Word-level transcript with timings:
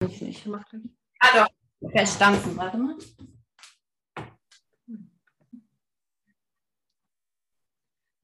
Ich 0.00 0.46
mach 0.46 0.64
gleich. 0.68 0.82
Ah 1.20 1.46
doch, 1.80 1.90
verstanden. 1.90 2.54
Warte 2.56 2.76
mal. 2.76 2.96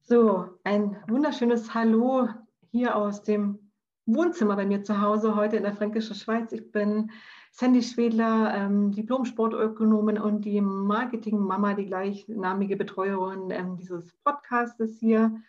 So, 0.01 0.59
ein 0.63 0.97
wunderschönes 1.07 1.73
Hallo 1.73 2.29
hier 2.69 2.95
aus 2.95 3.23
dem 3.23 3.71
Wohnzimmer 4.05 4.55
bei 4.55 4.65
mir 4.65 4.83
zu 4.83 5.01
Hause, 5.01 5.35
heute 5.35 5.55
in 5.55 5.63
der 5.63 5.73
Fränkischen 5.73 6.15
Schweiz. 6.15 6.51
Ich 6.51 6.71
bin 6.71 7.09
Sandy 7.51 7.81
Schwedler, 7.81 8.53
ähm, 8.53 8.91
Diplom-Sportökonomin 8.91 10.19
und 10.19 10.45
die 10.45 10.61
Marketing-Mama, 10.61 11.73
die 11.73 11.85
gleichnamige 11.87 12.75
Betreuerin 12.75 13.49
ähm, 13.49 13.77
dieses 13.77 14.13
Podcastes 14.23 14.99
hier. 14.99 15.41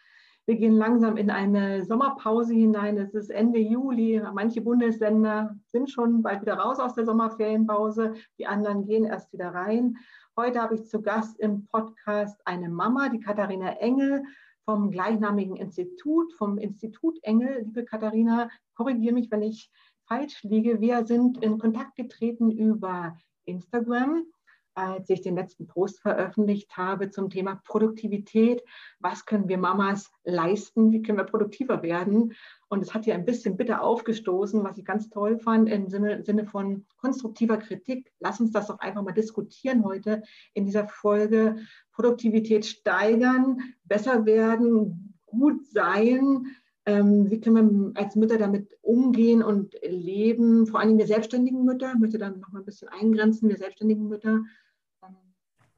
Wir 0.47 0.57
gehen 0.57 0.77
langsam 0.77 1.17
in 1.17 1.31
eine 1.31 1.87
Sommerpause 1.87 2.53
hinein. 2.53 2.99
Es 2.99 3.15
ist 3.15 3.31
Ende 3.31 3.59
Juli. 3.59 4.21
Manche 4.35 4.61
Bundesländer 4.61 5.57
sind 5.69 5.91
schon 5.91 6.21
bald 6.21 6.43
wieder 6.43 6.59
raus 6.59 6.79
aus 6.79 6.95
der 6.95 7.07
Sommerferienpause. 7.07 8.13
Die 8.39 8.47
anderen 8.47 8.85
gehen 8.85 9.07
erst 9.07 9.33
wieder 9.33 9.55
rein. 9.55 9.97
Heute 10.37 10.61
habe 10.61 10.75
ich 10.75 10.87
zu 10.87 11.01
Gast 11.01 11.41
im 11.41 11.65
Podcast 11.69 12.39
eine 12.45 12.69
Mama, 12.69 13.09
die 13.09 13.21
Katharina 13.21 13.79
Engel 13.79 14.23
vom 14.67 14.91
gleichnamigen 14.91 15.57
Institut, 15.57 16.35
vom 16.35 16.59
Institut 16.59 17.19
Engel. 17.23 17.63
Liebe 17.65 17.87
Katharina, 17.87 18.51
korrigiere 18.75 19.15
mich, 19.15 19.31
wenn 19.31 19.43
ich 19.43 19.71
falsch 20.07 20.43
liege. 20.43 20.79
Wir 20.79 21.07
sind 21.07 21.43
in 21.43 21.59
Kontakt 21.59 21.97
getreten 21.97 22.51
über 22.51 23.17
Instagram 23.47 24.27
als 24.75 25.09
ich 25.11 25.21
den 25.21 25.37
letzten 25.37 25.67
Post 25.67 26.01
veröffentlicht 26.01 26.77
habe 26.77 27.11
zum 27.11 27.31
Thema 27.31 27.61
Produktivität. 27.65 28.63
Was 28.99 29.25
können 29.27 29.49
wir 29.49 29.59
Mamas 29.59 30.11
leisten? 30.25 30.93
Wie 30.93 31.03
können 31.03 31.19
wir 31.19 31.25
produktiver 31.25 31.83
werden? 31.83 32.35
Und 32.69 32.83
es 32.83 32.93
hat 32.93 33.07
ja 33.07 33.15
ein 33.15 33.25
bisschen 33.25 33.57
bitter 33.57 33.83
aufgestoßen, 33.83 34.65
was 34.65 34.79
ich 34.79 34.85
ganz 34.85 35.09
toll 35.11 35.39
fand 35.39 35.69
im 35.69 35.89
Sinne, 35.89 36.25
Sinne 36.25 36.45
von 36.45 36.87
konstruktiver 36.97 37.57
Kritik. 37.57 38.13
Lass 38.19 38.41
uns 38.41 38.51
das 38.51 38.67
doch 38.67 38.81
einfach 38.81 39.03
mal 39.03 39.13
diskutieren 39.13 39.85
heute 39.85 40.23
in 40.55 40.65
dieser 40.65 40.89
Folge. 40.89 41.57
Produktivität 41.93 42.67
steigern, 42.67 43.59
besser 43.85 44.27
werden, 44.27 45.15
gut 45.27 45.65
sein. 45.67 46.47
Ähm, 46.87 47.31
wie 47.31 47.41
können 47.41 47.95
wir 47.95 48.01
als 48.01 48.15
Mütter 48.15 48.37
damit 48.37 48.77
umgehen 48.83 49.43
und 49.43 49.75
leben? 49.83 50.67
Vor 50.67 50.81
allem 50.81 50.99
wir 50.99 51.07
selbstständigen 51.07 51.65
Mütter, 51.65 51.93
ich 51.95 52.01
möchte 52.01 52.19
dann 52.19 52.41
noch 52.41 52.53
mal 52.53 52.59
ein 52.59 52.65
bisschen 52.65 52.89
eingrenzen, 52.89 53.49
wir 53.49 53.57
selbstständigen 53.57 54.09
Mütter 54.09 54.43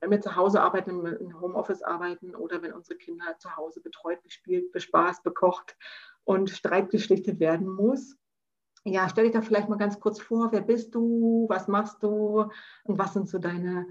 wenn 0.06 0.12
wir 0.12 0.20
zu 0.20 0.36
Hause 0.36 0.62
arbeiten, 0.62 1.04
im 1.04 1.40
Homeoffice 1.40 1.82
arbeiten 1.82 2.36
oder 2.36 2.62
wenn 2.62 2.72
unsere 2.72 2.96
Kinder 2.96 3.36
zu 3.38 3.56
Hause 3.56 3.80
betreut, 3.80 4.22
gespielt, 4.22 4.70
bespaßt, 4.70 5.24
bekocht 5.24 5.76
und 6.22 6.48
Streit 6.48 6.90
geschlichtet 6.90 7.40
werden 7.40 7.68
muss. 7.68 8.16
Ja, 8.84 9.08
stell 9.08 9.24
dich 9.24 9.32
da 9.32 9.42
vielleicht 9.42 9.68
mal 9.68 9.78
ganz 9.78 9.98
kurz 9.98 10.20
vor, 10.20 10.52
wer 10.52 10.60
bist 10.60 10.94
du, 10.94 11.46
was 11.48 11.66
machst 11.66 12.04
du 12.04 12.48
und 12.84 12.98
was 12.98 13.14
sind 13.14 13.28
so 13.28 13.38
deine 13.38 13.84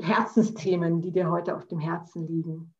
Herzensthemen, 0.00 1.00
die 1.00 1.12
dir 1.12 1.30
heute 1.30 1.56
auf 1.56 1.66
dem 1.66 1.78
Herzen 1.78 2.26
liegen? 2.26 2.74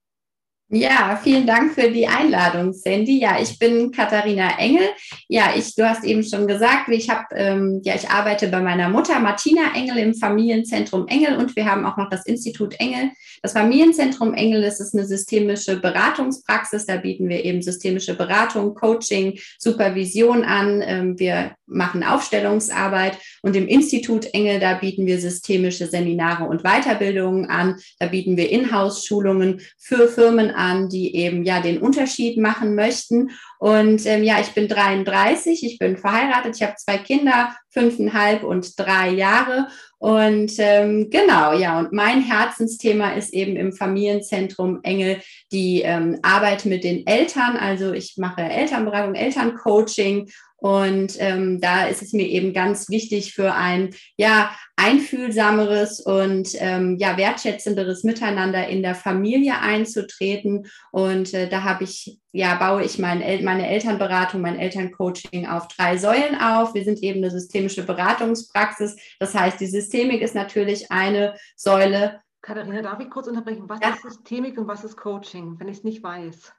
Ja, 0.71 1.19
vielen 1.23 1.47
Dank 1.47 1.73
für 1.73 1.91
die 1.91 2.07
Einladung, 2.07 2.75
Sandy. 2.75 3.19
Ja, 3.19 3.41
ich 3.41 3.59
bin 3.59 3.91
Katharina 3.91 4.59
Engel. 4.59 4.87
Ja, 5.27 5.55
ich, 5.57 5.75
du 5.75 5.89
hast 5.89 6.05
eben 6.05 6.23
schon 6.23 6.47
gesagt, 6.47 6.91
ich 6.91 7.09
habe, 7.09 7.25
ähm, 7.37 7.81
ja, 7.85 7.95
ich 7.95 8.11
arbeite 8.11 8.49
bei 8.49 8.61
meiner 8.61 8.91
Mutter 8.91 9.19
Martina 9.19 9.75
Engel 9.75 9.97
im 9.97 10.15
Familienzentrum 10.15 11.09
Engel 11.09 11.39
und 11.39 11.57
wir 11.57 11.65
haben 11.65 11.87
auch 11.87 11.97
noch 11.97 12.11
das 12.11 12.27
Institut 12.27 12.79
Engel. 12.81 13.13
Das 13.43 13.53
Familienzentrum 13.53 14.35
Engel 14.35 14.61
das 14.61 14.79
ist 14.79 14.95
eine 14.95 15.07
systemische 15.07 15.81
Beratungspraxis. 15.81 16.85
Da 16.85 16.97
bieten 16.97 17.31
wir 17.31 17.47
eben 17.47 17.63
systemische 17.63 18.15
Beratung, 18.15 18.75
Coaching, 18.75 19.39
Supervision 19.59 20.45
an. 20.45 20.83
Ähm, 20.85 21.19
wir 21.19 21.53
machen 21.65 22.03
Aufstellungsarbeit 22.03 23.19
und 23.43 23.57
im 23.57 23.69
Institut 23.69 24.27
Engel, 24.35 24.61
da 24.61 24.75
bieten 24.75 25.07
wir 25.07 25.19
systemische 25.19 25.87
Seminare 25.87 26.45
und 26.45 26.63
Weiterbildungen 26.63 27.47
an. 27.47 27.77
Da 27.99 28.09
bieten 28.09 28.37
wir 28.37 28.51
Inhouse-Schulungen 28.51 29.61
für 29.79 30.09
Firmen 30.09 30.51
an, 30.59 30.89
die 30.89 31.15
eben 31.17 31.45
ja 31.45 31.61
den 31.61 31.79
Unterschied 31.79 32.37
machen 32.37 32.75
möchten. 32.75 33.31
Und 33.59 34.05
ähm, 34.07 34.23
ja, 34.23 34.41
ich 34.41 34.49
bin 34.49 34.69
33, 34.69 35.65
ich 35.65 35.79
bin 35.79 35.97
verheiratet, 35.97 36.57
ich 36.57 36.63
habe 36.63 36.75
zwei 36.77 36.99
Kinder, 36.99 37.55
fünfeinhalb 37.71 38.43
und 38.43 38.79
drei 38.79 39.11
Jahre. 39.11 39.69
Und 39.99 40.53
ähm, 40.59 41.11
genau, 41.11 41.53
ja, 41.55 41.79
und 41.81 41.93
mein 41.93 42.23
Herzensthema 42.23 43.13
ist 43.13 43.33
eben 43.33 43.57
im 43.57 43.73
Familienzentrum 43.73 44.81
Engel 44.83 45.21
die 45.51 45.83
ähm, 45.83 46.19
Arbeit 46.23 46.67
mit 46.67 46.85
den 46.85 47.07
Eltern. 47.07 47.57
Also 47.57 47.93
ich 47.93 48.15
mache 48.17 48.43
Elternberatung, 48.43 49.15
Elterncoaching 49.15 50.31
und 50.61 51.15
ähm, 51.21 51.61
da 51.61 51.87
ist 51.87 52.03
es 52.03 52.13
mir 52.13 52.27
eben 52.27 52.53
ganz 52.53 52.89
wichtig 52.89 53.33
für 53.33 53.55
ein 53.55 53.95
ja 54.17 54.51
einfühlsameres 54.75 56.01
und 56.01 56.51
ähm, 56.57 56.97
ja 56.99 57.17
wertschätzenderes 57.17 58.03
Miteinander 58.03 58.67
in 58.67 58.83
der 58.83 58.97
Familie 58.97 59.61
einzutreten. 59.61 60.67
Und 60.91 61.33
äh, 61.33 61.49
da 61.49 61.63
habe 61.63 61.85
ich 61.85 62.19
ja 62.33 62.57
baue 62.57 62.83
ich 62.83 62.99
mein 62.99 63.21
meine 63.45 63.69
Elternberatung, 63.69 64.41
mein 64.41 64.59
Elterncoaching 64.59 65.47
auf 65.47 65.69
drei 65.69 65.97
Säulen 65.97 66.35
auf. 66.41 66.75
Wir 66.75 66.83
sind 66.83 67.05
eben 67.05 67.19
eine 67.19 67.31
systemische 67.31 67.85
Beratungspraxis. 67.85 68.97
Das 69.21 69.35
heißt, 69.35 69.61
die 69.61 69.67
Systemik 69.67 70.23
ist 70.23 70.35
natürlich 70.35 70.91
eine 70.91 71.37
Säule. 71.55 72.19
Katharina, 72.43 72.83
darf 72.83 72.99
ich 72.99 73.11
kurz 73.11 73.29
unterbrechen? 73.29 73.69
Was 73.69 73.79
ja. 73.81 73.91
ist 73.91 74.03
Systemik 74.03 74.59
und 74.59 74.67
was 74.67 74.83
ist 74.83 74.97
Coaching, 74.97 75.59
wenn 75.61 75.69
ich 75.69 75.79
es 75.79 75.85
nicht 75.85 76.03
weiß? 76.03 76.53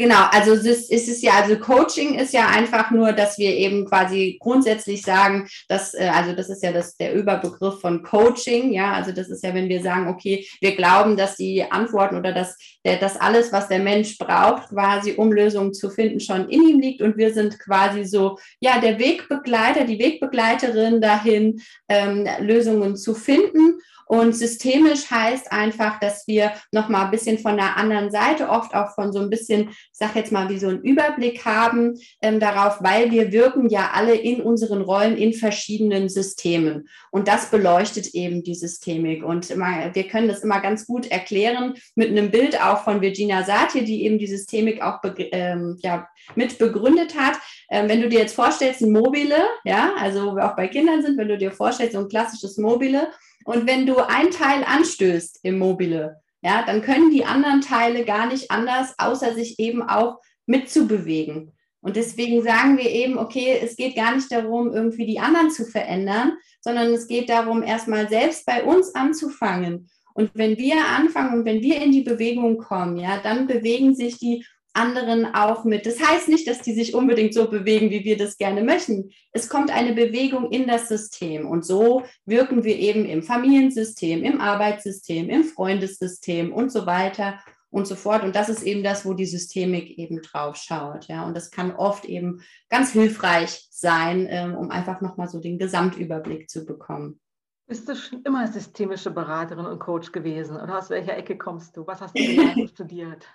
Genau, 0.00 0.26
also 0.30 0.52
es 0.52 0.64
ist, 0.64 0.92
es 0.92 1.08
ist 1.08 1.24
ja, 1.24 1.32
also 1.42 1.58
Coaching 1.58 2.14
ist 2.14 2.32
ja 2.32 2.46
einfach 2.46 2.92
nur, 2.92 3.12
dass 3.12 3.36
wir 3.36 3.50
eben 3.50 3.84
quasi 3.84 4.38
grundsätzlich 4.38 5.02
sagen, 5.02 5.48
dass, 5.66 5.92
äh, 5.92 6.08
also 6.14 6.34
das 6.34 6.48
ist 6.50 6.62
ja 6.62 6.70
das, 6.70 6.96
der 6.96 7.14
Überbegriff 7.14 7.80
von 7.80 8.04
Coaching, 8.04 8.72
ja, 8.72 8.92
also 8.92 9.10
das 9.10 9.28
ist 9.28 9.42
ja, 9.42 9.52
wenn 9.54 9.68
wir 9.68 9.82
sagen, 9.82 10.06
okay, 10.06 10.46
wir 10.60 10.76
glauben, 10.76 11.16
dass 11.16 11.34
die 11.34 11.64
Antworten 11.68 12.14
oder 12.16 12.32
dass, 12.32 12.56
dass 12.84 13.16
alles, 13.16 13.52
was 13.52 13.66
der 13.66 13.80
Mensch 13.80 14.16
braucht, 14.18 14.68
quasi, 14.68 15.14
um 15.14 15.32
Lösungen 15.32 15.74
zu 15.74 15.90
finden, 15.90 16.20
schon 16.20 16.48
in 16.48 16.62
ihm 16.62 16.78
liegt 16.78 17.02
und 17.02 17.16
wir 17.16 17.34
sind 17.34 17.58
quasi 17.58 18.04
so, 18.04 18.38
ja, 18.60 18.78
der 18.78 19.00
Wegbegleiter, 19.00 19.82
die 19.82 19.98
Wegbegleiterin 19.98 21.00
dahin, 21.00 21.60
ähm, 21.88 22.24
Lösungen 22.38 22.96
zu 22.96 23.16
finden 23.16 23.80
und 24.08 24.34
systemisch 24.34 25.10
heißt 25.10 25.52
einfach, 25.52 26.00
dass 26.00 26.26
wir 26.26 26.52
nochmal 26.72 27.04
ein 27.04 27.10
bisschen 27.10 27.38
von 27.38 27.56
der 27.56 27.76
anderen 27.76 28.10
Seite, 28.10 28.48
oft 28.48 28.74
auch 28.74 28.94
von 28.94 29.12
so 29.12 29.20
ein 29.20 29.28
bisschen, 29.28 29.68
ich 29.68 29.88
sag 29.92 30.16
jetzt 30.16 30.32
mal, 30.32 30.48
wie 30.48 30.58
so 30.58 30.68
einen 30.68 30.82
Überblick 30.82 31.44
haben 31.44 31.94
ähm, 32.22 32.40
darauf, 32.40 32.82
weil 32.82 33.10
wir 33.10 33.32
wirken 33.32 33.68
ja 33.68 33.90
alle 33.92 34.14
in 34.14 34.40
unseren 34.40 34.80
Rollen 34.80 35.18
in 35.18 35.34
verschiedenen 35.34 36.08
Systemen. 36.08 36.88
Und 37.10 37.28
das 37.28 37.50
beleuchtet 37.50 38.14
eben 38.14 38.42
die 38.42 38.54
Systemik. 38.54 39.22
Und 39.22 39.50
immer, 39.50 39.94
wir 39.94 40.04
können 40.04 40.28
das 40.28 40.40
immer 40.40 40.60
ganz 40.60 40.86
gut 40.86 41.10
erklären 41.10 41.74
mit 41.94 42.08
einem 42.08 42.30
Bild 42.30 42.60
auch 42.62 42.84
von 42.84 43.02
Virginia 43.02 43.42
Satir, 43.42 43.82
die 43.82 44.04
eben 44.04 44.18
die 44.18 44.26
Systemik 44.26 44.80
auch 44.80 45.00
ähm, 45.04 45.76
ja, 45.82 46.08
mit 46.34 46.56
begründet 46.58 47.14
hat. 47.14 47.38
Ähm, 47.70 47.90
wenn 47.90 48.00
du 48.00 48.08
dir 48.08 48.20
jetzt 48.20 48.34
vorstellst, 48.34 48.80
ein 48.80 48.90
Mobile, 48.90 49.36
ja, 49.64 49.92
also 49.98 50.30
wo 50.30 50.36
wir 50.36 50.50
auch 50.50 50.56
bei 50.56 50.68
Kindern 50.68 51.02
sind, 51.02 51.18
wenn 51.18 51.28
du 51.28 51.36
dir 51.36 51.52
vorstellst, 51.52 51.92
so 51.92 51.98
ein 51.98 52.08
klassisches 52.08 52.56
Mobile, 52.56 53.08
und 53.44 53.66
wenn 53.66 53.86
du 53.86 53.96
ein 53.98 54.30
Teil 54.30 54.64
anstößt 54.64 55.40
im 55.42 55.58
Mobile, 55.58 56.20
ja, 56.42 56.64
dann 56.64 56.82
können 56.82 57.10
die 57.10 57.24
anderen 57.24 57.60
Teile 57.60 58.04
gar 58.04 58.26
nicht 58.26 58.50
anders, 58.50 58.94
außer 58.98 59.34
sich 59.34 59.58
eben 59.58 59.82
auch 59.82 60.18
mitzubewegen. 60.46 61.52
Und 61.80 61.96
deswegen 61.96 62.42
sagen 62.42 62.76
wir 62.76 62.90
eben, 62.90 63.18
okay, 63.18 63.58
es 63.62 63.76
geht 63.76 63.96
gar 63.96 64.14
nicht 64.14 64.30
darum, 64.32 64.72
irgendwie 64.72 65.06
die 65.06 65.20
anderen 65.20 65.50
zu 65.50 65.64
verändern, 65.64 66.32
sondern 66.60 66.92
es 66.92 67.06
geht 67.06 67.28
darum, 67.28 67.62
erstmal 67.62 68.08
selbst 68.08 68.44
bei 68.46 68.64
uns 68.64 68.94
anzufangen. 68.94 69.88
Und 70.14 70.30
wenn 70.34 70.58
wir 70.58 70.84
anfangen 70.84 71.38
und 71.38 71.44
wenn 71.44 71.62
wir 71.62 71.80
in 71.80 71.92
die 71.92 72.02
Bewegung 72.02 72.58
kommen, 72.58 72.96
ja, 72.96 73.18
dann 73.18 73.46
bewegen 73.46 73.94
sich 73.94 74.18
die 74.18 74.44
anderen 74.78 75.34
auch 75.34 75.64
mit. 75.64 75.84
Das 75.84 76.00
heißt 76.00 76.28
nicht, 76.28 76.46
dass 76.46 76.62
die 76.62 76.72
sich 76.72 76.94
unbedingt 76.94 77.34
so 77.34 77.50
bewegen, 77.50 77.90
wie 77.90 78.04
wir 78.04 78.16
das 78.16 78.38
gerne 78.38 78.62
möchten. 78.62 79.10
Es 79.32 79.48
kommt 79.48 79.70
eine 79.70 79.92
Bewegung 79.92 80.50
in 80.50 80.66
das 80.66 80.88
System 80.88 81.48
und 81.48 81.64
so 81.64 82.04
wirken 82.24 82.64
wir 82.64 82.76
eben 82.76 83.04
im 83.04 83.22
Familiensystem, 83.22 84.22
im 84.22 84.40
Arbeitssystem, 84.40 85.28
im 85.28 85.44
Freundessystem 85.44 86.52
und 86.52 86.70
so 86.70 86.86
weiter 86.86 87.38
und 87.70 87.86
so 87.86 87.96
fort. 87.96 88.22
Und 88.22 88.34
das 88.34 88.48
ist 88.48 88.62
eben 88.62 88.82
das, 88.82 89.04
wo 89.04 89.14
die 89.14 89.26
Systemik 89.26 89.98
eben 89.98 90.22
drauf 90.22 90.56
schaut. 90.56 91.06
Ja, 91.08 91.26
und 91.26 91.36
das 91.36 91.50
kann 91.50 91.74
oft 91.74 92.04
eben 92.04 92.42
ganz 92.68 92.92
hilfreich 92.92 93.68
sein, 93.70 94.26
ähm, 94.30 94.54
um 94.54 94.70
einfach 94.70 95.00
nochmal 95.00 95.28
so 95.28 95.40
den 95.40 95.58
Gesamtüberblick 95.58 96.48
zu 96.48 96.64
bekommen. 96.64 97.20
Bist 97.66 97.86
du 97.86 97.94
schon 97.94 98.22
immer 98.22 98.46
systemische 98.46 99.10
Beraterin 99.10 99.66
und 99.66 99.78
Coach 99.78 100.10
gewesen? 100.12 100.56
Oder 100.56 100.78
aus 100.78 100.88
welcher 100.88 101.16
Ecke 101.16 101.36
kommst 101.36 101.76
du? 101.76 101.86
Was 101.86 102.00
hast 102.00 102.16
du 102.18 102.66
studiert? 102.68 103.26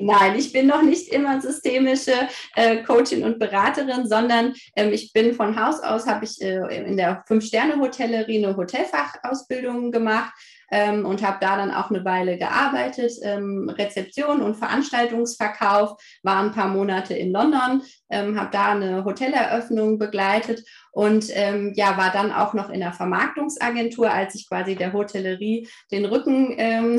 Nein, 0.00 0.36
ich 0.36 0.52
bin 0.52 0.66
noch 0.66 0.82
nicht 0.82 1.08
immer 1.12 1.40
systemische 1.40 2.28
äh, 2.56 2.82
Coachin 2.82 3.24
und 3.24 3.38
Beraterin, 3.38 4.08
sondern 4.08 4.54
ähm, 4.74 4.92
ich 4.92 5.12
bin 5.12 5.34
von 5.34 5.58
Haus 5.62 5.80
aus, 5.80 6.06
habe 6.06 6.24
ich 6.24 6.40
äh, 6.42 6.84
in 6.84 6.96
der 6.96 7.22
Fünf-Sterne-Hotellerie 7.26 8.44
eine 8.44 8.56
Hotelfachausbildung 8.56 9.92
gemacht 9.92 10.32
ähm, 10.72 11.04
und 11.04 11.22
habe 11.22 11.36
da 11.40 11.56
dann 11.56 11.70
auch 11.70 11.90
eine 11.90 12.04
Weile 12.04 12.38
gearbeitet, 12.38 13.12
ähm, 13.22 13.68
Rezeption 13.68 14.42
und 14.42 14.56
Veranstaltungsverkauf, 14.56 16.02
war 16.22 16.42
ein 16.42 16.50
paar 16.50 16.68
Monate 16.68 17.14
in 17.14 17.30
London, 17.30 17.82
ähm, 18.10 18.40
habe 18.40 18.50
da 18.50 18.72
eine 18.72 19.04
Hoteleröffnung 19.04 19.98
begleitet 19.98 20.64
und 20.90 21.26
ähm, 21.34 21.72
ja, 21.76 21.96
war 21.96 22.10
dann 22.10 22.32
auch 22.32 22.54
noch 22.54 22.70
in 22.70 22.80
der 22.80 22.92
Vermarktungsagentur, 22.92 24.10
als 24.10 24.34
ich 24.34 24.48
quasi 24.48 24.74
der 24.74 24.94
Hotellerie 24.94 25.68
den 25.90 26.06
Rücken 26.06 26.54
ähm, 26.56 26.98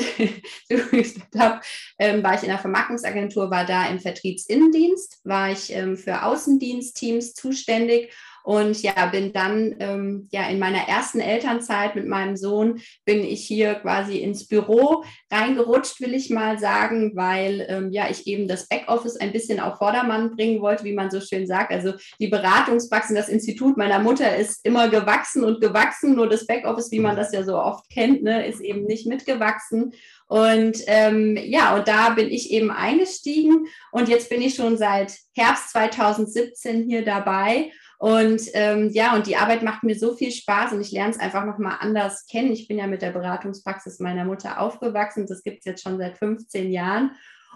habe, 1.38 1.60
ähm, 1.98 2.24
war 2.24 2.36
ich 2.36 2.44
in 2.44 2.50
der 2.50 2.60
Vermarktungsagentur, 2.60 3.50
war 3.50 3.66
da 3.66 3.88
im 3.88 4.00
Vertriebsinnendienst, 4.00 5.20
war 5.24 5.52
ich 5.52 5.74
ähm, 5.74 5.98
für 5.98 6.24
Außendienstteams 6.24 7.34
zuständig 7.34 8.14
und 8.44 8.82
ja, 8.82 9.06
bin 9.06 9.32
dann 9.32 9.76
ähm, 9.80 10.28
ja 10.32 10.48
in 10.50 10.60
meiner 10.60 10.88
ersten 10.88 11.22
Elternzeit 11.22 11.96
mit 11.96 12.08
meinem 12.08 12.36
Sohn 12.36 12.82
bin 13.06 13.24
ich 13.24 13.46
hier 13.48 13.76
quasi 13.76 14.18
ins 14.18 14.48
Büro 14.48 15.06
reingerutscht, 15.32 16.02
will 16.02 16.14
ich 16.14 16.30
mal 16.30 16.60
sagen, 16.60 17.14
weil 17.16 17.66
ähm, 17.70 17.92
ja 17.92 18.10
ich 18.10 18.28
eben 18.28 18.50
das 18.50 18.68
Backoffice 18.68 19.16
ein 19.16 19.32
bisschen 19.32 19.62
auf 19.62 19.78
Vordermann 19.78 20.36
bringen 20.36 20.62
wollte, 20.62 20.84
wie 20.84 20.94
man 20.94 21.10
so 21.10 21.22
schön 21.22 21.48
sagt. 21.48 21.72
Also 21.72 21.94
die 22.20 22.28
Beratungspraxis, 22.28 23.16
das 23.16 23.30
Institut 23.30 23.78
meiner 23.78 24.00
Mutter 24.00 24.36
ist 24.36 24.66
immer 24.66 24.90
gewachsen 24.90 25.46
und 25.46 25.62
gewachsen, 25.62 26.16
nur 26.16 26.28
das 26.28 26.46
Backoffice, 26.46 26.92
wie 26.92 27.00
man 27.00 27.16
das 27.16 27.32
ja 27.32 27.44
so 27.44 27.58
oft 27.58 27.90
kennt, 27.90 28.24
ne, 28.24 28.46
ist 28.46 28.60
eben 28.60 28.84
nicht 28.84 29.08
mitgewachsen. 29.08 29.94
Und 30.28 30.80
ähm, 30.88 31.38
ja, 31.38 31.76
und 31.76 31.88
da 31.88 32.10
bin 32.10 32.30
ich 32.30 32.52
eben 32.52 32.72
eingestiegen 32.72 33.68
und 33.92 34.10
jetzt 34.10 34.30
bin 34.30 34.42
ich 34.42 34.56
schon 34.56 34.78
seit 34.78 35.16
Herbst 35.34 35.70
2017 35.70 36.90
hier 36.90 37.06
dabei 37.06 37.72
und 38.04 38.42
ähm, 38.52 38.90
ja, 38.90 39.16
und 39.16 39.28
die 39.28 39.38
Arbeit 39.38 39.64
macht 39.64 39.84
mir 39.84 39.98
so 39.98 40.14
viel 40.14 40.30
Spaß 40.30 40.74
und 40.74 40.82
ich 40.82 40.92
lerne 40.92 41.12
es 41.12 41.20
einfach 41.22 41.46
nochmal 41.46 41.78
anders 41.80 42.26
kennen. 42.30 42.52
Ich 42.52 42.68
bin 42.68 42.78
ja 42.78 42.86
mit 42.86 43.02
der 43.02 43.12
Beratungspraxis 43.12 44.02
meiner 44.02 44.26
Mutter 44.26 44.60
aufgewachsen. 44.60 45.26
Das 45.26 45.42
gibt 45.42 45.60
es 45.60 45.66
jetzt 45.66 45.84
schon 45.84 45.98
seit 45.98 46.18
15 46.18 46.70
Jahren. 46.70 47.12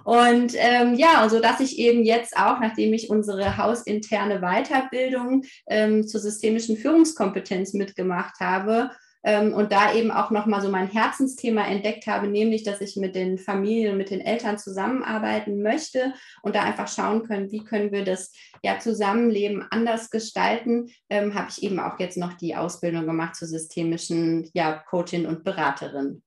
Und 0.06 0.54
ähm, 0.56 0.94
ja, 0.96 1.28
so 1.28 1.42
dass 1.42 1.60
ich 1.60 1.78
eben 1.78 2.02
jetzt 2.02 2.38
auch, 2.38 2.62
nachdem 2.62 2.94
ich 2.94 3.10
unsere 3.10 3.58
hausinterne 3.58 4.40
Weiterbildung 4.40 5.44
ähm, 5.68 6.08
zur 6.08 6.22
systemischen 6.22 6.78
Führungskompetenz 6.78 7.74
mitgemacht 7.74 8.40
habe, 8.40 8.92
ähm, 9.28 9.54
und 9.54 9.74
da 9.74 9.94
eben 9.94 10.10
auch 10.10 10.32
nochmal 10.32 10.62
so 10.62 10.70
mein 10.70 10.88
Herzensthema 10.88 11.68
entdeckt 11.68 12.08
habe, 12.08 12.30
nämlich, 12.30 12.64
dass 12.64 12.80
ich 12.80 12.96
mit 12.96 13.14
den 13.14 13.38
Familien 13.38 13.92
und 13.92 13.98
mit 13.98 14.10
den 14.10 14.22
Eltern 14.22 14.58
zusammenarbeiten 14.58 15.62
möchte 15.62 16.14
und 16.44 16.56
da 16.56 16.64
einfach 16.64 16.88
schauen 16.88 17.24
können, 17.24 17.52
wie 17.52 17.66
können 17.66 17.92
wir 17.92 18.06
das 18.06 18.32
ja, 18.64 18.80
Zusammenleben 18.80 19.68
anders 19.70 20.12
gestalten, 20.12 20.90
ähm, 21.10 21.36
habe 21.36 21.50
ich 21.50 21.62
eben 21.62 21.78
auch 21.78 22.00
jetzt 22.00 22.16
noch 22.16 22.36
die 22.36 22.56
Ausbildung 22.56 23.06
gemacht 23.06 23.36
zur 23.36 23.50
systemischen 23.50 24.50
ja, 24.54 24.82
Coachin 24.90 25.26
und 25.26 25.44
Beraterin. 25.44 26.24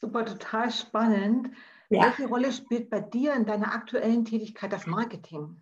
Super, 0.00 0.24
total 0.24 0.70
spannend. 0.70 1.50
Ja. 1.90 2.04
Welche 2.04 2.26
Rolle 2.26 2.52
spielt 2.52 2.88
bei 2.88 3.00
dir 3.00 3.34
in 3.34 3.44
deiner 3.44 3.74
aktuellen 3.74 4.24
Tätigkeit 4.24 4.72
das 4.72 4.86
Marketing? 4.86 5.60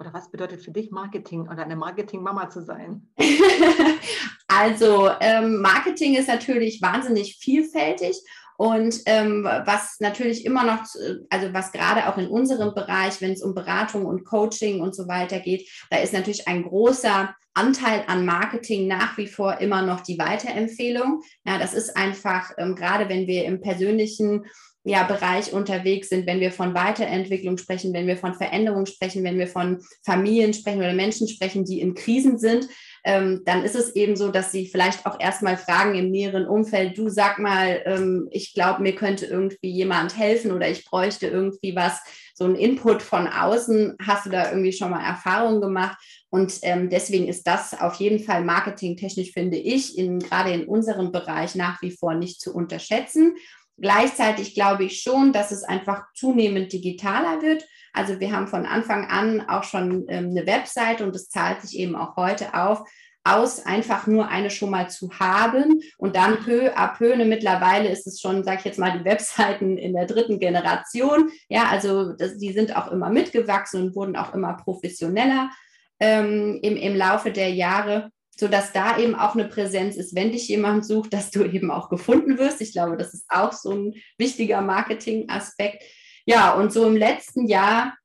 Oder 0.00 0.12
was 0.12 0.28
bedeutet 0.32 0.62
für 0.62 0.72
dich 0.72 0.90
Marketing 0.90 1.42
oder 1.42 1.58
eine 1.58 1.76
Marketing-Mama 1.76 2.50
zu 2.50 2.64
sein? 2.64 3.08
also 4.50 5.10
ähm, 5.20 5.60
Marketing 5.60 6.16
ist 6.16 6.28
natürlich 6.28 6.82
wahnsinnig 6.82 7.38
vielfältig 7.40 8.16
und 8.60 9.00
ähm, 9.06 9.44
was 9.44 9.96
natürlich 10.00 10.44
immer 10.44 10.64
noch, 10.64 10.84
also 11.30 11.54
was 11.54 11.72
gerade 11.72 12.08
auch 12.08 12.18
in 12.18 12.28
unserem 12.28 12.74
Bereich, 12.74 13.22
wenn 13.22 13.32
es 13.32 13.42
um 13.42 13.54
Beratung 13.54 14.04
und 14.04 14.26
Coaching 14.26 14.82
und 14.82 14.94
so 14.94 15.08
weiter 15.08 15.40
geht, 15.40 15.66
da 15.88 15.96
ist 15.96 16.12
natürlich 16.12 16.46
ein 16.46 16.64
großer 16.64 17.34
Anteil 17.54 18.04
an 18.06 18.26
Marketing 18.26 18.86
nach 18.86 19.16
wie 19.16 19.28
vor 19.28 19.60
immer 19.60 19.80
noch 19.80 20.02
die 20.02 20.18
Weiterempfehlung. 20.18 21.22
Ja, 21.46 21.58
das 21.58 21.72
ist 21.72 21.96
einfach, 21.96 22.52
ähm, 22.58 22.74
gerade 22.74 23.08
wenn 23.08 23.26
wir 23.26 23.46
im 23.46 23.62
persönlichen 23.62 24.44
ja, 24.84 25.04
Bereich 25.04 25.52
unterwegs 25.52 26.08
sind, 26.08 26.26
wenn 26.26 26.40
wir 26.40 26.52
von 26.52 26.74
Weiterentwicklung 26.74 27.58
sprechen, 27.58 27.92
wenn 27.92 28.06
wir 28.06 28.16
von 28.16 28.34
Veränderung 28.34 28.86
sprechen, 28.86 29.24
wenn 29.24 29.38
wir 29.38 29.46
von 29.46 29.82
Familien 30.04 30.54
sprechen 30.54 30.78
oder 30.78 30.94
Menschen 30.94 31.28
sprechen, 31.28 31.64
die 31.64 31.80
in 31.80 31.94
Krisen 31.94 32.38
sind, 32.38 32.68
ähm, 33.04 33.42
dann 33.44 33.64
ist 33.64 33.74
es 33.74 33.94
eben 33.96 34.16
so, 34.16 34.30
dass 34.30 34.52
sie 34.52 34.66
vielleicht 34.66 35.06
auch 35.06 35.18
erstmal 35.18 35.56
fragen 35.56 35.94
im 35.94 36.10
näheren 36.10 36.46
Umfeld, 36.46 36.98
du 36.98 37.08
sag 37.08 37.38
mal, 37.38 37.82
ähm, 37.84 38.28
ich 38.30 38.54
glaube, 38.54 38.82
mir 38.82 38.94
könnte 38.94 39.26
irgendwie 39.26 39.70
jemand 39.70 40.16
helfen 40.16 40.52
oder 40.52 40.68
ich 40.68 40.84
bräuchte 40.84 41.26
irgendwie 41.26 41.74
was, 41.74 42.00
so 42.40 42.46
ein 42.46 42.54
Input 42.54 43.02
von 43.02 43.28
außen. 43.28 43.96
Hast 44.02 44.24
du 44.24 44.30
da 44.30 44.50
irgendwie 44.50 44.72
schon 44.72 44.90
mal 44.90 45.04
Erfahrungen 45.04 45.60
gemacht? 45.60 45.98
Und 46.30 46.60
ähm, 46.62 46.88
deswegen 46.88 47.28
ist 47.28 47.46
das 47.46 47.78
auf 47.78 47.96
jeden 47.96 48.18
Fall 48.18 48.42
marketingtechnisch, 48.42 49.32
finde 49.32 49.58
ich, 49.58 49.98
in, 49.98 50.20
gerade 50.20 50.52
in 50.52 50.64
unserem 50.64 51.12
Bereich 51.12 51.54
nach 51.54 51.82
wie 51.82 51.90
vor 51.90 52.14
nicht 52.14 52.40
zu 52.40 52.54
unterschätzen. 52.54 53.34
Gleichzeitig 53.80 54.54
glaube 54.54 54.84
ich 54.84 55.02
schon, 55.02 55.32
dass 55.32 55.50
es 55.50 55.62
einfach 55.62 56.04
zunehmend 56.14 56.72
digitaler 56.72 57.42
wird. 57.42 57.66
Also 57.92 58.20
wir 58.20 58.32
haben 58.32 58.46
von 58.46 58.66
Anfang 58.66 59.06
an 59.06 59.48
auch 59.48 59.64
schon 59.64 60.06
ähm, 60.08 60.30
eine 60.30 60.46
Website 60.46 61.00
und 61.00 61.16
es 61.16 61.28
zahlt 61.28 61.62
sich 61.62 61.78
eben 61.78 61.96
auch 61.96 62.16
heute 62.16 62.54
auf, 62.54 62.84
aus, 63.24 63.64
einfach 63.64 64.06
nur 64.06 64.28
eine 64.28 64.50
schon 64.50 64.70
mal 64.70 64.88
zu 64.88 65.10
haben 65.18 65.80
und 65.98 66.16
dann 66.16 66.40
peu 66.40 66.74
à 66.74 66.96
peu, 66.96 67.16
ne, 67.16 67.24
mittlerweile 67.24 67.88
ist 67.88 68.06
es 68.06 68.20
schon, 68.20 68.44
sage 68.44 68.58
ich 68.60 68.64
jetzt 68.64 68.78
mal, 68.78 68.98
die 68.98 69.04
Webseiten 69.10 69.76
in 69.76 69.94
der 69.94 70.06
dritten 70.06 70.38
Generation. 70.38 71.30
Ja, 71.48 71.64
also 71.70 72.12
das, 72.12 72.38
die 72.38 72.52
sind 72.52 72.76
auch 72.76 72.90
immer 72.90 73.10
mitgewachsen 73.10 73.82
und 73.82 73.94
wurden 73.94 74.16
auch 74.16 74.34
immer 74.34 74.54
professioneller 74.54 75.50
ähm, 75.98 76.58
im, 76.62 76.76
im 76.76 76.96
Laufe 76.96 77.30
der 77.30 77.50
Jahre 77.50 78.10
sodass 78.40 78.72
da 78.72 78.98
eben 78.98 79.14
auch 79.14 79.34
eine 79.34 79.46
Präsenz 79.46 79.96
ist, 79.96 80.16
wenn 80.16 80.32
dich 80.32 80.48
jemand 80.48 80.86
sucht, 80.86 81.12
dass 81.12 81.30
du 81.30 81.44
eben 81.44 81.70
auch 81.70 81.90
gefunden 81.90 82.38
wirst. 82.38 82.60
Ich 82.62 82.72
glaube, 82.72 82.96
das 82.96 83.12
ist 83.12 83.26
auch 83.28 83.52
so 83.52 83.70
ein 83.70 83.94
wichtiger 84.16 84.62
Marketing-Aspekt. 84.62 85.84
Ja, 86.24 86.54
und 86.54 86.72
so 86.72 86.86
im 86.86 86.96
letzten 86.96 87.46
Jahr 87.46 87.96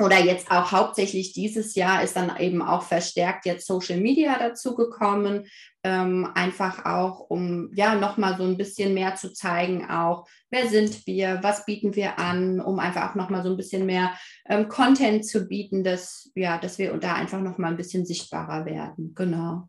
oder 0.00 0.18
jetzt 0.18 0.50
auch 0.50 0.72
hauptsächlich 0.72 1.32
dieses 1.32 1.74
Jahr 1.74 2.02
ist 2.02 2.16
dann 2.16 2.36
eben 2.38 2.62
auch 2.62 2.82
verstärkt 2.82 3.46
jetzt 3.46 3.66
Social 3.66 3.98
Media 3.98 4.38
dazugekommen, 4.38 5.46
ähm, 5.84 6.30
einfach 6.34 6.84
auch, 6.84 7.20
um 7.20 7.70
ja 7.74 7.94
nochmal 7.94 8.36
so 8.36 8.44
ein 8.44 8.56
bisschen 8.56 8.94
mehr 8.94 9.14
zu 9.16 9.32
zeigen, 9.32 9.88
auch 9.88 10.26
wer 10.50 10.68
sind 10.68 11.06
wir, 11.06 11.40
was 11.42 11.64
bieten 11.64 11.94
wir 11.96 12.18
an, 12.18 12.60
um 12.60 12.78
einfach 12.78 13.10
auch 13.10 13.14
nochmal 13.14 13.42
so 13.42 13.50
ein 13.50 13.56
bisschen 13.56 13.86
mehr 13.86 14.12
ähm, 14.48 14.68
Content 14.68 15.26
zu 15.26 15.46
bieten, 15.46 15.84
dass, 15.84 16.30
ja, 16.34 16.58
dass 16.58 16.78
wir 16.78 16.96
da 16.98 17.14
einfach 17.14 17.40
nochmal 17.40 17.70
ein 17.70 17.76
bisschen 17.76 18.06
sichtbarer 18.06 18.66
werden. 18.66 19.14
Genau. 19.14 19.68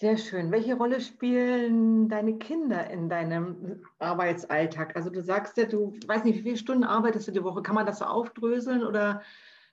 Sehr 0.00 0.16
schön. 0.16 0.50
Welche 0.50 0.76
Rolle 0.78 0.98
spielen 1.02 2.08
deine 2.08 2.38
Kinder 2.38 2.88
in 2.88 3.10
deinem 3.10 3.82
Arbeitsalltag? 3.98 4.96
Also 4.96 5.10
du 5.10 5.22
sagst 5.22 5.58
ja, 5.58 5.66
du 5.66 5.92
weißt 6.06 6.24
nicht, 6.24 6.38
wie 6.38 6.42
viele 6.42 6.56
Stunden 6.56 6.84
arbeitest 6.84 7.28
du 7.28 7.32
die 7.32 7.44
Woche? 7.44 7.60
Kann 7.60 7.74
man 7.74 7.84
das 7.84 7.98
so 7.98 8.06
aufdröseln 8.06 8.82
oder 8.82 9.20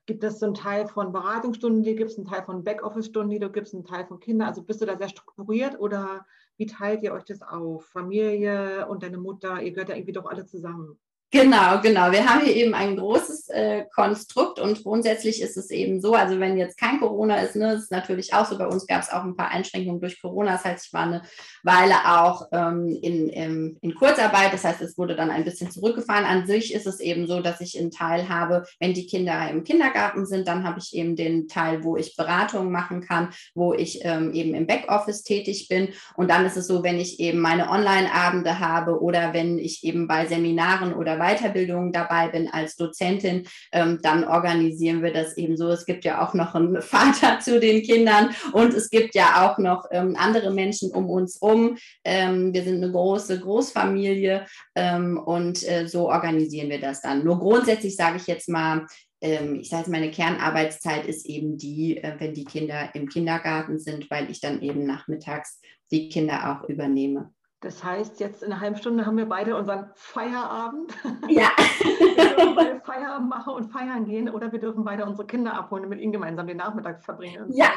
gibt 0.06 0.25
es 0.25 0.39
so 0.39 0.47
einen 0.47 0.53
Teil 0.53 0.85
von 0.85 1.13
Beratungsstunden, 1.13 1.81
die 1.81 1.95
gibt 1.95 2.12
es 2.12 2.18
einen 2.18 2.27
Teil 2.27 2.44
von 2.44 2.65
Backoffice-Stunden, 2.65 3.29
die 3.29 3.39
du 3.39 3.50
gibst, 3.50 3.74
einen 3.74 3.85
Teil 3.85 4.06
von 4.06 4.19
Kindern? 4.19 4.50
Also 4.50 4.63
bist 4.63 4.81
du 4.81 4.85
da 4.85 4.97
sehr 4.97 5.07
strukturiert 5.07 5.79
oder 5.79 6.25
wie 6.57 6.65
teilt 6.65 7.03
ihr 7.03 7.13
euch 7.13 7.24
das 7.24 7.41
auf? 7.41 7.86
Familie 7.86 8.86
und 8.89 9.03
deine 9.03 9.19
Mutter, 9.19 9.62
ihr 9.62 9.72
gehört 9.72 9.88
ja 9.88 9.96
irgendwie 9.96 10.12
doch 10.12 10.25
alle 10.25 10.46
zusammen. 10.46 11.00
Genau, 11.29 11.81
genau. 11.81 12.10
Wir 12.13 12.25
haben 12.25 12.46
hier 12.46 12.55
eben 12.55 12.74
ein 12.74 12.96
großes 12.96 13.50
äh, 13.50 13.84
Konstrukt 13.93 14.62
und 14.62 14.81
grundsätzlich 14.84 15.41
ist 15.41 15.57
es 15.57 15.69
eben 15.72 16.00
so, 16.00 16.13
also 16.13 16.39
wenn 16.39 16.57
jetzt 16.57 16.77
kein 16.77 17.01
Corona 17.01 17.41
ist, 17.41 17.57
ne, 17.57 17.74
ist 17.74 17.91
natürlich 17.91 18.34
auch 18.34 18.46
so, 18.46 18.57
bei 18.57 18.65
uns 18.65 18.88
gab 18.88 19.01
es 19.01 19.10
auch 19.10 19.25
ein 19.25 19.36
paar 19.36 19.50
Einschränkungen 19.51 20.00
durch 20.00 20.22
Corona, 20.22 20.53
das 20.53 20.63
heißt, 20.63 20.86
ich 20.86 20.93
war 20.93 21.03
eine 21.03 21.24
Weile 21.63 21.96
auch 22.05 22.48
ähm, 22.53 22.98
in, 23.01 23.27
in, 23.27 23.77
in, 23.81 23.96
Kurzarbeit, 23.96 24.53
das 24.53 24.63
heißt, 24.63 24.81
es 24.81 24.98
wurde 24.98 25.17
dann 25.17 25.29
ein 25.29 25.43
bisschen 25.43 25.69
zurückgefahren. 25.69 26.24
An 26.24 26.48
sich 26.48 26.74
ist 26.74 26.88
es 26.88 27.01
eben 27.01 27.27
so, 27.27 27.41
dass 27.41 27.60
ich 27.60 27.77
einen 27.77 27.91
Teil 27.91 28.29
habe, 28.29 28.63
wenn 28.79 28.93
die 28.93 29.05
Kinder 29.05 29.50
im 29.50 29.65
Kindergarten 29.65 30.25
sind, 30.25 30.48
dann 30.48 30.63
habe 30.63 30.79
ich 30.79 30.96
eben 30.96 31.17
den 31.17 31.50
Teil, 31.50 31.84
wo 31.84 31.98
ich 31.98 32.15
Beratungen 32.15 32.72
machen 32.72 33.01
kann, 33.01 33.34
wo 33.53 33.74
ich 33.74 34.00
ähm, 34.05 34.31
eben 34.31 34.55
im 34.55 34.65
Backoffice 34.65 35.24
tätig 35.24 35.67
bin 35.67 35.89
und 36.15 36.31
dann 36.31 36.46
ist 36.46 36.55
es 36.55 36.67
so, 36.67 36.84
wenn 36.84 36.98
ich 36.98 37.19
eben 37.19 37.39
meine 37.39 37.69
Online-Abende 37.69 38.62
habe 38.62 39.01
oder 39.01 39.34
wenn 39.34 39.57
ich 39.57 39.84
eben 39.84 40.07
bei 40.07 40.25
Seminaren 40.25 40.93
oder 40.93 41.16
Weiterbildung 41.17 41.91
dabei 41.91 42.29
bin 42.29 42.47
als 42.47 42.75
Dozentin, 42.75 43.47
ähm, 43.71 44.00
dann 44.01 44.24
organisieren 44.24 45.03
wir 45.03 45.13
das 45.13 45.38
eben 45.38 45.57
so. 45.57 45.69
Es 45.69 45.86
gibt 45.86 46.05
ja 46.05 46.25
auch 46.25 46.33
noch 46.33 46.55
einen 46.55 46.81
Vater 46.81 47.39
zu 47.39 47.59
den 47.59 47.81
Kindern 47.83 48.29
und 48.53 48.74
es 48.74 48.89
gibt 48.89 49.15
ja 49.15 49.47
auch 49.47 49.57
noch 49.57 49.86
ähm, 49.91 50.15
andere 50.17 50.51
Menschen 50.51 50.91
um 50.91 51.09
uns 51.09 51.39
herum. 51.41 51.77
Ähm, 52.03 52.53
wir 52.53 52.63
sind 52.63 52.83
eine 52.83 52.91
große 52.91 53.39
Großfamilie 53.39 54.45
ähm, 54.75 55.17
und 55.17 55.67
äh, 55.67 55.88
so 55.88 56.09
organisieren 56.09 56.69
wir 56.69 56.79
das 56.79 57.01
dann. 57.01 57.24
Nur 57.24 57.39
grundsätzlich 57.39 57.95
sage 57.95 58.17
ich 58.17 58.27
jetzt 58.27 58.50
mal, 58.50 58.86
ähm, 59.21 59.59
ich 59.59 59.69
sage, 59.69 59.89
meine 59.89 60.12
Kernarbeitszeit 60.12 61.05
ist 61.05 61.25
eben 61.25 61.57
die, 61.57 61.97
äh, 61.97 62.15
wenn 62.19 62.33
die 62.33 62.45
Kinder 62.45 62.89
im 62.93 63.09
Kindergarten 63.09 63.79
sind, 63.79 64.09
weil 64.12 64.29
ich 64.29 64.41
dann 64.41 64.62
eben 64.62 64.86
nachmittags 64.86 65.59
die 65.91 66.09
Kinder 66.09 66.51
auch 66.51 66.69
übernehme. 66.69 67.33
Das 67.62 67.84
heißt, 67.84 68.20
jetzt 68.20 68.44
in 68.44 68.52
einer 68.52 68.62
halben 68.62 68.76
Stunde 68.76 69.06
haben 69.06 69.18
wir 69.18 69.28
beide 69.28 69.56
unseren 69.56 69.90
Feierabend. 69.96 70.94
Ja. 71.30 71.50
wir 71.58 72.36
dürfen 72.36 72.56
beide 72.56 72.80
Feierabend 72.82 73.30
machen 73.30 73.54
und 73.54 73.72
feiern 73.72 74.06
gehen 74.06 74.30
oder 74.30 74.52
wir 74.52 74.60
dürfen 74.60 74.84
beide 74.86 75.06
unsere 75.06 75.28
Kinder 75.28 75.54
abholen 75.54 75.84
und 75.84 75.90
mit 75.90 76.00
ihnen 76.00 76.12
gemeinsam 76.12 76.48
den 76.48 76.58
Nachmittag 76.58 77.04
verbringen. 77.04 77.52
Ja. 77.52 77.72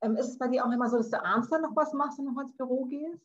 Ähm, 0.00 0.16
ist 0.16 0.28
es 0.28 0.38
bei 0.38 0.48
dir 0.48 0.64
auch 0.64 0.70
immer 0.70 0.88
so, 0.88 0.96
dass 0.96 1.10
du 1.10 1.22
abends 1.22 1.50
dann 1.50 1.62
noch 1.62 1.76
was 1.76 1.92
machst 1.92 2.18
und 2.18 2.32
noch 2.34 2.40
ins 2.40 2.56
Büro 2.56 2.84
gehst? 2.86 3.22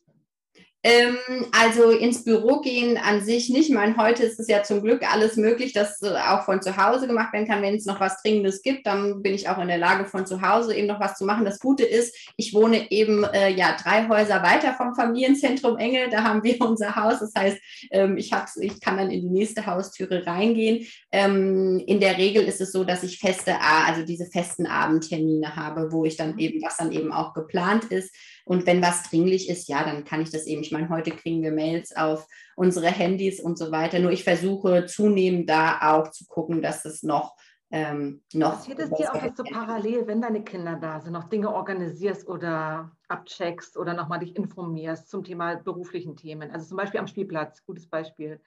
Ähm, 0.86 1.16
also 1.52 1.92
ins 1.92 2.24
Büro 2.24 2.60
gehen 2.60 2.98
an 2.98 3.24
sich 3.24 3.48
nicht. 3.48 3.70
Ich 3.70 3.74
meine, 3.74 3.96
heute 3.96 4.22
ist 4.22 4.38
es 4.38 4.48
ja 4.48 4.62
zum 4.62 4.82
Glück 4.82 5.02
alles 5.10 5.36
möglich, 5.36 5.72
dass 5.72 6.02
auch 6.02 6.44
von 6.44 6.60
zu 6.60 6.76
Hause 6.76 7.06
gemacht 7.06 7.32
werden 7.32 7.48
kann. 7.48 7.62
Wenn 7.62 7.76
es 7.76 7.86
noch 7.86 8.00
was 8.00 8.20
Dringendes 8.20 8.60
gibt, 8.60 8.86
dann 8.86 9.22
bin 9.22 9.32
ich 9.32 9.48
auch 9.48 9.56
in 9.56 9.68
der 9.68 9.78
Lage, 9.78 10.04
von 10.04 10.26
zu 10.26 10.42
Hause 10.42 10.74
eben 10.74 10.86
noch 10.86 11.00
was 11.00 11.16
zu 11.16 11.24
machen. 11.24 11.46
Das 11.46 11.58
Gute 11.58 11.84
ist, 11.84 12.14
ich 12.36 12.52
wohne 12.52 12.90
eben 12.90 13.24
äh, 13.24 13.48
ja 13.48 13.74
drei 13.82 14.06
Häuser 14.08 14.42
weiter 14.42 14.74
vom 14.74 14.94
Familienzentrum 14.94 15.78
Engel. 15.78 16.10
Da 16.10 16.22
haben 16.22 16.44
wir 16.44 16.60
unser 16.60 16.94
Haus. 16.94 17.20
Das 17.20 17.32
heißt, 17.34 17.56
ähm, 17.90 18.18
ich, 18.18 18.30
ich 18.60 18.80
kann 18.82 18.98
dann 18.98 19.10
in 19.10 19.22
die 19.22 19.30
nächste 19.30 19.64
Haustüre 19.64 20.26
reingehen. 20.26 20.86
Ähm, 21.10 21.82
in 21.86 21.98
der 21.98 22.18
Regel 22.18 22.44
ist 22.44 22.60
es 22.60 22.72
so, 22.72 22.84
dass 22.84 23.02
ich 23.04 23.20
feste, 23.20 23.54
also 23.58 24.04
diese 24.04 24.26
festen 24.26 24.66
Abendtermine 24.66 25.56
habe, 25.56 25.92
wo 25.92 26.04
ich 26.04 26.18
dann 26.18 26.38
eben, 26.38 26.60
was 26.62 26.76
dann 26.76 26.92
eben 26.92 27.10
auch 27.10 27.32
geplant 27.32 27.84
ist. 27.84 28.14
Und 28.44 28.66
wenn 28.66 28.82
was 28.82 29.04
dringlich 29.04 29.48
ist, 29.48 29.68
ja, 29.68 29.84
dann 29.84 30.04
kann 30.04 30.20
ich 30.20 30.30
das 30.30 30.46
eben. 30.46 30.62
Ich 30.62 30.70
meine, 30.70 30.90
heute 30.90 31.10
kriegen 31.10 31.42
wir 31.42 31.52
Mails 31.52 31.96
auf 31.96 32.26
unsere 32.56 32.88
Handys 32.88 33.40
und 33.40 33.58
so 33.58 33.72
weiter. 33.72 33.98
Nur 33.98 34.12
ich 34.12 34.22
versuche 34.22 34.86
zunehmend 34.86 35.48
da 35.48 35.78
auch 35.80 36.10
zu 36.10 36.26
gucken, 36.26 36.60
dass 36.60 36.84
es 36.84 37.02
noch 37.02 37.34
ähm, 37.70 38.22
noch. 38.32 38.52
Passiert 38.52 38.78
es 38.78 38.90
dir 38.90 39.12
auch 39.12 39.22
jetzt 39.22 39.38
so 39.38 39.42
parallel, 39.42 40.06
wenn 40.06 40.20
deine 40.20 40.44
Kinder 40.44 40.76
da 40.76 41.00
sind, 41.00 41.12
noch 41.12 41.28
Dinge 41.28 41.52
organisierst 41.52 42.28
oder 42.28 42.92
abcheckst 43.08 43.76
oder 43.76 43.94
nochmal 43.94 44.20
dich 44.20 44.36
informierst 44.36 45.08
zum 45.08 45.24
Thema 45.24 45.56
beruflichen 45.56 46.16
Themen? 46.16 46.52
Also 46.52 46.66
zum 46.66 46.76
Beispiel 46.76 47.00
am 47.00 47.08
Spielplatz, 47.08 47.64
gutes 47.64 47.88
Beispiel. 47.88 48.40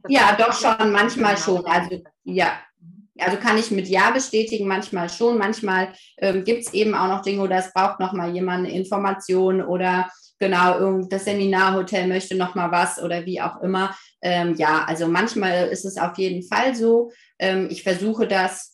Das 0.00 0.12
ja, 0.12 0.36
doch 0.36 0.52
schon, 0.52 0.92
manchmal 0.92 1.38
schon. 1.38 1.64
Also 1.64 2.02
ja, 2.24 2.58
mhm. 2.78 3.03
Also 3.18 3.36
kann 3.36 3.58
ich 3.58 3.70
mit 3.70 3.88
Ja 3.88 4.10
bestätigen, 4.10 4.66
manchmal 4.66 5.08
schon, 5.08 5.38
manchmal 5.38 5.92
ähm, 6.18 6.44
gibt 6.44 6.66
es 6.66 6.74
eben 6.74 6.94
auch 6.94 7.08
noch 7.08 7.22
Dinge 7.22 7.42
oder 7.42 7.58
es 7.58 7.72
braucht 7.72 8.00
nochmal 8.00 8.34
jemand 8.34 8.66
eine 8.66 8.76
Information 8.76 9.62
oder 9.62 10.10
genau, 10.38 11.02
das 11.08 11.24
Seminarhotel 11.24 12.06
möchte 12.08 12.36
nochmal 12.36 12.72
was 12.72 13.00
oder 13.00 13.24
wie 13.24 13.40
auch 13.40 13.60
immer. 13.62 13.96
Ähm, 14.20 14.54
ja, 14.56 14.84
also 14.86 15.06
manchmal 15.06 15.68
ist 15.68 15.84
es 15.84 15.96
auf 15.96 16.18
jeden 16.18 16.42
Fall 16.42 16.74
so. 16.74 17.12
Ähm, 17.38 17.68
ich 17.70 17.82
versuche 17.82 18.26
das 18.26 18.73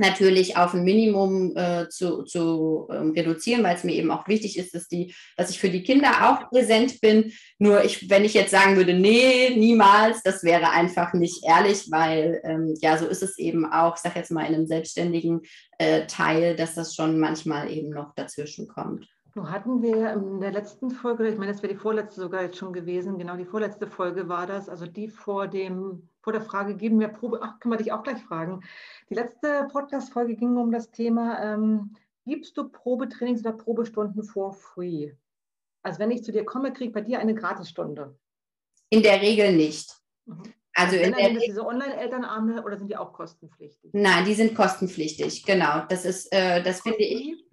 natürlich 0.00 0.56
auf 0.56 0.74
ein 0.74 0.84
Minimum 0.84 1.56
äh, 1.56 1.88
zu, 1.88 2.22
zu 2.24 2.88
ähm, 2.90 3.12
reduzieren, 3.12 3.62
weil 3.62 3.76
es 3.76 3.84
mir 3.84 3.94
eben 3.94 4.10
auch 4.10 4.26
wichtig 4.28 4.58
ist, 4.58 4.74
dass, 4.74 4.88
die, 4.88 5.14
dass 5.36 5.50
ich 5.50 5.58
für 5.58 5.70
die 5.70 5.82
Kinder 5.82 6.10
auch 6.28 6.50
präsent 6.50 7.00
bin. 7.00 7.32
Nur 7.58 7.84
ich, 7.84 8.08
wenn 8.10 8.24
ich 8.24 8.34
jetzt 8.34 8.50
sagen 8.50 8.76
würde, 8.76 8.94
nee, 8.94 9.50
niemals, 9.56 10.22
das 10.22 10.42
wäre 10.42 10.70
einfach 10.70 11.12
nicht 11.12 11.44
ehrlich, 11.44 11.86
weil 11.90 12.40
ähm, 12.44 12.74
ja, 12.80 12.98
so 12.98 13.06
ist 13.06 13.22
es 13.22 13.38
eben 13.38 13.70
auch, 13.70 13.96
sage 13.96 14.18
jetzt 14.18 14.30
mal 14.30 14.46
in 14.46 14.54
einem 14.54 14.66
selbstständigen 14.66 15.42
äh, 15.78 16.06
Teil, 16.06 16.56
dass 16.56 16.74
das 16.74 16.94
schon 16.94 17.18
manchmal 17.18 17.70
eben 17.70 17.90
noch 17.90 18.14
dazwischen 18.14 18.68
kommt. 18.68 19.06
Nun 19.36 19.50
hatten 19.50 19.82
wir 19.82 20.14
in 20.14 20.40
der 20.40 20.50
letzten 20.50 20.90
Folge, 20.90 21.28
ich 21.28 21.36
meine, 21.36 21.52
das 21.52 21.62
wäre 21.62 21.74
die 21.74 21.78
vorletzte 21.78 22.22
sogar 22.22 22.40
jetzt 22.40 22.56
schon 22.56 22.72
gewesen, 22.72 23.18
genau 23.18 23.36
die 23.36 23.44
vorletzte 23.44 23.86
Folge 23.86 24.30
war 24.30 24.46
das, 24.46 24.70
also 24.70 24.86
die 24.86 25.08
vor 25.08 25.46
dem, 25.46 26.08
vor 26.22 26.32
der 26.32 26.40
Frage, 26.40 26.74
geben 26.74 26.98
wir 26.98 27.08
Probe, 27.08 27.40
ach, 27.42 27.60
können 27.60 27.74
wir 27.74 27.76
dich 27.76 27.92
auch 27.92 28.02
gleich 28.02 28.22
fragen. 28.22 28.62
Die 29.10 29.14
letzte 29.14 29.68
Podcast-Folge 29.70 30.36
ging 30.36 30.56
um 30.56 30.72
das 30.72 30.90
Thema, 30.90 31.38
ähm, 31.44 31.94
gibst 32.24 32.56
du 32.56 32.66
Probetrainings 32.66 33.40
oder 33.40 33.52
Probestunden 33.52 34.24
for 34.24 34.54
free? 34.54 35.12
Also 35.82 35.98
wenn 35.98 36.12
ich 36.12 36.24
zu 36.24 36.32
dir 36.32 36.46
komme, 36.46 36.72
kriege 36.72 36.88
ich 36.88 36.94
bei 36.94 37.02
dir 37.02 37.18
eine 37.18 37.34
Gratisstunde. 37.34 38.18
In 38.88 39.02
der 39.02 39.20
Regel 39.20 39.54
nicht. 39.54 40.00
Mhm. 40.24 40.44
Also 40.72 40.96
in 40.96 41.12
der 41.12 41.34
diese 41.34 41.66
Online-Elternarme 41.66 42.64
oder 42.64 42.78
sind 42.78 42.88
die 42.88 42.96
auch 42.96 43.12
kostenpflichtig? 43.12 43.90
Nein, 43.92 44.24
die 44.24 44.34
sind 44.34 44.54
kostenpflichtig, 44.54 45.44
genau. 45.44 45.82
Das 45.90 46.06
ist, 46.06 46.32
äh, 46.32 46.62
das 46.62 46.80
finde 46.80 47.04
ich. 47.04 47.45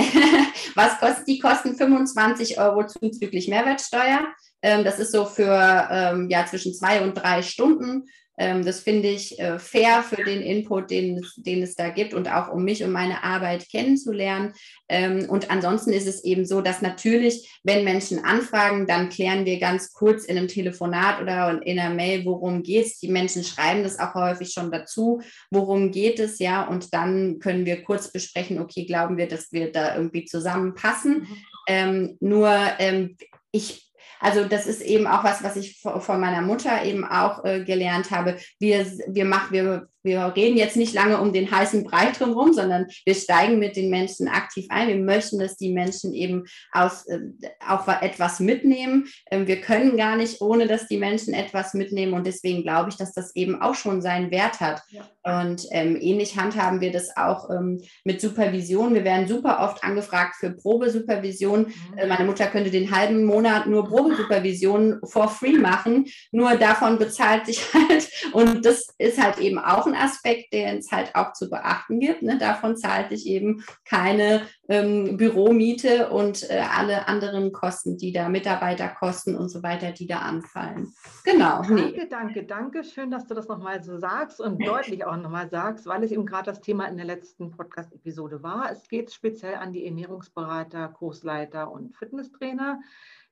Was 0.74 0.98
kostet 0.98 1.26
die? 1.26 1.38
Kosten 1.38 1.76
25 1.76 2.58
Euro 2.58 2.86
zuzüglich 2.86 3.48
Mehrwertsteuer. 3.48 4.26
Ähm, 4.62 4.84
das 4.84 4.98
ist 4.98 5.12
so 5.12 5.24
für 5.24 5.88
ähm, 5.90 6.28
ja, 6.28 6.46
zwischen 6.46 6.74
zwei 6.74 7.02
und 7.02 7.14
drei 7.14 7.42
Stunden. 7.42 8.06
Ähm, 8.40 8.64
das 8.64 8.80
finde 8.80 9.08
ich 9.08 9.38
äh, 9.38 9.58
fair 9.58 10.02
für 10.02 10.24
den 10.24 10.40
Input, 10.40 10.90
den, 10.90 11.20
den 11.36 11.62
es 11.62 11.74
da 11.74 11.90
gibt 11.90 12.14
und 12.14 12.32
auch 12.32 12.50
um 12.50 12.64
mich 12.64 12.82
und 12.82 12.90
meine 12.90 13.22
Arbeit 13.22 13.68
kennenzulernen. 13.68 14.54
Ähm, 14.88 15.26
und 15.28 15.50
ansonsten 15.50 15.92
ist 15.92 16.06
es 16.06 16.24
eben 16.24 16.46
so, 16.46 16.62
dass 16.62 16.80
natürlich, 16.80 17.60
wenn 17.64 17.84
Menschen 17.84 18.24
anfragen, 18.24 18.86
dann 18.86 19.10
klären 19.10 19.44
wir 19.44 19.60
ganz 19.60 19.92
kurz 19.92 20.24
in 20.24 20.38
einem 20.38 20.48
Telefonat 20.48 21.20
oder 21.20 21.60
in 21.66 21.78
einer 21.78 21.94
Mail, 21.94 22.24
worum 22.24 22.62
geht 22.62 22.86
es. 22.86 22.98
Die 22.98 23.08
Menschen 23.08 23.44
schreiben 23.44 23.82
das 23.82 23.98
auch 23.98 24.14
häufig 24.14 24.52
schon 24.52 24.72
dazu, 24.72 25.20
worum 25.50 25.90
geht 25.90 26.18
es, 26.18 26.38
ja. 26.38 26.66
Und 26.66 26.94
dann 26.94 27.40
können 27.40 27.66
wir 27.66 27.82
kurz 27.82 28.10
besprechen, 28.10 28.58
okay, 28.58 28.86
glauben 28.86 29.18
wir, 29.18 29.28
dass 29.28 29.52
wir 29.52 29.70
da 29.70 29.96
irgendwie 29.96 30.24
zusammenpassen. 30.24 31.18
Mhm. 31.18 31.36
Ähm, 31.68 32.16
nur 32.20 32.50
ähm, 32.78 33.16
ich 33.52 33.89
also 34.20 34.44
das 34.44 34.66
ist 34.66 34.82
eben 34.82 35.06
auch 35.06 35.24
was, 35.24 35.42
was 35.42 35.56
ich 35.56 35.80
von 35.80 36.20
meiner 36.20 36.42
Mutter 36.42 36.84
eben 36.84 37.04
auch 37.04 37.44
äh, 37.44 37.64
gelernt 37.64 38.10
habe. 38.10 38.36
Wir, 38.58 38.86
wir, 39.08 39.24
machen, 39.24 39.52
wir 39.52 39.88
wir 40.02 40.32
reden 40.34 40.56
jetzt 40.56 40.76
nicht 40.76 40.94
lange 40.94 41.20
um 41.20 41.32
den 41.32 41.50
heißen 41.50 41.84
Brei 41.84 42.10
drumherum, 42.10 42.52
sondern 42.52 42.86
wir 43.04 43.14
steigen 43.14 43.58
mit 43.58 43.76
den 43.76 43.90
Menschen 43.90 44.28
aktiv 44.28 44.66
ein. 44.70 44.88
Wir 44.88 44.96
möchten, 44.96 45.38
dass 45.38 45.56
die 45.56 45.72
Menschen 45.72 46.14
eben 46.14 46.44
aus, 46.72 47.06
äh, 47.06 47.18
auch 47.66 47.86
etwas 47.88 48.40
mitnehmen. 48.40 49.08
Ähm, 49.30 49.46
wir 49.46 49.60
können 49.60 49.96
gar 49.96 50.16
nicht, 50.16 50.40
ohne 50.40 50.66
dass 50.66 50.88
die 50.88 50.96
Menschen 50.96 51.34
etwas 51.34 51.74
mitnehmen. 51.74 52.14
Und 52.14 52.26
deswegen 52.26 52.62
glaube 52.62 52.90
ich, 52.90 52.96
dass 52.96 53.12
das 53.12 53.34
eben 53.36 53.60
auch 53.60 53.74
schon 53.74 54.00
seinen 54.00 54.30
Wert 54.30 54.60
hat. 54.60 54.82
Ja. 54.90 55.08
Und 55.22 55.66
ähm, 55.70 55.98
ähnlich 56.00 56.38
handhaben 56.38 56.80
wir 56.80 56.92
das 56.92 57.16
auch 57.16 57.50
ähm, 57.50 57.82
mit 58.04 58.20
Supervision. 58.20 58.94
Wir 58.94 59.04
werden 59.04 59.28
super 59.28 59.60
oft 59.60 59.84
angefragt 59.84 60.36
für 60.36 60.50
Probesupervision. 60.50 61.60
Mhm. 61.60 61.98
Äh, 61.98 62.06
meine 62.06 62.24
Mutter 62.24 62.46
könnte 62.46 62.70
den 62.70 62.90
halben 62.90 63.24
Monat 63.24 63.66
nur 63.66 63.86
Probesupervision 63.86 65.00
for 65.04 65.28
free 65.28 65.58
machen. 65.58 66.06
Nur 66.32 66.56
davon 66.56 66.98
bezahlt 66.98 67.46
sich 67.46 67.62
halt. 67.74 68.08
Und 68.32 68.64
das 68.64 68.88
ist 68.98 69.22
halt 69.22 69.38
eben 69.38 69.58
auch 69.58 69.89
ein 69.92 70.00
Aspekt, 70.00 70.52
den 70.52 70.78
es 70.78 70.90
halt 70.90 71.14
auch 71.14 71.32
zu 71.32 71.50
beachten 71.50 72.00
gibt. 72.00 72.22
Ne? 72.22 72.38
Davon 72.38 72.76
zahlt 72.76 73.12
ich 73.12 73.26
eben 73.26 73.64
keine 73.84 74.42
ähm, 74.68 75.16
Büromiete 75.16 76.10
und 76.10 76.48
äh, 76.48 76.60
alle 76.60 77.08
anderen 77.08 77.52
Kosten, 77.52 77.96
die 77.96 78.12
da 78.12 78.28
Mitarbeiterkosten 78.28 79.36
und 79.36 79.48
so 79.48 79.62
weiter, 79.62 79.92
die 79.92 80.06
da 80.06 80.20
anfallen. 80.20 80.92
Genau. 81.24 81.62
Danke, 81.62 81.74
nee. 81.74 82.06
danke, 82.08 82.44
danke. 82.44 82.84
Schön, 82.84 83.10
dass 83.10 83.26
du 83.26 83.34
das 83.34 83.48
nochmal 83.48 83.82
so 83.82 83.98
sagst 83.98 84.40
und 84.40 84.64
deutlich 84.64 85.04
auch 85.04 85.16
nochmal 85.16 85.48
sagst, 85.50 85.86
weil 85.86 86.02
es 86.04 86.12
eben 86.12 86.26
gerade 86.26 86.46
das 86.46 86.60
Thema 86.60 86.86
in 86.86 86.96
der 86.96 87.06
letzten 87.06 87.50
Podcast-Episode 87.50 88.42
war. 88.42 88.70
Es 88.70 88.88
geht 88.88 89.12
speziell 89.12 89.54
an 89.56 89.72
die 89.72 89.84
Ernährungsberater, 89.84 90.88
Kursleiter 90.88 91.70
und 91.70 91.94
Fitnesstrainer. 91.96 92.80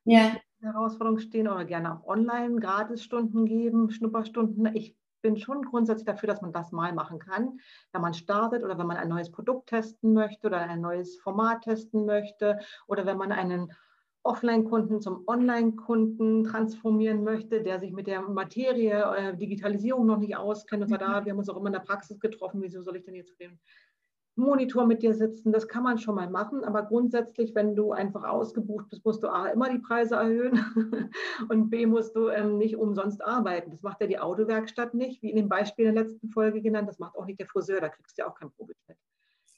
Ja. 0.04 0.36
Herausforderungen 0.60 1.20
stehen 1.20 1.48
oder 1.48 1.64
gerne 1.64 1.94
auch 1.94 2.06
online 2.06 2.58
Gratisstunden 2.58 3.46
geben, 3.46 3.90
Schnupperstunden. 3.90 4.66
Ich 4.74 4.96
bin 5.20 5.36
schon 5.36 5.62
grundsätzlich 5.62 6.06
dafür, 6.06 6.28
dass 6.28 6.42
man 6.42 6.52
das 6.52 6.72
mal 6.72 6.92
machen 6.92 7.18
kann, 7.18 7.60
wenn 7.92 8.02
man 8.02 8.14
startet 8.14 8.62
oder 8.62 8.78
wenn 8.78 8.86
man 8.86 8.96
ein 8.96 9.08
neues 9.08 9.30
Produkt 9.30 9.68
testen 9.68 10.12
möchte 10.12 10.48
oder 10.48 10.60
ein 10.60 10.80
neues 10.80 11.18
Format 11.18 11.62
testen 11.62 12.06
möchte 12.06 12.58
oder 12.86 13.06
wenn 13.06 13.18
man 13.18 13.32
einen 13.32 13.72
Offline-Kunden 14.24 15.00
zum 15.00 15.24
Online-Kunden 15.26 16.44
transformieren 16.44 17.24
möchte, 17.24 17.62
der 17.62 17.80
sich 17.80 17.92
mit 17.92 18.06
der 18.06 18.20
Materie 18.20 19.02
äh, 19.16 19.36
Digitalisierung 19.36 20.06
noch 20.06 20.18
nicht 20.18 20.36
auskennt 20.36 20.82
und 20.82 20.88
sagt, 20.88 21.02
ah, 21.02 21.24
wir 21.24 21.32
haben 21.32 21.38
uns 21.38 21.48
auch 21.48 21.56
immer 21.56 21.68
in 21.68 21.72
der 21.72 21.80
Praxis 21.80 22.20
getroffen, 22.20 22.60
wieso 22.60 22.82
soll 22.82 22.96
ich 22.96 23.04
denn 23.04 23.14
jetzt 23.14 23.40
den 23.40 23.58
Monitor 24.38 24.86
mit 24.86 25.02
dir 25.02 25.14
sitzen, 25.14 25.52
das 25.52 25.68
kann 25.68 25.82
man 25.82 25.98
schon 25.98 26.14
mal 26.14 26.30
machen, 26.30 26.64
aber 26.64 26.82
grundsätzlich, 26.84 27.54
wenn 27.54 27.74
du 27.76 27.92
einfach 27.92 28.24
ausgebucht 28.24 28.88
bist, 28.88 29.04
musst 29.04 29.22
du 29.22 29.28
A, 29.28 29.48
immer 29.48 29.68
die 29.70 29.80
Preise 29.80 30.14
erhöhen 30.14 31.10
und 31.48 31.70
B, 31.70 31.86
musst 31.86 32.16
du 32.16 32.28
ähm, 32.28 32.56
nicht 32.56 32.76
umsonst 32.76 33.22
arbeiten. 33.24 33.72
Das 33.72 33.82
macht 33.82 34.00
ja 34.00 34.06
die 34.06 34.18
Autowerkstatt 34.18 34.94
nicht, 34.94 35.22
wie 35.22 35.30
in 35.30 35.36
dem 35.36 35.48
Beispiel 35.48 35.86
in 35.86 35.94
der 35.94 36.04
letzten 36.04 36.30
Folge 36.30 36.62
genannt, 36.62 36.88
das 36.88 36.98
macht 36.98 37.16
auch 37.16 37.26
nicht 37.26 37.40
der 37.40 37.46
Friseur, 37.46 37.80
da 37.80 37.88
kriegst 37.88 38.16
du 38.16 38.22
ja 38.22 38.28
auch 38.28 38.34
kein 38.34 38.50
Probetritt. 38.52 38.96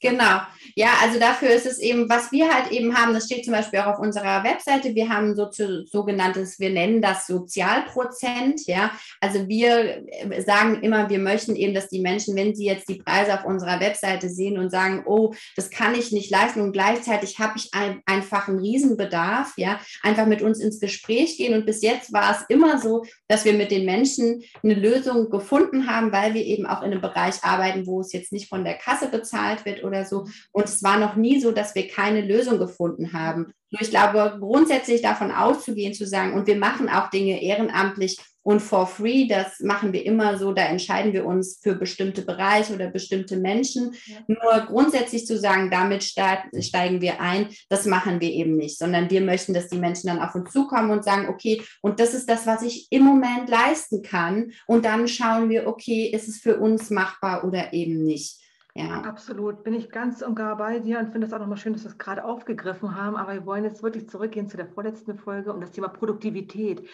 Genau. 0.01 0.41
Ja, 0.75 0.89
also 1.01 1.19
dafür 1.19 1.49
ist 1.49 1.65
es 1.65 1.79
eben, 1.79 2.09
was 2.09 2.31
wir 2.31 2.53
halt 2.53 2.71
eben 2.71 2.95
haben, 2.95 3.13
das 3.13 3.25
steht 3.25 3.45
zum 3.45 3.53
Beispiel 3.53 3.79
auch 3.79 3.87
auf 3.87 3.99
unserer 3.99 4.43
Webseite, 4.43 4.95
wir 4.95 5.09
haben 5.09 5.35
so 5.35 5.47
zu, 5.47 5.85
sogenanntes, 5.85 6.59
wir 6.59 6.69
nennen 6.69 7.01
das 7.01 7.27
Sozialprozent, 7.27 8.67
ja. 8.67 8.91
Also 9.19 9.47
wir 9.47 10.03
sagen 10.45 10.81
immer, 10.81 11.09
wir 11.09 11.19
möchten 11.19 11.55
eben, 11.55 11.73
dass 11.73 11.89
die 11.89 12.01
Menschen, 12.01 12.35
wenn 12.35 12.55
sie 12.55 12.65
jetzt 12.65 12.89
die 12.89 12.95
Preise 12.95 13.33
auf 13.33 13.45
unserer 13.45 13.79
Webseite 13.79 14.29
sehen 14.29 14.57
und 14.57 14.69
sagen, 14.69 15.03
oh, 15.05 15.33
das 15.55 15.69
kann 15.69 15.95
ich 15.95 16.11
nicht 16.11 16.31
leisten 16.31 16.61
und 16.61 16.71
gleichzeitig 16.71 17.39
habe 17.39 17.53
ich 17.57 17.69
ein, 17.73 18.01
einfach 18.05 18.47
einen 18.47 18.59
Riesenbedarf, 18.59 19.53
ja, 19.57 19.79
einfach 20.01 20.25
mit 20.25 20.41
uns 20.41 20.59
ins 20.59 20.79
Gespräch 20.79 21.37
gehen. 21.37 21.53
Und 21.53 21.65
bis 21.65 21.81
jetzt 21.81 22.13
war 22.13 22.31
es 22.31 22.45
immer 22.49 22.79
so, 22.79 23.05
dass 23.27 23.45
wir 23.45 23.53
mit 23.53 23.71
den 23.71 23.85
Menschen 23.85 24.43
eine 24.63 24.73
Lösung 24.73 25.29
gefunden 25.29 25.87
haben, 25.87 26.11
weil 26.11 26.33
wir 26.33 26.43
eben 26.45 26.65
auch 26.65 26.81
in 26.81 26.91
einem 26.91 27.01
Bereich 27.01 27.43
arbeiten, 27.43 27.87
wo 27.87 28.01
es 28.01 28.13
jetzt 28.13 28.31
nicht 28.31 28.49
von 28.49 28.63
der 28.63 28.75
Kasse 28.75 29.09
bezahlt 29.09 29.65
wird 29.65 29.83
oder 29.83 30.05
so. 30.05 30.25
Und 30.51 30.69
es 30.71 30.83
war 30.83 30.97
noch 30.97 31.15
nie 31.15 31.39
so, 31.39 31.51
dass 31.51 31.75
wir 31.75 31.87
keine 31.87 32.21
Lösung 32.21 32.57
gefunden 32.59 33.13
haben. 33.13 33.53
Nur 33.69 33.81
ich 33.81 33.89
glaube, 33.89 34.37
grundsätzlich 34.39 35.01
davon 35.01 35.31
auszugehen, 35.31 35.93
zu 35.93 36.05
sagen, 36.05 36.33
und 36.33 36.47
wir 36.47 36.57
machen 36.57 36.89
auch 36.89 37.09
Dinge 37.09 37.41
ehrenamtlich, 37.41 38.17
und 38.43 38.59
for 38.59 38.87
free, 38.87 39.27
das 39.27 39.59
machen 39.59 39.93
wir 39.93 40.03
immer 40.03 40.39
so, 40.39 40.51
da 40.51 40.63
entscheiden 40.63 41.13
wir 41.13 41.27
uns 41.27 41.59
für 41.61 41.75
bestimmte 41.75 42.23
Bereiche 42.23 42.73
oder 42.73 42.89
bestimmte 42.89 43.37
Menschen. 43.37 43.93
Ja. 44.07 44.17
Nur 44.25 44.65
grundsätzlich 44.65 45.27
zu 45.27 45.37
sagen, 45.37 45.69
damit 45.69 46.03
steigen 46.03 47.01
wir 47.01 47.21
ein, 47.21 47.49
das 47.69 47.85
machen 47.85 48.19
wir 48.19 48.31
eben 48.31 48.55
nicht, 48.55 48.79
sondern 48.79 49.11
wir 49.11 49.21
möchten, 49.21 49.53
dass 49.53 49.67
die 49.67 49.77
Menschen 49.77 50.07
dann 50.07 50.19
auf 50.19 50.33
uns 50.33 50.51
zukommen 50.51 50.89
und 50.89 51.03
sagen, 51.03 51.29
okay, 51.29 51.61
und 51.81 51.99
das 51.99 52.15
ist 52.15 52.27
das, 52.27 52.47
was 52.47 52.63
ich 52.63 52.87
im 52.89 53.03
Moment 53.03 53.47
leisten 53.47 54.01
kann. 54.01 54.51
Und 54.65 54.85
dann 54.85 55.07
schauen 55.07 55.51
wir, 55.51 55.67
okay, 55.67 56.07
ist 56.07 56.27
es 56.27 56.39
für 56.39 56.57
uns 56.57 56.89
machbar 56.89 57.43
oder 57.43 57.73
eben 57.73 58.03
nicht. 58.03 58.40
Ja. 58.75 59.01
Absolut, 59.01 59.63
bin 59.63 59.73
ich 59.73 59.89
ganz 59.89 60.21
und 60.21 60.35
gar 60.35 60.55
bei 60.55 60.79
dir 60.79 60.99
und 60.99 61.11
finde 61.11 61.27
es 61.27 61.33
auch 61.33 61.39
nochmal 61.39 61.57
schön, 61.57 61.73
dass 61.73 61.83
wir 61.83 61.89
es 61.91 61.97
gerade 61.97 62.23
aufgegriffen 62.23 62.95
haben. 62.95 63.17
Aber 63.17 63.33
wir 63.33 63.45
wollen 63.45 63.65
jetzt 63.65 63.83
wirklich 63.83 64.09
zurückgehen 64.09 64.47
zu 64.47 64.55
der 64.57 64.67
vorletzten 64.67 65.17
Folge 65.17 65.51
und 65.51 65.61
das 65.61 65.71
Thema 65.71 65.89
Produktivität. 65.89 66.87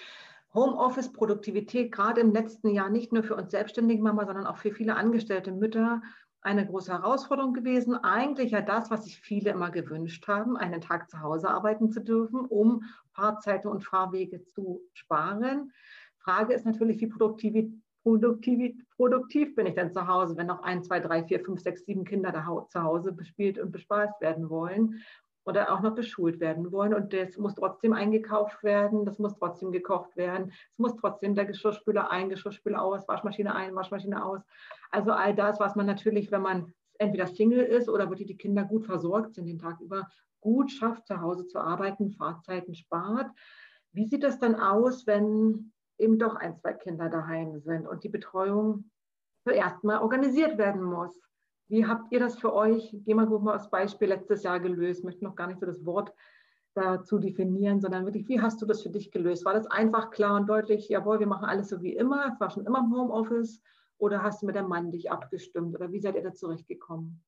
Homeoffice, 0.54 1.12
Produktivität, 1.14 1.92
gerade 1.92 2.22
im 2.22 2.32
letzten 2.32 2.70
Jahr 2.70 2.90
nicht 2.90 3.14
nur 3.14 3.22
für 3.24 3.36
uns 3.36 3.52
selbstständige 3.52 4.02
Mama, 4.02 4.26
sondern 4.26 4.48
auch 4.48 4.58
für 4.58 4.72
viele 4.72 4.96
angestellte 4.96 5.52
Mütter 5.52 6.02
eine 6.42 6.66
große 6.66 6.92
Herausforderung 6.92 7.54
gewesen. 7.54 7.96
Eigentlich 7.96 8.52
ja 8.52 8.62
das, 8.62 8.90
was 8.90 9.04
sich 9.04 9.20
viele 9.20 9.52
immer 9.52 9.70
gewünscht 9.70 10.28
haben, 10.28 10.58
einen 10.58 10.82
Tag 10.82 11.10
zu 11.12 11.20
Hause 11.22 11.50
arbeiten 11.50 11.92
zu 11.92 12.02
dürfen, 12.02 12.40
um 12.40 12.84
Fahrzeiten 13.12 13.68
und 13.68 13.84
Fahrwege 13.84 14.44
zu 14.46 14.82
sparen. 14.94 15.72
Frage 16.18 16.54
ist 16.54 16.66
natürlich, 16.66 17.00
wie 17.02 17.08
produktiv, 17.08 17.72
produktiv, 18.08 18.74
produktiv 18.96 19.54
bin 19.56 19.66
ich 19.66 19.76
denn 19.76 19.92
zu 19.92 20.08
Hause, 20.08 20.38
wenn 20.38 20.48
noch 20.48 20.64
ein, 20.64 20.82
zwei, 20.82 21.02
drei, 21.02 21.26
vier, 21.26 21.42
fünf, 21.42 21.60
sechs, 21.60 21.86
sieben 21.86 22.06
Kinder 22.06 22.32
da 22.32 22.66
zu 22.70 22.82
Hause 22.82 23.12
bespielt 23.12 23.60
und 23.60 23.72
bespaßt 23.74 24.22
werden 24.22 24.50
wollen 24.50 25.04
oder 25.44 25.74
auch 25.74 25.82
noch 25.82 25.94
beschult 25.94 26.40
werden 26.40 26.72
wollen. 26.72 26.94
Und 26.94 27.12
das 27.12 27.38
muss 27.38 27.56
trotzdem 27.56 27.92
eingekauft 27.92 28.64
werden, 28.64 29.04
das 29.04 29.20
muss 29.20 29.36
trotzdem 29.36 29.74
gekocht 29.74 30.16
werden, 30.16 30.54
es 30.72 30.80
muss 30.80 30.96
trotzdem 30.96 31.36
der 31.36 31.46
Geschirrspüler 31.46 32.10
ein, 32.10 32.30
Geschirrspüler 32.30 32.82
aus, 32.82 33.06
Waschmaschine 33.10 33.54
ein, 33.54 33.76
Waschmaschine 33.76 34.24
aus. 34.24 34.42
Also 34.90 35.12
all 35.12 35.36
das, 35.36 35.60
was 35.60 35.76
man 35.76 35.86
natürlich, 35.86 36.32
wenn 36.32 36.42
man 36.42 36.74
entweder 37.00 37.28
Single 37.28 37.60
ist 37.60 37.90
oder 37.90 38.10
wirklich 38.10 38.28
die 38.28 38.38
Kinder 38.38 38.64
gut 38.64 38.86
versorgt 38.86 39.36
sind 39.36 39.48
den 39.48 39.60
Tag 39.60 39.82
über, 39.82 40.08
gut 40.40 40.72
schafft, 40.72 41.08
zu 41.08 41.20
Hause 41.20 41.46
zu 41.46 41.60
arbeiten, 41.60 42.12
Fahrzeiten 42.12 42.74
spart. 42.74 43.30
Wie 43.92 44.06
sieht 44.06 44.24
das 44.24 44.40
dann 44.40 44.56
aus, 44.56 45.06
wenn 45.08 45.74
eben 45.98 46.20
doch 46.20 46.36
ein, 46.36 46.56
zwei 46.58 46.74
Kinder 46.74 47.10
daheim 47.10 47.60
sind 47.60 47.88
und 47.88 48.04
die 48.04 48.10
Betreuung 48.10 48.90
zuerst 49.44 49.84
mal 49.84 50.02
organisiert 50.02 50.58
werden 50.58 50.84
muss? 50.84 51.20
Wie 51.70 51.86
habt 51.86 52.12
ihr 52.12 52.20
das 52.20 52.38
für 52.38 52.54
euch, 52.54 52.92
gehen 53.06 53.18
wir 53.18 53.40
mal 53.40 53.54
als 53.54 53.70
Beispiel, 53.70 54.08
letztes 54.08 54.44
Jahr 54.44 54.60
gelöst? 54.60 55.00
Ich 55.00 55.06
möchte 55.06 55.24
noch 55.24 55.36
gar 55.36 55.48
nicht 55.48 55.60
so 55.60 55.66
das 55.66 55.86
Wort 55.86 56.14
dazu 56.74 57.18
definieren, 57.18 57.82
sondern 57.82 58.06
wirklich, 58.06 58.28
wie 58.30 58.40
hast 58.40 58.62
du 58.62 58.66
das 58.66 58.84
für 58.84 58.90
dich 58.90 59.12
gelöst? 59.12 59.44
War 59.46 59.54
das 59.54 59.68
einfach 59.68 60.12
klar 60.12 60.36
und 60.36 60.48
deutlich, 60.48 60.88
jawohl, 60.90 61.20
wir 61.20 61.28
machen 61.28 61.46
alles 61.46 61.70
so 61.70 61.82
wie 61.82 61.96
immer, 61.96 62.32
es 62.32 62.40
war 62.40 62.52
schon 62.52 62.66
immer 62.66 62.80
im 62.80 62.96
Homeoffice 62.96 63.62
oder 63.98 64.22
hast 64.22 64.42
du 64.42 64.46
mit 64.46 64.56
dem 64.56 64.68
Mann 64.68 64.92
dich 64.92 65.12
abgestimmt 65.12 65.76
oder 65.76 65.92
wie 65.92 66.00
seid 66.00 66.16
ihr 66.16 66.24
da 66.24 66.34
zurechtgekommen? 66.34 67.24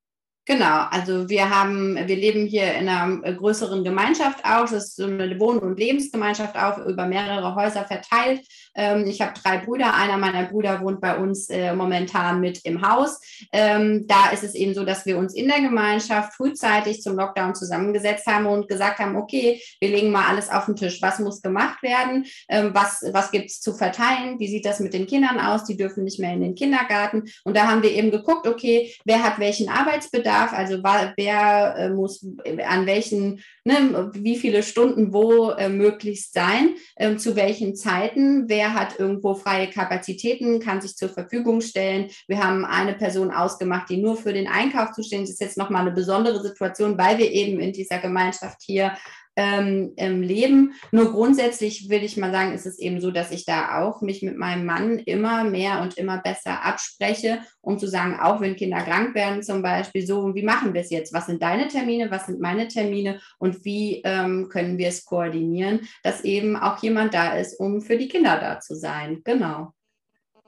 Genau, 0.49 0.87
also 0.89 1.29
wir 1.29 1.51
haben, 1.51 1.95
wir 1.95 2.15
leben 2.15 2.47
hier 2.47 2.73
in 2.73 2.89
einer 2.89 3.23
äh, 3.23 3.35
größeren 3.35 3.83
Gemeinschaft 3.83 4.43
auch. 4.43 4.61
Das 4.61 4.71
ist 4.71 4.95
so 4.95 5.05
eine 5.05 5.39
Wohn- 5.39 5.59
und 5.59 5.77
Lebensgemeinschaft 5.77 6.57
auch 6.57 6.79
über 6.87 7.05
mehrere 7.05 7.53
Häuser 7.53 7.85
verteilt. 7.85 8.41
Ähm, 8.73 9.05
ich 9.05 9.21
habe 9.21 9.33
drei 9.39 9.59
Brüder. 9.59 9.93
Einer 9.93 10.17
meiner 10.17 10.45
Brüder 10.45 10.81
wohnt 10.81 11.01
bei 11.01 11.15
uns 11.19 11.51
äh, 11.51 11.75
momentan 11.75 12.39
mit 12.39 12.65
im 12.65 12.81
Haus. 12.81 13.21
Ähm, 13.53 14.07
da 14.07 14.31
ist 14.31 14.43
es 14.43 14.55
eben 14.55 14.73
so, 14.73 14.85
dass 14.85 15.05
wir 15.05 15.19
uns 15.19 15.35
in 15.35 15.47
der 15.49 15.61
Gemeinschaft 15.61 16.33
frühzeitig 16.33 17.03
zum 17.03 17.15
Lockdown 17.15 17.53
zusammengesetzt 17.53 18.25
haben 18.25 18.47
und 18.47 18.67
gesagt 18.67 18.97
haben, 18.97 19.17
okay, 19.17 19.61
wir 19.79 19.89
legen 19.89 20.09
mal 20.09 20.29
alles 20.29 20.49
auf 20.49 20.65
den 20.65 20.75
Tisch. 20.75 20.99
Was 20.99 21.19
muss 21.19 21.43
gemacht 21.43 21.83
werden? 21.83 22.25
Ähm, 22.47 22.71
was 22.73 23.03
was 23.13 23.29
gibt 23.29 23.51
es 23.51 23.61
zu 23.61 23.75
verteilen? 23.75 24.39
Wie 24.39 24.47
sieht 24.47 24.65
das 24.65 24.79
mit 24.79 24.95
den 24.95 25.05
Kindern 25.05 25.39
aus? 25.39 25.65
Die 25.65 25.77
dürfen 25.77 26.05
nicht 26.05 26.19
mehr 26.19 26.33
in 26.33 26.41
den 26.41 26.55
Kindergarten. 26.55 27.25
Und 27.43 27.55
da 27.55 27.67
haben 27.67 27.83
wir 27.83 27.91
eben 27.91 28.09
geguckt, 28.09 28.47
okay, 28.47 28.91
wer 29.05 29.21
hat 29.21 29.37
welchen 29.37 29.69
Arbeitsbedarf? 29.69 30.38
Darf, 30.39 30.53
also 30.53 30.81
wer 30.83 31.75
äh, 31.77 31.89
muss 31.89 32.25
an 32.67 32.85
welchen, 32.85 33.41
ne, 33.63 34.11
wie 34.13 34.37
viele 34.37 34.63
Stunden 34.63 35.13
wo 35.13 35.51
äh, 35.51 35.69
möglichst 35.69 36.33
sein, 36.33 36.75
äh, 36.95 37.15
zu 37.15 37.35
welchen 37.35 37.75
Zeiten, 37.75 38.47
wer 38.47 38.73
hat 38.73 38.99
irgendwo 38.99 39.35
freie 39.35 39.69
Kapazitäten, 39.69 40.59
kann 40.59 40.81
sich 40.81 40.95
zur 40.95 41.09
Verfügung 41.09 41.61
stellen. 41.61 42.09
Wir 42.27 42.43
haben 42.43 42.65
eine 42.65 42.93
Person 42.93 43.31
ausgemacht, 43.31 43.89
die 43.89 43.97
nur 43.97 44.15
für 44.15 44.33
den 44.33 44.47
Einkauf 44.47 44.91
zuständig 44.91 45.29
ist. 45.29 45.39
Das 45.39 45.47
ist 45.47 45.47
jetzt 45.47 45.57
nochmal 45.57 45.81
eine 45.81 45.91
besondere 45.91 46.41
Situation, 46.41 46.97
weil 46.97 47.17
wir 47.17 47.31
eben 47.31 47.59
in 47.59 47.73
dieser 47.73 47.99
Gemeinschaft 47.99 48.61
hier 48.61 48.93
ähm, 49.39 49.93
im 49.95 50.21
Leben. 50.21 50.73
Nur 50.91 51.13
grundsätzlich 51.13 51.89
will 51.89 52.03
ich 52.03 52.17
mal 52.17 52.31
sagen, 52.31 52.53
ist 52.53 52.65
es 52.65 52.77
eben 52.77 52.99
so, 52.99 53.09
dass 53.09 53.31
ich 53.31 53.45
da 53.45 53.79
auch 53.79 54.01
mich 54.01 54.21
mit 54.21 54.37
meinem 54.37 54.65
Mann 54.65 54.99
immer 54.99 55.45
mehr 55.45 55.81
und 55.81 55.97
immer 55.97 56.17
besser 56.17 56.65
abspreche, 56.65 57.39
um 57.61 57.79
zu 57.79 57.87
sagen, 57.87 58.19
auch 58.19 58.41
wenn 58.41 58.57
Kinder 58.57 58.81
krank 58.81 59.15
werden 59.15 59.41
zum 59.41 59.61
Beispiel, 59.61 60.05
so, 60.05 60.35
wie 60.35 60.43
machen 60.43 60.73
wir 60.73 60.81
es 60.81 60.89
jetzt? 60.89 61.13
Was 61.13 61.27
sind 61.27 61.41
deine 61.41 61.69
Termine? 61.69 62.11
Was 62.11 62.25
sind 62.25 62.41
meine 62.41 62.67
Termine? 62.67 63.21
Und 63.37 63.63
wie 63.63 64.01
ähm, 64.03 64.49
können 64.49 64.77
wir 64.77 64.89
es 64.89 65.05
koordinieren, 65.05 65.87
dass 66.03 66.25
eben 66.25 66.57
auch 66.57 66.83
jemand 66.83 67.13
da 67.13 67.37
ist, 67.37 67.57
um 67.61 67.81
für 67.81 67.97
die 67.97 68.09
Kinder 68.09 68.37
da 68.41 68.59
zu 68.59 68.75
sein? 68.75 69.21
Genau. 69.23 69.73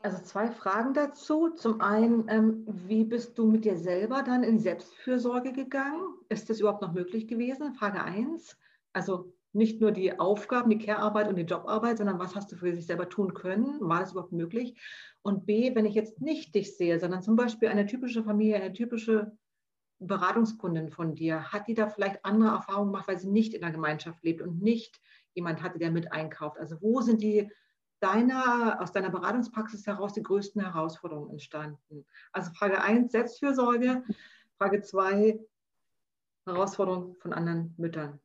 Also 0.04 0.18
zwei 0.24 0.50
Fragen 0.50 0.94
dazu. 0.94 1.50
Zum 1.50 1.80
einen, 1.80 2.28
ähm, 2.28 2.65
wie 2.68 3.06
bist 3.06 3.38
du 3.38 3.46
mit 3.46 3.63
dir 3.63 3.78
selber 3.78 4.24
dann 4.24 4.44
in 4.44 4.60
Selbstfürsorge 4.60 5.54
gegangen? 5.54 6.02
Ist 6.28 6.50
das 6.50 6.60
überhaupt 6.60 6.82
noch 6.82 6.94
möglich 6.94 7.28
gewesen? 7.28 7.74
Frage 7.76 8.04
eins. 8.04 8.58
Also 8.93 9.34
nicht 9.54 9.82
nur 9.82 9.91
die 9.91 10.17
Aufgaben, 10.19 10.69
die 10.69 10.77
Care-Arbeit 10.77 11.27
und 11.27 11.36
die 11.36 11.43
Jobarbeit, 11.43 11.97
sondern 11.97 12.19
was 12.19 12.36
hast 12.36 12.51
du 12.51 12.56
für 12.56 12.71
dich 12.71 12.86
selber 12.86 13.10
tun 13.10 13.34
können? 13.34 13.77
War 13.82 13.99
das 13.99 14.12
überhaupt 14.12 14.32
möglich? 14.32 14.80
Und 15.21 15.45
B, 15.45 15.75
wenn 15.75 15.86
ich 15.86 15.93
jetzt 15.93 16.21
nicht 16.21 16.56
dich 16.56 16.77
sehe, 16.77 16.99
sondern 16.99 17.21
zum 17.21 17.36
Beispiel 17.36 17.69
eine 17.69 17.86
typische 17.86 18.23
Familie, 18.23 18.56
eine 18.56 18.73
typische 18.73 19.38
Beratungskundin 19.99 20.89
von 20.89 21.15
dir, 21.15 21.51
hat 21.51 21.67
die 21.67 21.73
da 21.73 21.88
vielleicht 21.88 22.23
andere 22.25 22.51
Erfahrungen 22.51 22.91
gemacht, 22.91 23.08
weil 23.08 23.19
sie 23.19 23.30
nicht 23.30 23.54
in 23.54 23.62
der 23.62 23.71
Gemeinschaft 23.71 24.23
lebt 24.23 24.41
und 24.41 24.62
nicht 24.62 24.99
jemand 25.34 25.62
hatte, 25.62 25.80
der 25.80 25.91
mit 25.91 26.12
einkauft? 26.12 26.58
Also 26.58 26.82
wo 26.82 27.01
sind 27.01 27.21
die 27.21 27.51
deiner, 27.99 28.82
aus 28.82 28.91
deiner 28.93 29.10
Beratungspraxis 29.10 29.86
heraus 29.86 30.13
die 30.13 30.23
größten 30.23 30.62
Herausforderungen 30.62 31.32
entstanden? 31.32 32.06
Also 32.32 32.51
Frage 32.54 32.82
1, 32.82 33.12
Selbstfürsorge. 33.12 34.04
Frage 34.58 34.82
2, 34.82 35.39
Herausforderungen 36.45 37.15
von 37.17 37.34
anderen 37.34 37.73
Müttern. 37.77 38.19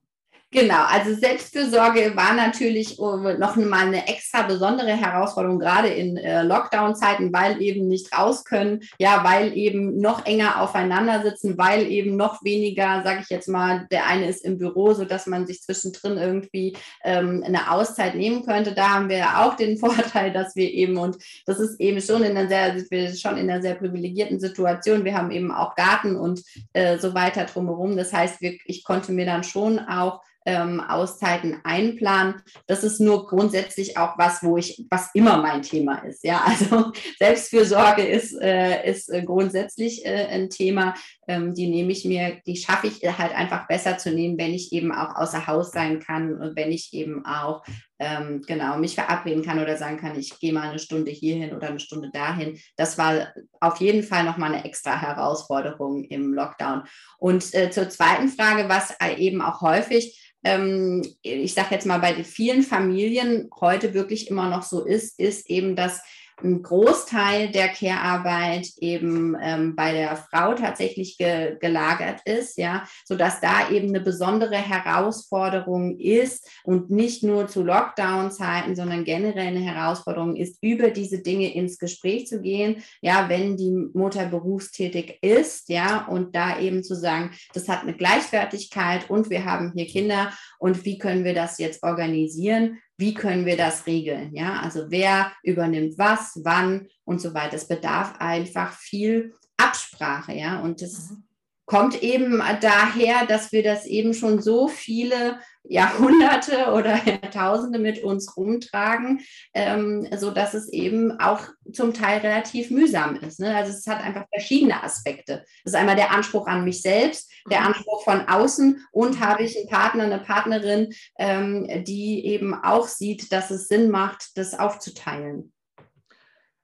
Genau, 0.53 0.85
also 0.87 1.13
Selbstfürsorge 1.13 2.17
war 2.17 2.33
natürlich 2.33 3.01
oh, 3.01 3.17
noch 3.17 3.57
mal 3.57 3.89
eine 3.89 4.07
extra 4.07 4.43
besondere 4.43 4.93
Herausforderung, 4.93 5.59
gerade 5.59 5.89
in 5.89 6.17
äh, 6.17 6.45
Lockdown-Zeiten, 6.45 7.33
weil 7.33 7.61
eben 7.61 7.89
nicht 7.89 8.17
raus 8.17 8.45
können, 8.45 8.81
ja, 8.99 9.25
weil 9.25 9.57
eben 9.57 10.01
noch 10.01 10.25
enger 10.25 10.63
aufeinander 10.63 11.23
sitzen, 11.23 11.59
weil 11.59 11.91
eben 11.91 12.17
noch 12.17 12.45
weniger, 12.45 13.03
sage 13.03 13.21
ich 13.23 13.29
jetzt 13.29 13.49
mal, 13.49 13.89
der 13.91 14.07
eine 14.07 14.29
ist 14.29 14.45
im 14.45 14.57
Büro, 14.57 14.95
sodass 14.95 15.27
man 15.27 15.49
sich 15.49 15.63
zwischendrin 15.63 16.17
irgendwie 16.17 16.77
ähm, 17.03 17.43
eine 17.45 17.73
Auszeit 17.73 18.15
nehmen 18.15 18.47
könnte. 18.47 18.73
Da 18.73 18.91
haben 18.95 19.09
wir 19.09 19.41
auch 19.41 19.57
den 19.57 19.77
Vorteil, 19.79 20.33
dass 20.33 20.55
wir 20.55 20.73
eben, 20.73 20.97
und 20.97 21.19
das 21.45 21.59
ist 21.59 21.81
eben 21.81 22.01
schon 22.01 22.23
in 22.23 22.37
einer 22.37 22.49
sehr, 22.49 22.77
wir 22.89 23.15
schon 23.17 23.37
in 23.37 23.51
einer 23.51 23.63
sehr 23.63 23.75
privilegierten 23.75 24.39
Situation, 24.39 25.05
wir 25.05 25.19
haben 25.19 25.33
eben 25.33 25.51
auch 25.51 25.75
Garten 25.75 26.17
und 26.17 26.43
äh, 26.73 26.99
so 26.99 27.15
weiter 27.15 27.45
drumherum. 27.47 27.97
Das 27.97 28.13
heißt, 28.13 28.41
wir, 28.41 28.57
ich 28.65 28.85
konnte 28.85 29.11
mir 29.11 29.27
dann 29.27 29.43
schon 29.43 29.81
auch 29.81 30.23
ähm, 30.47 30.81
Auszeiten 30.81 31.61
einplanen. 31.65 32.43
Das 32.67 32.85
ist 32.85 33.01
nur 33.01 33.27
grundsätzlich 33.27 33.99
auch 33.99 34.17
was, 34.17 34.43
wo 34.43 34.57
ich, 34.57 34.87
was 34.89 35.11
immer 35.13 35.37
mein 35.39 35.63
Thema 35.63 35.99
ist. 35.99 36.25
Ja, 36.25 36.43
also 36.47 36.93
Selbstfürsorge 37.19 38.07
ist, 38.07 38.41
äh, 38.41 38.89
ist 38.89 39.11
äh, 39.11 39.23
grundsätzlich 39.23 40.07
äh, 40.07 40.27
ein 40.27 40.49
Thema. 40.49 40.95
Ähm, 41.29 41.55
die 41.55 41.69
nehme 41.69 41.93
ich 41.93 42.05
mir, 42.05 42.41
die 42.47 42.57
schaffe 42.57 42.87
ich 42.87 43.03
halt 43.19 43.35
einfach 43.35 43.67
besser 43.67 43.99
zu 43.99 44.13
nehmen, 44.13 44.39
wenn 44.39 44.55
ich 44.55 44.73
eben 44.73 44.93
auch 44.93 45.17
außer 45.17 45.47
Haus 45.47 45.73
sein 45.73 46.01
kann 46.01 46.41
und 46.41 46.57
wenn 46.57 46.71
ich 46.71 46.93
eben 46.93 47.25
auch 47.27 47.65
ähm, 47.99 48.43
genau 48.47 48.79
mich 48.79 48.95
verabreden 48.95 49.45
kann 49.45 49.59
oder 49.61 49.77
sagen 49.77 49.97
kann, 49.97 50.19
ich 50.19 50.39
gehe 50.39 50.53
mal 50.53 50.69
eine 50.69 50.79
Stunde 50.79 51.11
hierhin 51.11 51.55
oder 51.55 51.69
eine 51.69 51.81
Stunde 51.81 52.11
dahin. 52.11 52.59
Das 52.77 52.99
war 52.99 53.29
auf 53.61 53.81
jeden 53.81 54.03
Fall 54.03 54.25
nochmal 54.25 54.55
eine 54.55 54.65
extra 54.65 55.01
Herausforderung 55.01 56.05
im 56.05 56.33
Lockdown. 56.35 56.83
Und 57.19 57.55
äh, 57.55 57.71
zur 57.71 57.89
zweiten 57.89 58.29
Frage, 58.29 58.69
was 58.69 58.95
äh, 59.03 59.17
eben 59.17 59.41
auch 59.43 59.63
häufig 59.63 60.23
ähm, 60.45 61.03
ich 61.23 61.55
sage 61.55 61.69
jetzt 61.73 61.87
mal, 61.87 61.99
bei 61.99 62.13
den 62.13 62.25
vielen 62.25 62.63
Familien 62.63 63.51
heute 63.61 63.95
wirklich 63.95 64.31
immer 64.31 64.49
noch 64.49 64.63
so 64.63 64.85
ist, 64.85 65.19
ist 65.19 65.51
eben, 65.51 65.75
dass 65.75 66.03
ein 66.43 66.63
Großteil 66.63 67.51
der 67.51 67.69
Care-Arbeit 67.69 68.69
eben 68.79 69.37
ähm, 69.41 69.75
bei 69.75 69.93
der 69.93 70.17
Frau 70.17 70.55
tatsächlich 70.55 71.17
ge 71.17 71.57
gelagert 71.59 72.21
ist, 72.27 72.59
ja, 72.59 72.85
sodass 73.05 73.41
da 73.41 73.71
eben 73.71 73.89
eine 73.89 74.01
besondere 74.01 74.57
Herausforderung 74.57 75.99
ist 75.99 76.47
und 76.65 76.91
nicht 76.91 77.23
nur 77.23 77.49
zu 77.49 77.63
Lockdown-Zeiten, 77.63 78.77
sondern 78.77 79.05
generell 79.05 79.47
eine 79.47 79.61
Herausforderung 79.61 80.37
ist, 80.37 80.59
über 80.61 80.91
diese 80.91 81.21
Dinge 81.21 81.55
ins 81.55 81.79
Gespräch 81.79 82.27
zu 82.27 82.43
gehen, 82.43 82.83
ja, 83.01 83.29
wenn 83.29 83.57
die 83.57 83.71
Mutter 83.95 84.27
berufstätig 84.27 85.19
ist, 85.23 85.69
ja, 85.71 86.07
und 86.07 86.37
da 86.37 86.59
eben 86.59 86.85
zu 86.85 86.95
sagen, 86.95 87.31
das 87.55 87.69
hat 87.69 87.83
eine 87.83 87.95
Gleichwertigkeit 87.95 89.09
und 89.09 89.31
wir 89.31 89.45
haben 89.45 89.73
hier 89.75 89.87
Kinder 89.87 90.33
und 90.59 90.85
wie 90.85 90.99
können 90.99 91.25
wir 91.25 91.35
das 91.35 91.59
jetzt 91.59 91.83
organisieren? 91.83 92.79
Wie 92.99 93.15
können 93.15 93.45
wir 93.45 93.57
das 93.57 93.87
regeln? 93.87 94.35
Ja, 94.35 94.61
also 94.61 94.91
wer 94.91 95.33
übernimmt 95.43 95.99
was, 95.99 96.41
wann 96.43 96.89
und 97.05 97.21
so 97.21 97.35
weiter. 97.35 97.57
Es 97.57 97.69
bedarf 97.69 98.15
einfach 98.19 98.73
viel 98.73 99.35
Absprache, 99.57 100.35
ja, 100.35 100.61
und 100.61 100.81
das 100.81 101.11
mhm 101.11 101.26
kommt 101.67 102.03
eben 102.03 102.43
daher, 102.61 103.27
dass 103.27 103.53
wir 103.53 103.63
das 103.63 103.87
eben 103.87 104.15
schon 104.15 104.41
so 104.41 104.69
viele 104.69 105.41
Jahrhunderte 105.69 106.73
oder 106.73 106.97
Jahrtausende 107.05 107.79
mit 107.79 108.03
uns 108.03 108.37
rumtragen, 108.37 109.21
ähm, 109.53 110.09
so 110.17 110.31
dass 110.31 110.55
es 110.55 110.69
eben 110.73 111.19
auch 111.19 111.41
zum 111.73 111.93
Teil 111.93 112.21
relativ 112.21 112.71
mühsam 112.71 113.17
ist. 113.17 113.41
Ne? 113.41 113.55
Also 113.55 113.73
es 113.73 113.87
hat 113.87 114.03
einfach 114.03 114.27
verschiedene 114.33 114.83
Aspekte. 114.83 115.45
Das 115.65 115.73
ist 115.73 115.75
einmal 115.75 115.97
der 115.97 116.13
Anspruch 116.13 116.47
an 116.47 116.65
mich 116.65 116.83
selbst, 116.83 117.31
der 117.51 117.61
mhm. 117.61 117.67
Anspruch 117.67 118.05
von 118.05 118.29
außen 118.29 118.87
und 118.93 119.21
habe 119.21 119.43
ich 119.43 119.59
einen 119.59 119.69
Partner, 119.69 120.05
eine 120.05 120.21
Partnerin, 120.21 120.93
ähm, 121.19 121.85
die 121.85 122.25
eben 122.27 122.55
auch 122.55 122.87
sieht, 122.87 123.33
dass 123.33 123.51
es 123.51 123.69
Sinn 123.69 123.91
macht, 123.91 124.37
das 124.37 124.59
aufzuteilen. 124.59 125.53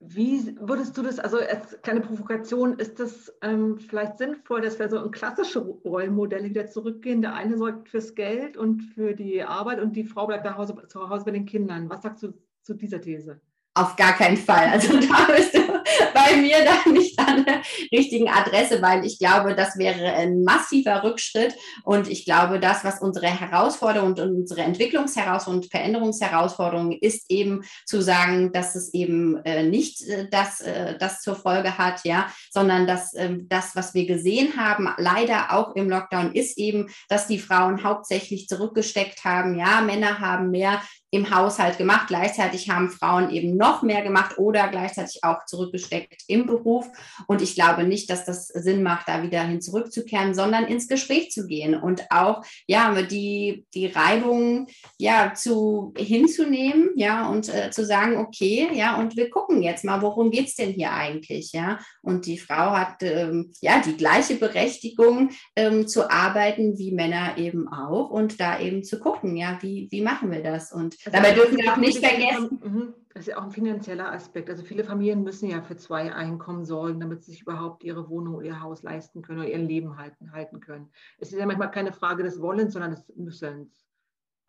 Wie 0.04 0.56
würdest 0.60 0.98
du 0.98 1.02
das, 1.02 1.20
also 1.20 1.38
als 1.38 1.80
kleine 1.82 2.00
Provokation, 2.00 2.76
ist 2.78 2.98
das 2.98 3.32
ähm, 3.40 3.78
vielleicht 3.78 4.18
sinnvoll, 4.18 4.60
dass 4.60 4.78
wir 4.78 4.88
so 4.88 5.02
in 5.02 5.12
klassische 5.12 5.60
Rollenmodelle 5.60 6.48
wieder 6.48 6.66
zurückgehen? 6.66 7.22
Der 7.22 7.34
eine 7.34 7.56
sorgt 7.56 7.88
fürs 7.88 8.14
Geld 8.16 8.56
und 8.56 8.82
für 8.82 9.14
die 9.14 9.44
Arbeit 9.44 9.80
und 9.80 9.94
die 9.94 10.04
Frau 10.04 10.26
bleibt 10.26 10.44
Hause, 10.56 10.74
zu 10.88 11.08
Hause 11.08 11.24
bei 11.24 11.30
den 11.30 11.46
Kindern. 11.46 11.88
Was 11.88 12.02
sagst 12.02 12.24
du 12.24 12.34
zu 12.62 12.74
dieser 12.74 13.00
These? 13.00 13.40
Auf 13.74 13.94
gar 13.96 14.12
keinen 14.14 14.36
Fall. 14.36 14.66
Also 14.66 14.92
da 15.00 15.26
du 15.54 15.71
bei 16.14 16.36
mir 16.36 16.58
dann 16.64 16.92
nicht 16.92 17.18
an 17.18 17.44
der 17.44 17.62
richtigen 17.92 18.28
Adresse, 18.28 18.82
weil 18.82 19.04
ich 19.04 19.18
glaube, 19.18 19.54
das 19.54 19.78
wäre 19.78 20.14
ein 20.14 20.42
massiver 20.42 21.02
Rückschritt. 21.02 21.54
Und 21.84 22.08
ich 22.08 22.24
glaube, 22.24 22.60
das, 22.60 22.84
was 22.84 23.00
unsere 23.00 23.26
Herausforderung 23.26 24.10
und 24.10 24.20
unsere 24.20 24.62
Entwicklungsherausforderung 24.62 25.62
und 25.62 25.70
Veränderungsherausforderung 25.70 26.92
ist, 26.92 27.30
eben 27.30 27.62
zu 27.86 28.00
sagen, 28.00 28.52
dass 28.52 28.74
es 28.74 28.92
eben 28.94 29.36
äh, 29.44 29.62
nicht 29.62 30.02
äh, 30.08 30.28
das, 30.30 30.60
äh, 30.60 30.96
das 30.98 31.20
zur 31.20 31.36
Folge 31.36 31.78
hat, 31.78 32.04
ja, 32.04 32.32
sondern 32.50 32.86
dass 32.86 33.14
äh, 33.14 33.36
das, 33.48 33.74
was 33.74 33.94
wir 33.94 34.06
gesehen 34.06 34.56
haben, 34.56 34.88
leider 34.98 35.52
auch 35.52 35.74
im 35.76 35.88
Lockdown, 35.88 36.34
ist 36.34 36.58
eben, 36.58 36.88
dass 37.08 37.26
die 37.26 37.38
Frauen 37.38 37.84
hauptsächlich 37.84 38.48
zurückgesteckt 38.48 39.24
haben. 39.24 39.58
Ja, 39.58 39.80
Männer 39.80 40.18
haben 40.18 40.50
mehr 40.50 40.82
im 41.12 41.30
Haushalt 41.30 41.76
gemacht. 41.76 42.08
Gleichzeitig 42.08 42.70
haben 42.70 42.88
Frauen 42.88 43.30
eben 43.30 43.54
noch 43.56 43.82
mehr 43.82 44.00
gemacht 44.00 44.38
oder 44.38 44.68
gleichzeitig 44.68 45.22
auch 45.22 45.44
zurückgesteckt 45.44 46.22
im 46.26 46.46
Beruf. 46.46 46.86
Und 47.26 47.42
ich 47.42 47.54
glaube 47.54 47.84
nicht, 47.84 48.08
dass 48.08 48.24
das 48.24 48.46
Sinn 48.48 48.82
macht, 48.82 49.08
da 49.08 49.22
wieder 49.22 49.42
hin 49.42 49.60
zurückzukehren, 49.60 50.34
sondern 50.34 50.64
ins 50.64 50.88
Gespräch 50.88 51.30
zu 51.30 51.46
gehen 51.46 51.74
und 51.74 52.10
auch 52.10 52.42
ja 52.66 53.02
die 53.02 53.66
die 53.74 53.88
Reibung 53.88 54.68
ja 54.98 55.34
zu 55.34 55.92
hinzunehmen, 55.98 56.90
ja 56.96 57.28
und 57.28 57.54
äh, 57.54 57.70
zu 57.70 57.84
sagen, 57.84 58.16
okay, 58.16 58.70
ja 58.72 58.96
und 58.96 59.14
wir 59.14 59.28
gucken 59.28 59.62
jetzt 59.62 59.84
mal, 59.84 60.00
worum 60.00 60.30
geht's 60.30 60.56
denn 60.56 60.70
hier 60.72 60.92
eigentlich, 60.92 61.52
ja? 61.52 61.78
Und 62.00 62.24
die 62.24 62.38
Frau 62.38 62.70
hat 62.70 63.02
ähm, 63.02 63.52
ja 63.60 63.82
die 63.84 63.98
gleiche 63.98 64.36
Berechtigung 64.36 65.30
ähm, 65.56 65.86
zu 65.86 66.10
arbeiten 66.10 66.78
wie 66.78 66.92
Männer 66.92 67.36
eben 67.36 67.68
auch 67.68 68.08
und 68.08 68.40
da 68.40 68.58
eben 68.58 68.82
zu 68.82 68.98
gucken, 68.98 69.36
ja, 69.36 69.58
wie 69.60 69.88
wie 69.90 70.00
machen 70.00 70.30
wir 70.30 70.42
das 70.42 70.72
und 70.72 71.01
also 71.04 71.16
Dabei 71.16 71.32
dürfen 71.34 71.56
wir 71.58 71.72
auch 71.72 71.76
nicht 71.76 72.04
vergessen. 72.04 72.60
Mhm. 72.62 72.94
Das 73.12 73.22
ist 73.22 73.28
ja 73.28 73.38
auch 73.38 73.42
ein 73.42 73.50
finanzieller 73.50 74.10
Aspekt. 74.10 74.48
Also 74.48 74.64
viele 74.64 74.84
Familien 74.84 75.22
müssen 75.22 75.48
ja 75.50 75.60
für 75.60 75.76
zwei 75.76 76.14
Einkommen 76.14 76.64
sorgen, 76.64 76.98
damit 76.98 77.22
sie 77.22 77.32
sich 77.32 77.42
überhaupt 77.42 77.84
ihre 77.84 78.08
Wohnung 78.08 78.36
oder 78.36 78.46
ihr 78.46 78.62
Haus 78.62 78.82
leisten 78.82 79.20
können 79.20 79.40
oder 79.40 79.48
ihr 79.48 79.58
Leben 79.58 79.98
halten, 79.98 80.32
halten 80.32 80.60
können. 80.60 80.90
Es 81.18 81.32
ist 81.32 81.38
ja 81.38 81.44
manchmal 81.44 81.70
keine 81.70 81.92
Frage 81.92 82.22
des 82.22 82.40
Wollens, 82.40 82.72
sondern 82.72 82.92
des 82.92 83.04
Müssens. 83.14 83.84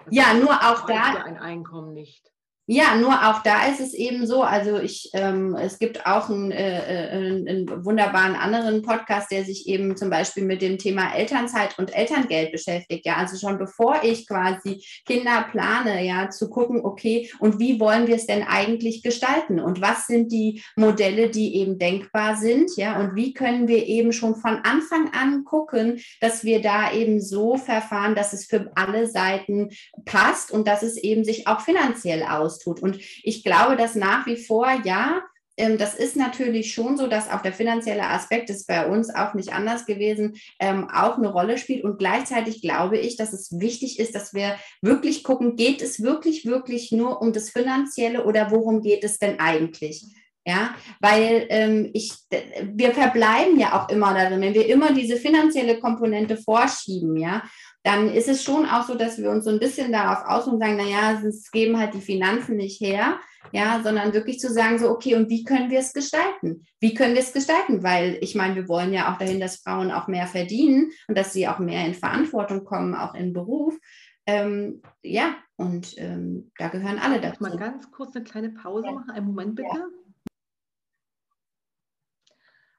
Das 0.06 0.16
ja, 0.16 0.34
nur 0.34 0.54
auch 0.54 0.86
da. 0.86 1.24
Ein 1.24 1.38
Einkommen 1.38 1.94
nicht. 1.94 2.32
Ja, 2.66 2.96
nur 2.96 3.12
auch 3.12 3.44
da 3.44 3.68
ist 3.68 3.82
es 3.82 3.94
eben 3.94 4.26
so. 4.26 4.42
Also 4.42 4.80
ich, 4.80 5.10
ähm, 5.14 5.54
es 5.56 5.80
gibt 5.80 6.06
auch 6.06 6.30
einen, 6.30 6.50
äh, 6.54 7.10
äh, 7.10 7.50
einen 7.50 7.84
wunderbaren 7.84 8.36
anderen 8.36 8.84
Podcast, 8.84 9.32
der 9.32 9.44
sich 9.44 9.68
eben 9.68 9.98
zum 9.98 10.10
Beispiel 10.10 10.46
mit 10.46 10.62
dem 10.62 10.78
Thema 10.78 11.14
Elternzeit 11.14 11.78
und 11.78 11.94
Elterngeld 11.94 12.54
beschäftigt. 12.54 13.06
Ja, 13.06 13.18
also 13.18 13.36
schon 13.36 13.58
bevor 13.58 13.98
ich 14.04 14.26
quasi 14.30 14.82
Kinder 15.06 15.46
plane, 15.52 16.06
ja, 16.06 16.30
zu 16.30 16.50
gucken, 16.50 16.86
okay, 16.86 17.30
und 17.40 17.60
wie 17.60 17.82
wollen 17.82 18.08
wir 18.08 18.16
es 18.16 18.28
denn 18.28 18.44
eigentlich 18.44 19.04
gestalten? 19.04 19.60
Und 19.60 19.82
was 19.82 20.08
sind 20.08 20.32
die 20.32 20.64
Modelle, 20.78 21.30
die 21.30 21.58
eben 21.58 21.78
denkbar 21.78 22.38
sind? 22.38 22.78
Ja, 22.78 22.98
und 22.98 23.14
wie 23.14 23.34
können 23.34 23.68
wir 23.68 23.86
eben 23.88 24.14
schon 24.14 24.36
von 24.38 24.62
Anfang 24.64 25.12
an 25.12 25.44
gucken, 25.44 26.00
dass 26.22 26.46
wir 26.46 26.62
da 26.62 26.94
eben 26.94 27.20
so 27.20 27.58
verfahren, 27.58 28.16
dass 28.16 28.32
es 28.32 28.46
für 28.46 28.72
alle 28.76 29.08
Seiten 29.08 29.68
passt 30.06 30.50
und 30.50 30.66
dass 30.66 30.82
es 30.82 30.96
eben 30.96 31.26
sich 31.26 31.46
auch 31.46 31.60
finanziell 31.60 32.24
aus 32.24 32.53
austut. 32.54 32.82
Und 32.82 33.00
ich 33.24 33.44
glaube, 33.44 33.76
dass 33.76 33.96
nach 33.96 34.26
wie 34.26 34.38
vor, 34.38 34.68
ja, 34.84 35.24
ähm, 35.58 35.78
das 35.78 35.94
ist 35.94 36.16
natürlich 36.16 36.74
schon 36.74 36.98
so, 36.98 37.08
dass 37.08 37.30
auch 37.30 37.42
der 37.42 37.54
finanzielle 37.54 38.08
Aspekt 38.08 38.50
ist 38.50 38.68
bei 38.68 38.88
uns 38.88 39.14
auch 39.14 39.34
nicht 39.34 39.54
anders 39.54 39.86
gewesen, 39.86 40.36
ähm, 40.60 40.90
auch 40.90 41.18
eine 41.18 41.32
Rolle 41.32 41.58
spielt. 41.58 41.84
Und 41.84 42.00
gleichzeitig 42.00 42.62
glaube 42.62 42.98
ich, 42.98 43.18
dass 43.18 43.34
es 43.34 43.60
wichtig 43.60 44.00
ist, 44.00 44.16
dass 44.16 44.34
wir 44.34 44.56
wirklich 44.82 45.24
gucken, 45.24 45.56
geht 45.56 45.82
es 45.82 46.02
wirklich, 46.02 46.46
wirklich 46.46 46.92
nur 46.92 47.22
um 47.22 47.34
das 47.34 47.52
Finanzielle 47.52 48.26
oder 48.26 48.52
worum 48.52 48.82
geht 48.82 49.04
es 49.04 49.20
denn 49.20 49.40
eigentlich? 49.40 50.06
Ja, 50.46 50.76
weil 51.00 51.46
ähm, 51.50 51.90
ich, 51.94 52.14
wir 52.62 52.92
verbleiben 52.92 53.58
ja 53.58 53.80
auch 53.80 53.88
immer 53.88 54.14
darin, 54.14 54.42
wenn 54.42 54.54
wir 54.54 54.68
immer 54.68 54.92
diese 54.92 55.16
finanzielle 55.16 55.80
Komponente 55.80 56.36
vorschieben, 56.36 57.16
ja, 57.16 57.44
dann 57.84 58.10
ist 58.10 58.28
es 58.28 58.44
schon 58.44 58.66
auch 58.66 58.86
so, 58.86 58.96
dass 58.96 59.18
wir 59.18 59.30
uns 59.30 59.46
so 59.46 59.52
ein 59.52 59.60
bisschen 59.60 59.92
darauf 59.92 60.26
ausruhen 60.26 60.56
und 60.56 60.62
sagen, 60.62 60.78
naja, 60.78 61.22
es 61.26 61.50
geben 61.52 61.80
halt 61.80 61.94
die 61.94 62.02
Finanzen 62.02 62.58
nicht 62.58 62.82
her, 62.82 63.20
ja, 63.52 63.82
sondern 63.84 64.14
wirklich 64.14 64.40
zu 64.40 64.52
sagen, 64.52 64.80
so, 64.80 64.90
okay, 64.90 65.16
und 65.16 65.30
wie 65.30 65.44
können 65.44 65.70
wir 65.70 65.80
es 65.80 65.94
gestalten? 65.94 66.66
Wie 66.80 66.94
können 66.94 67.14
wir 67.14 67.22
es 67.22 67.34
gestalten? 67.34 67.84
Weil 67.84 68.18
ich 68.22 68.36
meine, 68.36 68.56
wir 68.56 68.68
wollen 68.68 68.94
ja 68.94 69.14
auch 69.14 69.18
dahin, 69.18 69.40
dass 69.40 69.58
Frauen 69.58 69.92
auch 69.92 70.08
mehr 70.08 70.28
verdienen 70.28 70.92
und 71.08 71.18
dass 71.18 71.34
sie 71.34 71.48
auch 71.48 71.60
mehr 71.60 71.86
in 71.86 71.94
Verantwortung 71.94 72.64
kommen, 72.64 72.96
auch 72.96 73.16
im 73.16 73.34
Beruf. 73.34 73.78
Ähm, 74.26 74.82
ja, 75.02 75.36
und 75.58 75.96
ähm, 75.98 76.52
da 76.58 76.70
gehören 76.70 77.00
alle 77.00 77.20
dazu. 77.20 77.44
Mal 77.44 77.58
ganz 77.58 77.92
kurz 77.92 78.16
eine 78.16 78.24
kleine 78.24 78.50
Pause 78.50 78.92
machen. 78.92 79.10
Einen 79.10 79.28
Moment 79.28 79.56
bitte. 79.56 79.70
Ja. 79.74 79.88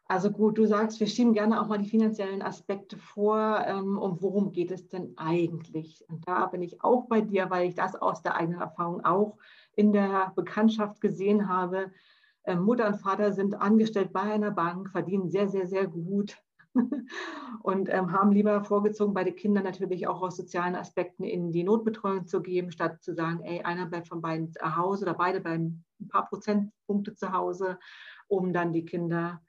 Also 0.07 0.31
gut, 0.31 0.59
du 0.59 0.67
sagst, 0.67 1.01
wir 1.01 1.07
schieben 1.07 1.33
gerne 1.33 1.61
auch 1.61 1.69
mal 1.69 1.79
die 1.79 1.89
finanziellen 1.89 2.43
Aspekte 2.43 2.99
vor. 2.99 3.65
Ähm, 3.67 3.97
und 3.97 4.21
worum 4.21 4.53
geht 4.53 4.71
es 4.71 4.89
denn 4.89 5.15
eigentlich? 5.17 6.05
Und 6.09 6.29
da 6.29 6.47
bin 6.47 6.61
ich 6.63 6.83
auch 6.85 7.07
bei 7.07 7.23
dir, 7.23 7.49
weil 7.49 7.69
ich 7.69 7.75
das 7.75 7.97
aus 7.97 8.23
der 8.23 8.37
eigenen 8.37 8.61
Erfahrung 8.61 9.05
auch 9.05 9.39
in 9.77 9.93
der 9.93 10.33
Bekanntschaft 10.37 11.01
gesehen 11.01 11.49
habe. 11.49 11.91
Ähm, 12.45 12.63
Mutter 12.63 12.87
und 12.87 12.97
Vater 12.97 13.33
sind 13.33 13.55
angestellt 13.55 14.13
bei 14.13 14.21
einer 14.21 14.51
Bank, 14.51 14.91
verdienen 14.91 15.31
sehr, 15.31 15.49
sehr, 15.49 15.67
sehr 15.67 15.87
gut 15.87 16.37
und 17.63 17.89
ähm, 17.89 18.13
haben 18.13 18.31
lieber 18.31 18.63
vorgezogen, 18.63 19.15
bei 19.15 19.25
den 19.25 19.37
Kindern 19.37 19.65
natürlich 19.65 20.07
auch 20.07 20.21
aus 20.21 20.37
sozialen 20.37 20.75
Aspekten 20.75 21.25
in 21.25 21.51
die 21.51 21.65
Notbetreuung 21.65 22.27
zu 22.27 22.43
geben, 22.43 22.71
statt 22.71 23.03
zu 23.03 23.15
sagen, 23.15 23.41
ey, 23.43 23.63
einer 23.63 23.87
bleibt 23.87 24.09
von 24.09 24.21
beiden 24.21 24.53
zu 24.53 24.77
Hause 24.77 25.07
oder 25.07 25.15
beide 25.15 25.41
bleiben 25.41 25.85
ein 25.99 26.09
paar 26.09 26.29
Prozentpunkte 26.29 27.15
zu 27.15 27.33
Hause, 27.33 27.79
um 28.29 28.53
dann 28.53 28.75
die 28.75 28.85
Kinder 28.85 29.41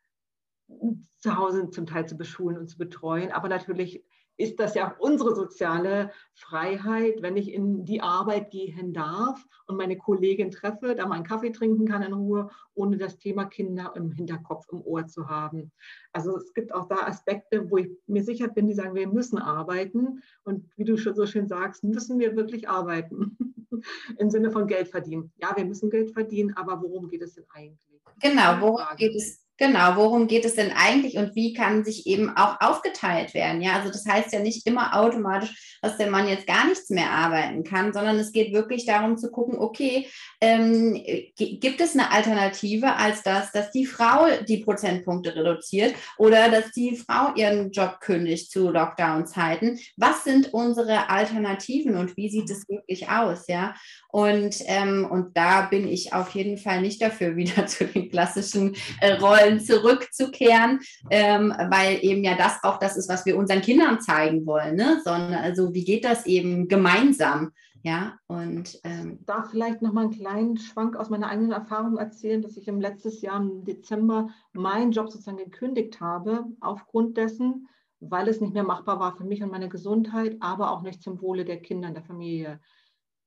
zu 1.19 1.37
Hause 1.37 1.69
zum 1.69 1.85
Teil 1.85 2.07
zu 2.07 2.17
beschulen 2.17 2.57
und 2.57 2.67
zu 2.67 2.77
betreuen. 2.77 3.31
Aber 3.31 3.49
natürlich 3.49 4.03
ist 4.37 4.59
das 4.59 4.75
ja 4.75 4.91
auch 4.91 4.99
unsere 4.99 5.33
soziale 5.33 6.11
Freiheit, 6.33 7.21
wenn 7.21 7.37
ich 7.37 7.53
in 7.53 7.85
die 7.85 8.01
Arbeit 8.01 8.51
gehen 8.51 8.93
darf 8.93 9.45
und 9.67 9.77
meine 9.77 9.97
Kollegin 9.97 10.51
treffe, 10.51 10.95
da 10.95 11.07
mal 11.07 11.15
einen 11.15 11.23
Kaffee 11.23 11.51
trinken 11.51 11.87
kann 11.87 12.03
in 12.03 12.13
Ruhe, 12.13 12.49
ohne 12.73 12.97
das 12.97 13.17
Thema 13.17 13.45
Kinder 13.45 13.93
im 13.95 14.11
Hinterkopf, 14.11 14.65
im 14.71 14.81
Ohr 14.81 15.07
zu 15.07 15.29
haben. 15.29 15.71
Also 16.11 16.37
es 16.37 16.53
gibt 16.53 16.73
auch 16.73 16.87
da 16.87 17.07
Aspekte, 17.07 17.69
wo 17.69 17.77
ich 17.77 17.89
mir 18.07 18.23
sicher 18.23 18.49
bin, 18.49 18.67
die 18.67 18.73
sagen, 18.73 18.95
wir 18.95 19.07
müssen 19.07 19.37
arbeiten. 19.37 20.21
Und 20.43 20.69
wie 20.75 20.83
du 20.83 20.97
schon 20.97 21.15
so 21.15 21.25
schön 21.25 21.47
sagst, 21.47 21.83
müssen 21.83 22.19
wir 22.19 22.35
wirklich 22.35 22.67
arbeiten 22.67 23.37
im 24.19 24.29
Sinne 24.29 24.51
von 24.51 24.67
Geld 24.67 24.89
verdienen. 24.89 25.31
Ja, 25.37 25.55
wir 25.55 25.65
müssen 25.65 25.89
Geld 25.89 26.11
verdienen, 26.11 26.55
aber 26.57 26.81
worum 26.81 27.09
geht 27.09 27.21
es 27.21 27.35
denn 27.35 27.45
eigentlich? 27.53 27.79
Genau, 28.21 28.59
worum 28.61 28.81
geht 28.97 29.15
es 29.15 29.44
Genau, 29.57 29.95
worum 29.95 30.27
geht 30.27 30.43
es 30.43 30.55
denn 30.55 30.73
eigentlich 30.75 31.17
und 31.17 31.33
wie 31.33 31.53
kann 31.53 31.85
sich 31.85 32.07
eben 32.07 32.35
auch 32.35 32.59
aufgeteilt 32.59 33.33
werden? 33.33 33.61
Ja, 33.61 33.77
also 33.77 33.89
das 33.89 34.05
heißt 34.05 34.33
ja 34.33 34.39
nicht 34.41 34.67
immer 34.67 34.97
automatisch, 34.99 35.77
dass 35.81 35.97
der 35.97 36.09
Mann 36.09 36.27
jetzt 36.27 36.45
gar 36.45 36.67
nichts 36.67 36.89
mehr 36.89 37.09
arbeiten 37.09 37.63
kann, 37.63 37.93
sondern 37.93 38.17
es 38.19 38.33
geht 38.33 38.53
wirklich 38.53 38.85
darum 38.85 39.17
zu 39.17 39.31
gucken, 39.31 39.57
okay, 39.57 40.09
ähm, 40.41 41.01
gibt 41.37 41.79
es 41.79 41.93
eine 41.93 42.11
Alternative 42.11 42.95
als 42.97 43.23
das, 43.23 43.53
dass 43.53 43.71
die 43.71 43.85
Frau 43.85 44.27
die 44.45 44.57
Prozentpunkte 44.57 45.33
reduziert 45.33 45.95
oder 46.17 46.49
dass 46.49 46.71
die 46.71 46.97
Frau 46.97 47.33
ihren 47.35 47.71
Job 47.71 48.01
kündigt 48.01 48.51
zu 48.51 48.69
Lockdown-Zeiten? 48.69 49.79
Was 49.95 50.25
sind 50.25 50.53
unsere 50.53 51.09
Alternativen 51.09 51.95
und 51.95 52.17
wie 52.17 52.29
sieht 52.29 52.49
es 52.49 52.67
wirklich 52.67 53.07
aus? 53.07 53.47
Ja, 53.47 53.73
und, 54.09 54.57
ähm, 54.65 55.07
und 55.09 55.37
da 55.37 55.61
bin 55.61 55.87
ich 55.87 56.11
auf 56.11 56.31
jeden 56.31 56.57
Fall 56.57 56.81
nicht 56.81 57.01
dafür, 57.01 57.35
wieder 57.37 57.67
zu 57.67 57.85
den 57.85 58.09
klassischen 58.09 58.75
äh, 58.99 59.13
Rollen 59.13 59.44
Rollen 59.45 59.59
zurückzukehren, 59.59 60.79
ähm, 61.09 61.53
weil 61.69 61.99
eben 62.01 62.23
ja 62.23 62.35
das 62.35 62.63
auch 62.63 62.77
das 62.79 62.97
ist, 62.97 63.09
was 63.09 63.25
wir 63.25 63.37
unseren 63.37 63.61
Kindern 63.61 64.01
zeigen 64.01 64.45
wollen, 64.45 64.75
ne? 64.75 65.01
sondern 65.03 65.35
also 65.35 65.73
wie 65.73 65.83
geht 65.83 66.05
das 66.05 66.25
eben 66.25 66.67
gemeinsam? 66.67 67.51
Ja, 67.83 68.17
und 68.25 68.79
ähm, 68.83 69.17
ich 69.19 69.25
darf 69.27 69.51
vielleicht 69.51 69.83
noch 69.83 69.93
mal 69.93 70.05
einen 70.05 70.11
kleinen 70.11 70.57
Schwank 70.57 70.95
aus 70.95 71.11
meiner 71.11 71.29
eigenen 71.29 71.51
Erfahrung 71.51 71.97
erzählen, 71.97 72.41
dass 72.41 72.57
ich 72.57 72.67
im 72.67 72.81
letzten 72.81 73.11
Jahr 73.23 73.39
im 73.39 73.63
Dezember 73.63 74.29
meinen 74.53 74.91
Job 74.91 75.11
sozusagen 75.11 75.37
gekündigt 75.37 76.01
habe, 76.01 76.45
aufgrund 76.61 77.15
dessen, 77.15 77.67
weil 77.99 78.27
es 78.27 78.41
nicht 78.41 78.55
mehr 78.55 78.63
machbar 78.63 78.99
war 78.99 79.15
für 79.15 79.23
mich 79.23 79.43
und 79.43 79.51
meine 79.51 79.69
Gesundheit, 79.69 80.37
aber 80.39 80.71
auch 80.71 80.81
nicht 80.81 81.03
zum 81.03 81.21
Wohle 81.21 81.45
der 81.45 81.61
Kinder 81.61 81.87
in 81.87 81.93
der 81.93 82.03
Familie. 82.03 82.59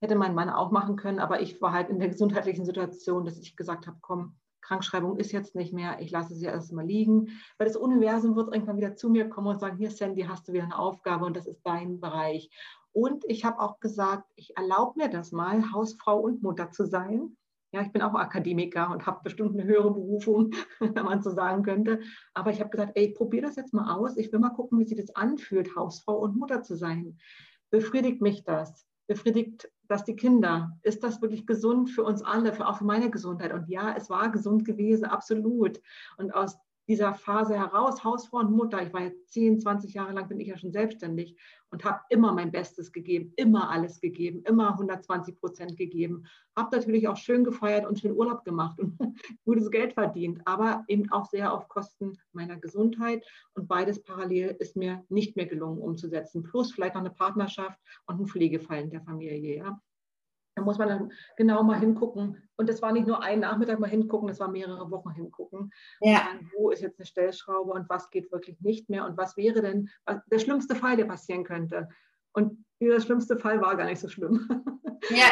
Hätte 0.01 0.17
mein 0.17 0.35
Mann 0.35 0.51
auch 0.51 0.73
machen 0.73 0.97
können, 0.97 1.21
aber 1.21 1.41
ich 1.41 1.63
war 1.63 1.73
halt 1.73 1.89
in 1.89 2.01
der 2.01 2.09
gesundheitlichen 2.09 2.65
Situation, 2.65 3.25
dass 3.25 3.39
ich 3.39 3.55
gesagt 3.55 3.87
habe, 3.87 3.99
komm, 4.01 4.35
Krankschreibung 4.69 5.17
ist 5.17 5.33
jetzt 5.33 5.55
nicht 5.55 5.73
mehr, 5.73 5.99
ich 6.01 6.11
lasse 6.11 6.35
sie 6.35 6.45
erstmal 6.45 6.85
liegen, 6.85 7.29
weil 7.57 7.67
das 7.67 7.77
Universum 7.77 8.37
wird 8.37 8.53
irgendwann 8.53 8.77
wieder 8.77 8.97
zu 8.97 9.09
mir 9.09 9.29
kommen 9.29 9.47
und 9.47 9.61
sagen, 9.61 9.79
hier 9.79 9.91
Sandy, 9.91 10.23
hast 10.23 10.47
du 10.47 10.53
wieder 10.53 10.65
eine 10.65 10.79
Aufgabe 10.79 11.25
und 11.25 11.35
das 11.35 11.47
ist 11.47 11.63
dein 11.65 12.01
Bereich. 12.01 12.51
Und 12.93 13.25
ich 13.29 13.47
habe 13.47 13.61
auch 13.61 13.81
gesagt, 13.81 14.31
ich 14.37 14.57
erlaube 14.59 14.99
mir 14.99 15.09
das 15.09 15.33
mal, 15.33 15.73
Hausfrau 15.73 16.19
und 16.19 16.43
Mutter 16.43 16.71
zu 16.71 16.85
sein. 16.85 17.35
Ja, 17.73 17.81
ich 17.81 17.93
bin 17.93 18.03
auch 18.03 18.15
Akademiker 18.15 18.91
und 18.91 19.07
habe 19.07 19.21
bestimmt 19.25 19.59
eine 19.59 19.65
höhere 19.65 19.91
Berufung, 19.91 20.51
wenn 20.81 21.05
man 21.05 21.23
so 21.23 21.31
sagen 21.31 21.63
könnte. 21.63 22.01
Aber 22.35 22.51
ich 22.51 22.61
habe 22.61 22.71
gesagt, 22.71 22.93
ey, 22.95 23.15
probier 23.15 23.41
das 23.41 23.57
jetzt 23.57 23.73
mal 23.73 23.95
aus. 23.95 24.19
Ich 24.19 24.31
will 24.33 24.39
mal 24.39 24.51
gucken, 24.51 24.79
wie 24.79 24.85
sich 24.85 24.99
das 24.99 25.17
anfühlt, 25.17 25.77
Hausfrau 25.77 26.19
und 26.19 26.37
Mutter 26.37 26.63
zu 26.63 26.77
sein. 26.77 27.19
Befriedigt 27.71 28.21
mich 28.21 28.45
das? 28.45 28.89
befriedigt 29.09 29.69
das 29.91 30.05
die 30.05 30.17
Kinder? 30.17 30.77
Ist 30.83 31.03
das 31.03 31.21
wirklich 31.23 31.47
gesund 31.47 31.91
für 31.91 32.05
uns 32.05 32.23
alle, 32.23 32.53
für, 32.53 32.67
auch 32.67 32.79
für 32.79 32.85
meine 32.85 33.11
Gesundheit? 33.11 33.53
Und 33.53 33.69
ja, 33.69 33.95
es 33.97 34.11
war 34.11 34.31
gesund 34.31 34.65
gewesen, 34.65 35.05
absolut. 35.05 35.81
Und 36.17 36.35
aus 36.35 36.59
dieser 36.89 37.15
Phase 37.15 37.55
heraus, 37.55 38.03
Hausfrau 38.03 38.39
und 38.39 38.51
Mutter, 38.51 38.83
ich 38.83 38.93
war 38.93 39.03
jetzt 39.03 39.31
10, 39.33 39.61
20 39.61 39.93
Jahre 39.93 40.13
lang, 40.13 40.27
bin 40.27 40.41
ich 40.41 40.49
ja 40.49 40.57
schon 40.57 40.73
selbstständig 40.73 41.37
und 41.71 41.85
habe 41.85 42.01
immer 42.09 42.33
mein 42.33 42.51
Bestes 42.51 42.93
gegeben, 42.93 43.33
immer 43.37 43.71
alles 43.71 44.01
gegeben, 44.01 44.43
immer 44.45 44.73
120 44.73 45.39
Prozent 45.39 45.77
gegeben. 45.77 46.25
Habe 46.57 46.75
natürlich 46.77 47.07
auch 47.07 47.17
schön 47.17 47.45
gefeiert 47.45 47.87
und 47.87 47.99
schön 47.99 48.17
Urlaub 48.17 48.43
gemacht 48.45 48.81
und 48.81 48.99
gutes 49.45 49.71
Geld 49.71 49.93
verdient, 49.93 50.41
aber 50.47 50.85
eben 50.89 51.13
auch 51.13 51.27
sehr 51.27 51.53
auf 51.53 51.69
Kosten 51.69 52.19
meiner 52.33 52.57
Gesundheit. 52.57 53.25
Und 53.53 53.69
beides 53.69 54.03
parallel 54.03 54.57
ist 54.59 54.75
mir 54.75 55.05
nicht 55.11 55.37
mehr 55.37 55.47
gelungen 55.47 55.81
umzusetzen. 55.81 56.43
Plus 56.43 56.73
vielleicht 56.73 56.95
noch 56.95 57.03
eine 57.03 57.11
Partnerschaft 57.11 57.79
und 58.07 58.21
ein 58.21 58.27
Pflegefall 58.27 58.81
in 58.81 58.91
der 58.91 59.03
Familie. 59.03 59.59
Ja. 59.59 59.81
Da 60.59 60.65
muss 60.65 60.79
man 60.79 60.89
dann 60.89 61.13
genau 61.37 61.63
mal 61.63 61.79
hingucken. 61.79 62.43
Und 62.57 62.69
das 62.69 62.83
war 62.83 62.91
nicht 62.91 63.07
nur 63.07 63.23
ein 63.23 63.41
Nachmittag 63.41 63.79
mal 63.79 63.89
hingucken, 63.89 64.27
das 64.27 64.41
war 64.41 64.49
mehrere 64.49 64.91
Wochen 64.91 65.13
hingucken. 65.13 65.71
Ja. 66.01 66.27
Dann, 66.27 66.51
wo 66.57 66.71
ist 66.71 66.83
jetzt 66.83 66.99
eine 66.99 67.07
Stellschraube 67.07 67.71
und 67.71 67.89
was 67.89 68.11
geht 68.11 68.33
wirklich 68.33 68.61
nicht 68.61 68.91
mehr 68.91 69.05
und 69.05 69.17
was 69.17 69.37
wäre 69.37 69.63
denn 69.63 69.89
der 70.31 70.39
schlimmste 70.41 70.75
Fall, 70.75 70.97
der 70.97 71.05
passieren 71.05 71.45
könnte. 71.45 71.89
Und 72.33 72.65
dieser 72.81 73.01
schlimmste 73.01 73.37
Fall 73.37 73.61
war 73.61 73.77
gar 73.77 73.87
nicht 73.87 74.01
so 74.01 74.09
schlimm. 74.09 74.49
Ja, 75.11 75.27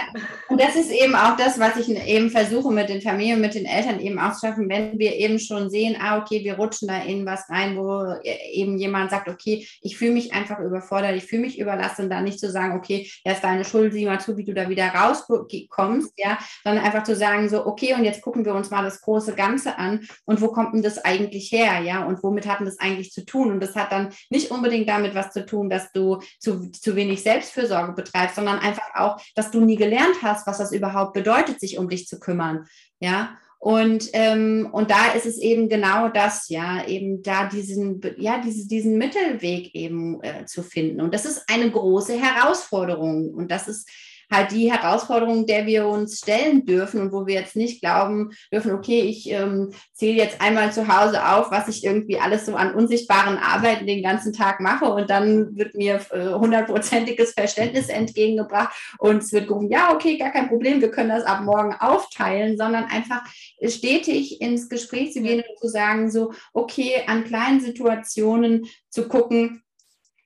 und 0.49 0.61
das 0.61 0.77
ist 0.77 0.91
eben 0.91 1.15
auch 1.15 1.37
das, 1.37 1.59
was 1.59 1.77
ich 1.77 1.89
eben 1.89 2.31
versuche 2.31 2.73
mit 2.73 2.89
den 2.89 3.03
Familien, 3.03 3.41
mit 3.41 3.55
den 3.55 3.67
Eltern 3.67 4.01
eben 4.01 4.19
auch 4.19 4.33
zu 4.33 4.47
schaffen, 4.47 4.69
wenn 4.69 4.99
wir 4.99 5.15
eben 5.17 5.39
schon 5.39 5.71
sehen, 5.71 5.97
ah, 6.01 6.19
okay, 6.19 6.45
wir 6.45 6.55
rutschen 6.55 6.89
da 6.89 7.03
in 7.03 7.27
was 7.27 7.49
rein, 7.51 7.77
wo 7.77 8.15
eben 8.23 8.79
jemand 8.79 9.11
sagt, 9.11 9.29
okay, 9.29 9.67
ich 9.83 9.97
fühle 9.97 10.13
mich 10.13 10.33
einfach 10.33 10.61
überfordert, 10.61 11.17
ich 11.17 11.25
fühle 11.25 11.43
mich 11.43 11.59
überlastet 11.59 12.05
und 12.05 12.11
dann 12.11 12.25
nicht 12.25 12.41
zu 12.41 12.51
sagen, 12.51 12.77
okay, 12.77 13.11
ja, 13.25 13.33
ist 13.33 13.45
deine 13.45 13.65
Schuld, 13.65 13.93
sieh 13.93 14.07
mal 14.07 14.21
zu, 14.21 14.37
wie 14.37 14.45
du 14.45 14.55
da 14.55 14.69
wieder 14.69 14.87
rauskommst, 14.87 16.13
ja, 16.17 16.39
sondern 16.65 16.85
einfach 16.85 17.03
zu 17.03 17.17
sagen, 17.17 17.49
so, 17.49 17.67
okay, 17.67 17.95
und 17.95 18.05
jetzt 18.05 18.23
gucken 18.23 18.45
wir 18.45 18.55
uns 18.55 18.71
mal 18.71 18.85
das 18.85 19.01
große 19.01 19.35
Ganze 19.35 19.79
an 19.79 20.07
und 20.25 20.41
wo 20.41 20.49
kommt 20.49 20.75
denn 20.75 20.83
das 20.83 21.05
eigentlich 21.05 21.51
her, 21.53 21.81
ja, 21.81 22.05
und 22.05 22.23
womit 22.23 22.47
hat 22.47 22.61
denn 22.61 22.67
das 22.67 22.79
eigentlich 22.79 23.13
zu 23.13 23.25
tun? 23.25 23.51
Und 23.51 23.61
das 23.61 23.75
hat 23.75 23.93
dann 23.93 24.11
nicht 24.31 24.51
unbedingt 24.51 24.89
damit 24.89 25.15
was 25.15 25.33
zu 25.33 25.45
tun, 25.45 25.69
dass 25.69 25.93
du 25.93 26.21
zu, 26.39 26.71
zu 26.71 26.97
wenig 26.97 27.23
Selbstfürsorge 27.37 27.93
betreibst, 27.93 28.37
sondern 28.37 28.59
einfach 28.59 28.95
auch, 28.95 29.21
dass 29.35 29.51
du 29.51 29.61
nie 29.61 29.77
gelernt 29.77 30.17
hast, 30.23 30.47
was 30.47 30.59
das 30.59 30.73
überhaupt 30.73 31.13
bedeutet, 31.13 31.61
sich 31.61 31.79
um 31.79 31.89
dich 31.89 32.07
zu 32.07 32.19
kümmern. 32.19 32.67
Ja, 33.01 33.37
und, 33.59 34.11
ähm, 34.13 34.69
und 34.73 34.91
da 34.91 35.13
ist 35.13 35.27
es 35.27 35.39
eben 35.39 35.69
genau 35.69 36.09
das, 36.09 36.49
ja, 36.49 36.87
eben 36.87 37.23
da 37.23 37.49
diesen, 37.49 38.01
ja, 38.17 38.41
diese, 38.41 38.69
diesen 38.69 38.99
Mittelweg 38.99 39.75
eben 39.75 40.23
äh, 40.23 40.45
zu 40.47 40.63
finden. 40.63 41.01
Und 41.01 41.13
das 41.13 41.25
ist 41.25 41.43
eine 41.49 41.71
große 41.71 42.21
Herausforderung. 42.21 43.35
Und 43.35 43.51
das 43.51 43.67
ist 43.67 43.89
halt 44.31 44.53
die 44.53 44.71
Herausforderung, 44.73 45.47
der 45.47 45.67
wir 45.67 45.87
uns 45.87 46.19
stellen 46.19 46.65
dürfen 46.65 47.01
und 47.01 47.13
wo 47.13 47.27
wir 47.27 47.35
jetzt 47.35 47.57
nicht 47.57 47.81
glauben 47.81 48.31
dürfen, 48.53 48.73
okay, 48.73 49.03
ich 49.03 49.31
ähm, 49.31 49.73
zähle 49.93 50.17
jetzt 50.17 50.41
einmal 50.41 50.73
zu 50.73 50.89
Hause 50.89 51.27
auf, 51.27 51.51
was 51.51 51.69
ich 51.69 51.85
irgendwie 51.85 52.19
alles 52.19 52.47
so 52.47 52.57
an 52.57 52.75
unsichtbaren 52.75 53.39
Arbeiten 53.39 53.87
den 53.87 54.03
ganzen 54.03 54.33
Tag 54.33 54.61
mache 54.61 54.87
und 54.87 55.11
dann 55.11 55.57
wird 55.57 55.75
mir 55.75 56.01
äh, 56.11 56.33
hundertprozentiges 56.35 57.31
äh, 57.31 57.41
Verständnis 57.41 57.89
entgegengebracht 57.89 58.75
und 58.99 59.23
es 59.23 59.33
wird 59.33 59.49
gerufen, 59.49 59.71
ja, 59.71 59.95
okay, 59.95 60.19
gar 60.19 60.31
kein 60.31 60.49
Problem, 60.49 60.81
wir 60.81 60.91
können 60.91 61.11
das 61.11 61.25
ab 61.25 61.43
morgen 61.43 61.75
aufteilen, 61.75 62.57
sondern 62.57 62.85
einfach 62.85 63.23
stetig 63.63 64.41
ins 64.41 64.69
Gespräch 64.69 65.13
zu 65.13 65.23
gehen 65.23 65.43
und 65.49 65.59
zu 65.59 65.69
sagen, 65.69 66.11
so, 66.11 66.33
okay, 66.53 67.03
an 67.07 67.25
kleinen 67.25 67.61
Situationen 67.61 68.67
zu 68.91 69.09
gucken, 69.09 69.63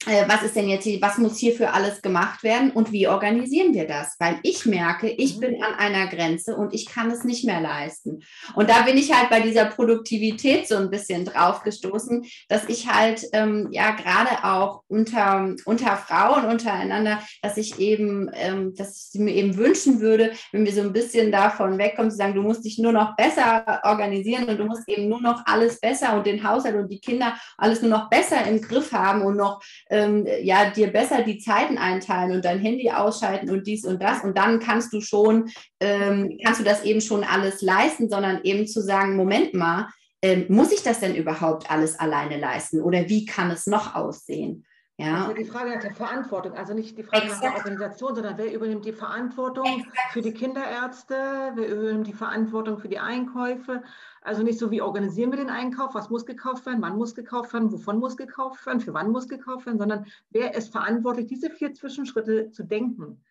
was 0.06 0.42
ist 0.42 0.56
denn 0.56 0.70
jetzt 0.70 0.84
hier, 0.84 1.00
was 1.02 1.18
muss 1.18 1.36
hierfür 1.36 1.74
alles 1.74 2.00
gemacht 2.00 2.42
werden 2.42 2.70
und 2.70 2.90
wie 2.90 3.06
organisieren 3.06 3.74
wir 3.74 3.86
das? 3.86 4.16
Weil 4.18 4.40
ich 4.42 4.64
merke, 4.64 5.10
ich 5.10 5.36
mhm. 5.36 5.40
bin 5.40 5.62
an 5.62 5.74
einer 5.74 6.06
Grenze 6.06 6.56
und 6.56 6.72
ich 6.72 6.86
kann 6.86 7.10
es 7.10 7.22
nicht 7.24 7.44
mehr 7.44 7.60
leisten. 7.60 8.22
Und 8.54 8.70
da 8.70 8.82
bin 8.82 8.96
ich 8.96 9.14
halt 9.14 9.28
bei 9.28 9.40
dieser 9.40 9.66
Produktivität 9.66 10.66
so 10.66 10.76
ein 10.76 10.88
bisschen 10.88 11.26
drauf 11.26 11.62
gestoßen, 11.62 12.24
dass 12.48 12.66
ich 12.68 12.90
halt 12.90 13.26
ähm, 13.34 13.68
ja 13.72 13.90
gerade 13.90 14.42
auch 14.42 14.82
unter, 14.88 15.54
unter 15.66 15.96
Frauen 15.98 16.46
untereinander, 16.46 17.20
dass 17.42 17.58
ich 17.58 17.78
eben, 17.78 18.30
ähm, 18.32 18.74
dass 18.74 19.10
ich 19.12 19.20
mir 19.20 19.34
eben 19.34 19.58
wünschen 19.58 20.00
würde, 20.00 20.32
wenn 20.52 20.64
wir 20.64 20.72
so 20.72 20.80
ein 20.80 20.94
bisschen 20.94 21.30
davon 21.30 21.76
wegkommen, 21.76 22.10
zu 22.10 22.16
sagen, 22.16 22.34
du 22.34 22.42
musst 22.42 22.64
dich 22.64 22.78
nur 22.78 22.92
noch 22.92 23.16
besser 23.16 23.82
organisieren 23.84 24.48
und 24.48 24.56
du 24.56 24.64
musst 24.64 24.88
eben 24.88 25.10
nur 25.10 25.20
noch 25.20 25.42
alles 25.44 25.78
besser 25.78 26.16
und 26.16 26.24
den 26.24 26.42
Haushalt 26.42 26.76
und 26.76 26.90
die 26.90 27.00
Kinder 27.00 27.34
alles 27.58 27.82
nur 27.82 27.90
noch 27.90 28.08
besser 28.08 28.46
im 28.46 28.62
Griff 28.62 28.92
haben 28.92 29.20
und 29.20 29.36
noch 29.36 29.60
ähm, 29.90 30.26
ja, 30.42 30.70
dir 30.70 30.92
besser 30.92 31.22
die 31.22 31.38
Zeiten 31.38 31.76
einteilen 31.76 32.32
und 32.32 32.44
dein 32.44 32.60
Handy 32.60 32.90
ausschalten 32.90 33.50
und 33.50 33.66
dies 33.66 33.84
und 33.84 34.00
das. 34.00 34.22
Und 34.22 34.38
dann 34.38 34.60
kannst 34.60 34.92
du 34.92 35.00
schon, 35.00 35.50
ähm, 35.80 36.38
kannst 36.44 36.60
du 36.60 36.64
das 36.64 36.84
eben 36.84 37.00
schon 37.00 37.24
alles 37.24 37.60
leisten, 37.60 38.08
sondern 38.08 38.40
eben 38.44 38.66
zu 38.66 38.80
sagen, 38.80 39.16
Moment 39.16 39.52
mal, 39.52 39.88
ähm, 40.22 40.46
muss 40.48 40.72
ich 40.72 40.82
das 40.82 41.00
denn 41.00 41.14
überhaupt 41.14 41.70
alles 41.70 41.98
alleine 41.98 42.38
leisten? 42.38 42.80
Oder 42.80 43.08
wie 43.08 43.24
kann 43.24 43.50
es 43.50 43.66
noch 43.66 43.94
aussehen? 43.94 44.64
Ja. 45.00 45.22
Also 45.22 45.32
die 45.32 45.46
Frage 45.46 45.70
nach 45.70 45.80
der 45.80 45.94
Verantwortung, 45.94 46.52
also 46.52 46.74
nicht 46.74 46.98
die 46.98 47.02
Frage 47.02 47.24
Exakt. 47.24 47.42
nach 47.42 47.50
der 47.52 47.58
Organisation, 47.58 48.14
sondern 48.14 48.36
wer 48.36 48.52
übernimmt 48.52 48.84
die 48.84 48.92
Verantwortung 48.92 49.64
Exakt. 49.64 50.12
für 50.12 50.20
die 50.20 50.34
Kinderärzte, 50.34 51.14
wer 51.54 51.68
übernimmt 51.68 52.06
die 52.06 52.12
Verantwortung 52.12 52.78
für 52.78 52.88
die 52.88 52.98
Einkäufe. 52.98 53.82
Also 54.20 54.42
nicht 54.42 54.58
so, 54.58 54.70
wie 54.70 54.82
organisieren 54.82 55.30
wir 55.30 55.38
den 55.38 55.48
Einkauf, 55.48 55.94
was 55.94 56.10
muss 56.10 56.26
gekauft 56.26 56.66
werden, 56.66 56.82
wann 56.82 56.98
muss 56.98 57.14
gekauft 57.14 57.54
werden, 57.54 57.72
wovon 57.72 57.98
muss 57.98 58.18
gekauft 58.18 58.66
werden, 58.66 58.80
für 58.80 58.92
wann 58.92 59.10
muss 59.10 59.26
gekauft 59.26 59.64
werden, 59.64 59.78
sondern 59.78 60.04
wer 60.30 60.54
ist 60.54 60.70
verantwortlich, 60.70 61.26
diese 61.26 61.48
vier 61.48 61.72
Zwischenschritte 61.72 62.50
zu 62.50 62.62
denken. 62.62 63.24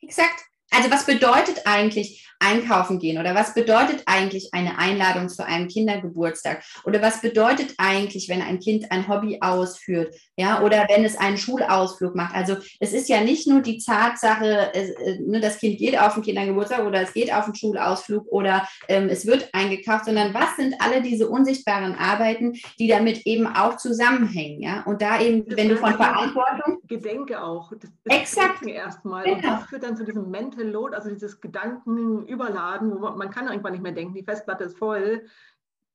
Exakt. 0.00 0.46
Also 0.70 0.90
was 0.90 1.06
bedeutet 1.06 1.62
eigentlich 1.64 2.26
einkaufen 2.38 2.98
gehen 2.98 3.18
oder 3.18 3.34
was 3.34 3.54
bedeutet 3.54 4.02
eigentlich 4.06 4.50
eine 4.52 4.78
Einladung 4.78 5.28
zu 5.28 5.44
einem 5.44 5.68
Kindergeburtstag? 5.68 6.62
Oder 6.84 7.00
was 7.00 7.20
bedeutet 7.20 7.74
eigentlich, 7.78 8.28
wenn 8.28 8.42
ein 8.42 8.60
Kind 8.60 8.90
ein 8.92 9.08
Hobby 9.08 9.38
ausführt, 9.40 10.14
ja, 10.36 10.62
oder 10.62 10.86
wenn 10.88 11.04
es 11.04 11.16
einen 11.16 11.38
Schulausflug 11.38 12.14
macht. 12.14 12.34
Also 12.34 12.56
es 12.80 12.92
ist 12.92 13.08
ja 13.08 13.20
nicht 13.20 13.46
nur 13.46 13.62
die 13.62 13.78
Tatsache, 13.78 14.74
äh, 14.74 15.18
ne, 15.20 15.40
das 15.40 15.58
Kind 15.58 15.78
geht 15.78 15.98
auf 15.98 16.14
den 16.14 16.22
Kindergeburtstag 16.22 16.84
oder 16.84 17.00
es 17.00 17.12
geht 17.12 17.32
auf 17.32 17.44
einen 17.44 17.54
Schulausflug 17.54 18.26
oder 18.30 18.68
ähm, 18.88 19.08
es 19.08 19.26
wird 19.26 19.48
eingekauft, 19.52 20.06
sondern 20.06 20.34
was 20.34 20.56
sind 20.56 20.74
alle 20.80 21.02
diese 21.02 21.28
unsichtbaren 21.28 21.94
Arbeiten, 21.94 22.54
die 22.78 22.88
damit 22.88 23.26
eben 23.26 23.46
auch 23.46 23.76
zusammenhängen, 23.76 24.60
ja, 24.62 24.82
und 24.82 25.00
da 25.00 25.20
eben, 25.20 25.44
wenn 25.56 25.68
du 25.68 25.76
von 25.76 25.94
Verantwortung... 25.94 26.75
Gedenke 26.86 27.42
auch. 27.42 27.72
Das, 27.72 27.90
das 28.04 28.16
Exakt. 28.16 28.66
Erstmal. 28.66 29.24
Genau. 29.24 29.36
Und 29.36 29.44
das 29.44 29.64
führt 29.66 29.82
dann 29.82 29.96
zu 29.96 30.04
diesem 30.04 30.30
Mental 30.30 30.66
Load, 30.66 30.94
also 30.94 31.08
dieses 31.08 31.40
Gedankenüberladen, 31.40 32.94
wo 32.94 32.98
man, 32.98 33.18
man 33.18 33.30
kann 33.30 33.48
irgendwann 33.48 33.72
nicht 33.72 33.82
mehr 33.82 33.92
denken, 33.92 34.14
die 34.14 34.24
Festplatte 34.24 34.64
ist 34.64 34.78
voll. 34.78 35.26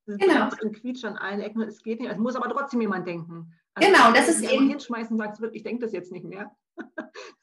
genau. 0.05 0.49
ein 0.61 0.71
Quietsch 0.71 1.03
an 1.05 1.17
allen 1.17 1.41
Ecken, 1.41 1.61
es 1.61 1.81
geht 1.83 1.99
nicht. 1.99 2.11
Es 2.11 2.17
muss 2.17 2.35
aber 2.35 2.49
trotzdem 2.49 2.81
jemand 2.81 3.07
denken. 3.07 3.53
Also 3.73 3.89
genau, 3.89 4.11
das 4.11 4.27
ist 4.27 4.43
eben 4.43 4.67
hinschmeißen 4.67 5.13
und 5.13 5.19
sagt, 5.19 5.39
ich 5.53 5.63
denke 5.63 5.85
das 5.85 5.93
jetzt 5.93 6.11
nicht 6.11 6.25
mehr. 6.25 6.51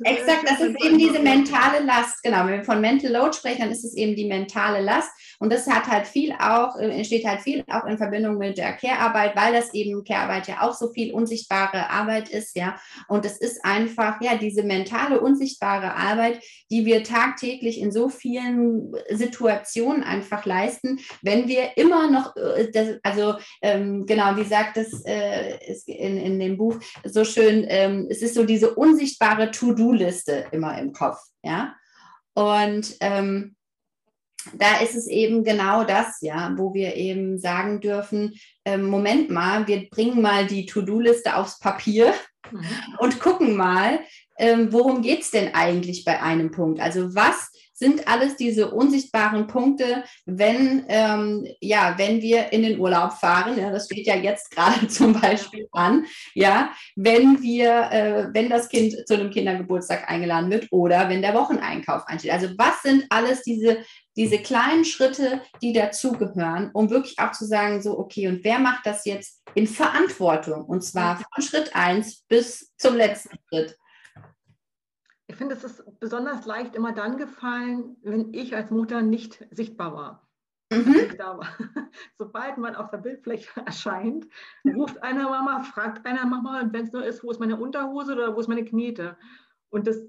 Exakt, 0.05 0.49
das 0.49 0.61
ist 0.61 0.77
eben 0.85 0.97
diese 0.97 1.19
mentale 1.19 1.85
Last. 1.85 2.23
Genau, 2.23 2.47
wenn 2.47 2.59
wir 2.59 2.65
von 2.65 2.81
Mental 2.81 3.11
Load 3.11 3.37
sprechen, 3.37 3.63
dann 3.63 3.71
ist 3.71 3.85
es 3.85 3.95
eben 3.95 4.15
die 4.15 4.27
mentale 4.27 4.81
Last. 4.81 5.11
Und 5.41 5.53
das 5.53 5.67
hat 5.67 5.87
halt 5.87 6.07
viel 6.07 6.33
auch, 6.33 6.79
äh, 6.79 7.05
steht 7.05 7.27
halt 7.27 7.41
viel 7.41 7.65
auch 7.69 7.85
in 7.85 7.99
Verbindung 7.99 8.39
mit 8.39 8.59
der 8.59 8.73
Care-Arbeit, 8.75 9.37
weil 9.37 9.53
das 9.53 9.75
eben 9.75 10.05
Care-Arbeit 10.05 10.49
ja 10.49 10.63
auch 10.63 10.75
so 10.75 10.91
viel 10.93 11.13
unsichtbare 11.13 11.91
Arbeit 11.91 12.29
ist, 12.29 12.57
ja. 12.57 12.77
Und 13.09 13.25
es 13.25 13.39
ist 13.39 13.65
einfach, 13.65 14.21
ja, 14.21 14.37
diese 14.37 14.63
mentale, 14.63 15.21
unsichtbare 15.21 15.95
Arbeit, 15.95 16.41
die 16.71 16.85
wir 16.85 17.03
tagtäglich 17.03 17.81
in 17.81 17.93
so 17.93 18.09
vielen 18.09 18.93
Situationen 19.11 20.03
einfach 20.05 20.45
leisten, 20.45 21.01
wenn 21.23 21.49
wir 21.49 21.77
immer 21.77 22.11
noch, 22.11 22.37
äh, 22.37 22.71
das, 22.73 22.99
also 23.03 23.35
ähm, 23.63 24.07
genau, 24.07 24.37
wie 24.37 24.45
sagt 24.45 24.77
es 24.77 25.05
äh, 25.05 25.59
in, 25.87 26.17
in 26.19 26.39
dem 26.39 26.57
Buch 26.57 26.77
so 27.05 27.25
schön, 27.25 27.67
ähm, 27.69 28.07
es 28.09 28.23
ist 28.23 28.35
so 28.35 28.45
diese 28.45 28.75
unsichtbare 28.75 29.18
To-Do-Liste 29.51 30.47
immer 30.53 30.79
im 30.79 30.93
Kopf, 30.93 31.19
ja. 31.43 31.75
Und 32.35 32.97
ähm, 33.01 33.57
da 34.55 34.79
ist 34.79 34.95
es 34.95 35.07
eben 35.07 35.45
genau 35.45 35.85
das, 35.85 36.21
ja, 36.21 36.53
wo 36.57 36.73
wir 36.73 36.95
eben 36.95 37.39
sagen 37.39 37.81
dürfen, 37.81 38.35
äh, 38.65 38.79
Moment 38.79 39.31
mal, 39.31 39.67
wir 39.67 39.89
bringen 39.91 40.23
mal 40.23 40.47
die 40.47 40.67
To-Do-Liste 40.67 41.37
aufs 41.37 41.59
Papier 41.59 42.15
mhm. 42.51 42.65
und 42.99 43.21
gucken 43.21 43.57
mal, 43.57 44.01
ähm, 44.39 44.73
worum 44.73 45.03
geht 45.03 45.23
es 45.23 45.31
denn 45.31 45.55
eigentlich 45.55 46.05
bei 46.05 46.23
einem 46.23 46.51
Punkt? 46.51 46.81
Also 46.81 47.15
was 47.15 47.51
sind 47.79 48.09
alles 48.09 48.37
diese 48.37 48.71
unsichtbaren 48.71 49.47
Punkte, 49.47 50.05
wenn, 50.27 50.85
ähm, 50.89 51.47
ja, 51.61 51.95
wenn 51.97 52.21
wir 52.21 52.53
in 52.53 52.63
den 52.63 52.79
Urlaub 52.79 53.13
fahren, 53.13 53.59
ja, 53.59 53.71
das 53.71 53.87
steht 53.87 54.07
ja 54.07 54.17
jetzt 54.17 54.51
gerade 54.51 54.87
zum 54.89 55.19
Beispiel 55.19 55.69
an, 55.73 56.07
ja, 56.35 56.71
wenn 56.97 57.43
wir, 57.43 57.91
äh, 57.91 58.29
wenn 58.33 58.49
das 58.49 58.69
Kind 58.69 58.95
zu 59.07 59.15
einem 59.15 59.31
Kindergeburtstag 59.31 60.09
eingeladen 60.09 60.51
wird 60.51 60.69
oder 60.71 61.09
wenn 61.09 61.23
der 61.23 61.35
Wocheneinkauf 61.35 62.07
einsteht. 62.07 62.33
Also 62.33 62.49
was 62.57 62.83
sind 62.83 63.07
alles 63.11 63.43
diese 63.43 63.79
diese 64.19 64.39
kleinen 64.39 64.85
Schritte, 64.85 65.41
die 65.63 65.73
dazugehören, 65.73 66.71
um 66.73 66.91
wirklich 66.91 67.21
auch 67.21 67.31
zu 67.31 67.47
sagen, 67.47 67.81
so, 67.81 67.97
okay, 67.97 68.27
und 68.27 68.43
wer 68.43 68.59
macht 68.59 68.85
das 68.85 69.05
jetzt 69.05 69.43
in 69.55 69.69
Verantwortung? 69.69 70.65
Und 70.65 70.83
zwar 70.83 71.19
von 71.19 71.43
Schritt 71.45 71.77
1 71.77 72.25
bis 72.29 72.73
zum 72.77 72.97
letzten 72.97 73.39
Schritt. 73.49 73.79
Ich 75.29 75.37
finde, 75.37 75.55
es 75.55 75.63
ist 75.63 75.85
besonders 76.01 76.47
leicht 76.47 76.75
immer 76.75 76.93
dann 76.93 77.19
gefallen, 77.19 77.97
wenn 78.03 78.33
ich 78.33 78.57
als 78.57 78.71
Mutter 78.71 79.03
nicht 79.03 79.47
sichtbar 79.51 79.93
war. 79.93 80.29
Mhm. 80.73 81.19
War. 81.19 81.47
Sobald 82.19 82.59
man 82.59 82.75
auf 82.75 82.91
der 82.91 82.99
Bildfläche 82.99 83.49
erscheint, 83.67 84.27
ruft 84.67 85.03
einer 85.03 85.29
Mama, 85.31 85.61
fragt 85.61 86.07
einer 86.07 86.27
Mama, 86.27 86.61
und 86.61 86.73
wenn 86.73 86.87
es 86.87 86.93
nur 86.93 87.05
ist, 87.05 87.23
wo 87.23 87.31
ist 87.31 87.41
meine 87.41 87.59
Unterhose 87.59 88.13
oder 88.13 88.37
wo 88.37 88.41
ist 88.41 88.49
meine 88.49 88.65
Knete? 88.65 89.17
Und 89.71 89.87
das 89.87 90.07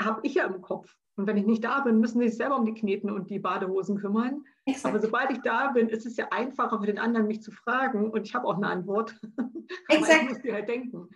habe 0.00 0.20
ich 0.22 0.34
ja 0.34 0.44
im 0.44 0.60
Kopf. 0.62 0.96
Und 1.16 1.26
wenn 1.26 1.36
ich 1.36 1.44
nicht 1.44 1.64
da 1.64 1.80
bin, 1.80 2.00
müssen 2.00 2.20
sie 2.20 2.28
sich 2.28 2.38
selber 2.38 2.56
um 2.56 2.64
die 2.64 2.72
Kneten 2.72 3.10
und 3.10 3.28
die 3.28 3.38
Badehosen 3.38 3.98
kümmern. 3.98 4.42
Exakt. 4.64 4.94
Aber 4.94 5.02
sobald 5.02 5.30
ich 5.30 5.40
da 5.42 5.68
bin, 5.68 5.90
ist 5.90 6.06
es 6.06 6.16
ja 6.16 6.28
einfacher 6.30 6.80
für 6.80 6.86
den 6.86 6.98
anderen, 6.98 7.26
mich 7.26 7.42
zu 7.42 7.50
fragen. 7.50 8.10
Und 8.10 8.26
ich 8.26 8.34
habe 8.34 8.46
auch 8.46 8.56
eine 8.56 8.68
Antwort. 8.68 9.20
Exakt. 9.88 10.22
Ich 10.22 10.28
muss 10.30 10.40
dir 10.40 10.54
halt 10.54 10.68
denken. 10.68 11.09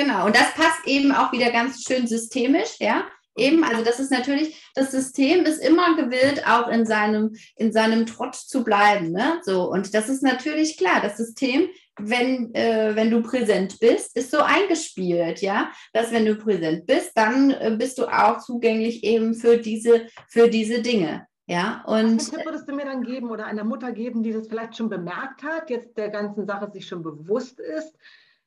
Genau, 0.00 0.24
und 0.24 0.34
das 0.34 0.54
passt 0.54 0.86
eben 0.86 1.12
auch 1.12 1.30
wieder 1.30 1.50
ganz 1.50 1.82
schön 1.82 2.06
systemisch, 2.06 2.76
ja. 2.78 3.04
Eben, 3.36 3.64
also 3.64 3.84
das 3.84 4.00
ist 4.00 4.10
natürlich, 4.10 4.70
das 4.74 4.90
System 4.90 5.44
ist 5.44 5.62
immer 5.62 5.94
gewillt, 5.94 6.46
auch 6.48 6.68
in 6.68 6.86
seinem, 6.86 7.36
in 7.56 7.70
seinem 7.70 8.06
Trott 8.06 8.34
zu 8.34 8.64
bleiben. 8.64 9.12
Ne? 9.12 9.40
So, 9.42 9.70
und 9.70 9.94
das 9.94 10.08
ist 10.08 10.22
natürlich 10.22 10.78
klar, 10.78 11.00
das 11.02 11.18
System 11.18 11.68
wenn, 12.02 12.54
äh, 12.54 12.96
wenn 12.96 13.10
du 13.10 13.20
präsent 13.22 13.78
bist, 13.78 14.16
ist 14.16 14.30
so 14.30 14.38
eingespielt, 14.38 15.42
ja, 15.42 15.70
dass 15.92 16.10
wenn 16.12 16.24
du 16.24 16.34
präsent 16.36 16.86
bist, 16.86 17.12
dann 17.14 17.50
äh, 17.50 17.76
bist 17.78 17.98
du 17.98 18.06
auch 18.06 18.38
zugänglich 18.38 19.04
eben 19.04 19.34
für 19.34 19.58
diese, 19.58 20.06
für 20.28 20.48
diese 20.48 20.80
Dinge. 20.80 21.26
Ja, 21.46 21.82
und 21.86 22.16
Was 22.16 22.30
Tipp 22.30 22.44
würdest 22.46 22.68
du 22.68 22.74
mir 22.74 22.86
dann 22.86 23.02
geben 23.02 23.28
oder 23.28 23.44
einer 23.44 23.64
Mutter 23.64 23.92
geben, 23.92 24.22
die 24.22 24.32
das 24.32 24.48
vielleicht 24.48 24.76
schon 24.78 24.88
bemerkt 24.88 25.42
hat, 25.42 25.68
jetzt 25.68 25.98
der 25.98 26.08
ganzen 26.08 26.46
Sache 26.46 26.70
sich 26.70 26.86
schon 26.86 27.02
bewusst 27.02 27.60
ist? 27.60 27.94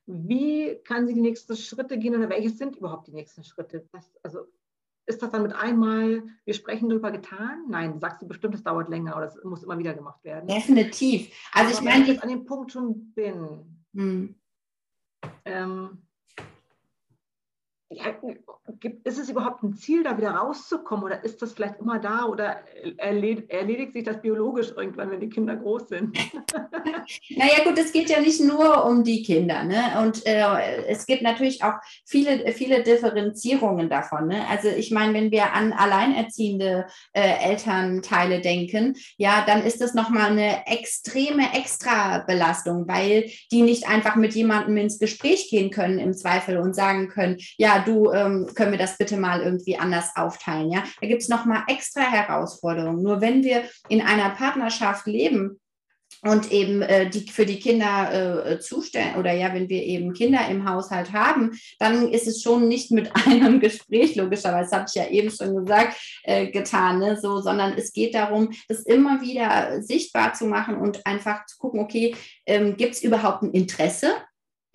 Wie 0.06 0.76
kann 0.84 1.06
sie 1.06 1.14
die 1.14 1.20
nächsten 1.20 1.56
Schritte 1.56 1.98
gehen 1.98 2.14
oder 2.14 2.28
welche 2.28 2.50
sind 2.50 2.76
überhaupt 2.76 3.06
die 3.06 3.12
nächsten 3.12 3.42
Schritte? 3.44 3.88
Das, 3.92 4.10
also 4.22 4.46
ist 5.06 5.22
das 5.22 5.30
dann 5.30 5.42
mit 5.42 5.54
einmal, 5.54 6.22
wir 6.44 6.54
sprechen 6.54 6.88
darüber 6.88 7.10
getan? 7.10 7.64
Nein, 7.68 8.00
sagst 8.00 8.22
du 8.22 8.26
bestimmt, 8.26 8.54
es 8.54 8.62
dauert 8.62 8.88
länger 8.88 9.16
oder 9.16 9.26
es 9.26 9.42
muss 9.44 9.62
immer 9.62 9.78
wieder 9.78 9.94
gemacht 9.94 10.22
werden. 10.24 10.46
Definitiv. 10.46 11.30
Also 11.52 11.68
Aber 11.68 11.78
ich 11.78 11.84
meine, 11.84 12.06
wenn 12.06 12.14
ich 12.14 12.22
an 12.22 12.28
dem 12.28 12.44
Punkt 12.44 12.72
schon 12.72 13.12
bin, 13.12 13.84
hm. 13.94 14.34
ähm, 15.44 16.06
ist 19.04 19.18
es 19.18 19.28
überhaupt 19.28 19.62
ein 19.62 19.74
Ziel, 19.74 20.02
da 20.02 20.16
wieder 20.16 20.30
rauszukommen 20.30 21.04
oder 21.04 21.24
ist 21.24 21.40
das 21.42 21.52
vielleicht 21.52 21.80
immer 21.80 21.98
da 21.98 22.24
oder 22.24 22.60
erledigt 22.98 23.92
sich 23.92 24.04
das 24.04 24.20
biologisch 24.20 24.72
irgendwann, 24.76 25.10
wenn 25.10 25.20
die 25.20 25.28
Kinder 25.28 25.56
groß 25.56 25.88
sind? 25.88 26.16
naja 27.36 27.64
gut, 27.64 27.78
es 27.78 27.92
geht 27.92 28.10
ja 28.10 28.20
nicht 28.20 28.40
nur 28.40 28.84
um 28.84 29.04
die 29.04 29.22
Kinder. 29.22 29.64
Ne? 29.64 30.00
Und 30.02 30.26
äh, 30.26 30.84
es 30.86 31.06
gibt 31.06 31.22
natürlich 31.22 31.62
auch 31.62 31.74
viele, 32.04 32.52
viele 32.52 32.82
Differenzierungen 32.82 33.88
davon. 33.88 34.28
Ne? 34.28 34.46
Also 34.48 34.68
ich 34.68 34.90
meine, 34.90 35.14
wenn 35.14 35.30
wir 35.30 35.52
an 35.52 35.72
alleinerziehende 35.72 36.86
äh, 37.12 37.50
Elternteile 37.50 38.40
denken, 38.40 38.96
ja, 39.16 39.44
dann 39.46 39.62
ist 39.62 39.80
das 39.80 39.94
nochmal 39.94 40.30
eine 40.30 40.66
extreme 40.66 41.54
Extrabelastung, 41.54 42.88
weil 42.88 43.30
die 43.52 43.62
nicht 43.62 43.88
einfach 43.88 44.16
mit 44.16 44.34
jemandem 44.34 44.76
ins 44.76 44.98
Gespräch 44.98 45.48
gehen 45.50 45.70
können 45.70 45.98
im 45.98 46.14
Zweifel 46.14 46.58
und 46.58 46.74
sagen 46.74 47.08
können, 47.08 47.38
ja, 47.56 47.83
du, 47.84 48.12
ähm, 48.12 48.50
können 48.54 48.72
wir 48.72 48.78
das 48.78 48.98
bitte 48.98 49.16
mal 49.16 49.40
irgendwie 49.40 49.76
anders 49.76 50.10
aufteilen, 50.16 50.70
ja. 50.70 50.82
Da 51.00 51.06
gibt 51.06 51.22
es 51.22 51.28
nochmal 51.28 51.62
extra 51.68 52.02
Herausforderungen. 52.02 53.02
Nur 53.02 53.20
wenn 53.20 53.42
wir 53.42 53.64
in 53.88 54.00
einer 54.00 54.30
Partnerschaft 54.30 55.06
leben, 55.06 55.60
und 56.24 56.52
eben 56.52 56.82
äh, 56.82 57.08
die 57.08 57.28
für 57.30 57.44
die 57.44 57.58
Kinder 57.58 58.46
äh, 58.46 58.58
zustellen 58.58 59.16
oder 59.16 59.32
ja, 59.32 59.52
wenn 59.52 59.68
wir 59.68 59.82
eben 59.82 60.14
Kinder 60.14 60.48
im 60.48 60.68
Haushalt 60.68 61.12
haben, 61.12 61.52
dann 61.78 62.08
ist 62.08 62.26
es 62.26 62.42
schon 62.42 62.66
nicht 62.68 62.90
mit 62.90 63.10
einem 63.26 63.60
Gespräch 63.60 64.16
logischerweise, 64.16 64.70
das 64.70 64.72
habe 64.72 64.86
ich 64.88 64.94
ja 64.94 65.08
eben 65.08 65.30
schon 65.30 65.54
gesagt, 65.56 65.96
äh, 66.22 66.46
getan, 66.50 66.98
ne? 66.98 67.18
so, 67.20 67.40
sondern 67.40 67.74
es 67.74 67.92
geht 67.92 68.14
darum, 68.14 68.50
das 68.68 68.80
immer 68.80 69.20
wieder 69.20 69.82
sichtbar 69.82 70.32
zu 70.34 70.46
machen 70.46 70.76
und 70.76 71.04
einfach 71.06 71.44
zu 71.46 71.58
gucken, 71.58 71.80
okay, 71.80 72.16
ähm, 72.46 72.76
gibt 72.76 72.94
es 72.94 73.02
überhaupt 73.02 73.42
ein 73.42 73.52
Interesse 73.52 74.14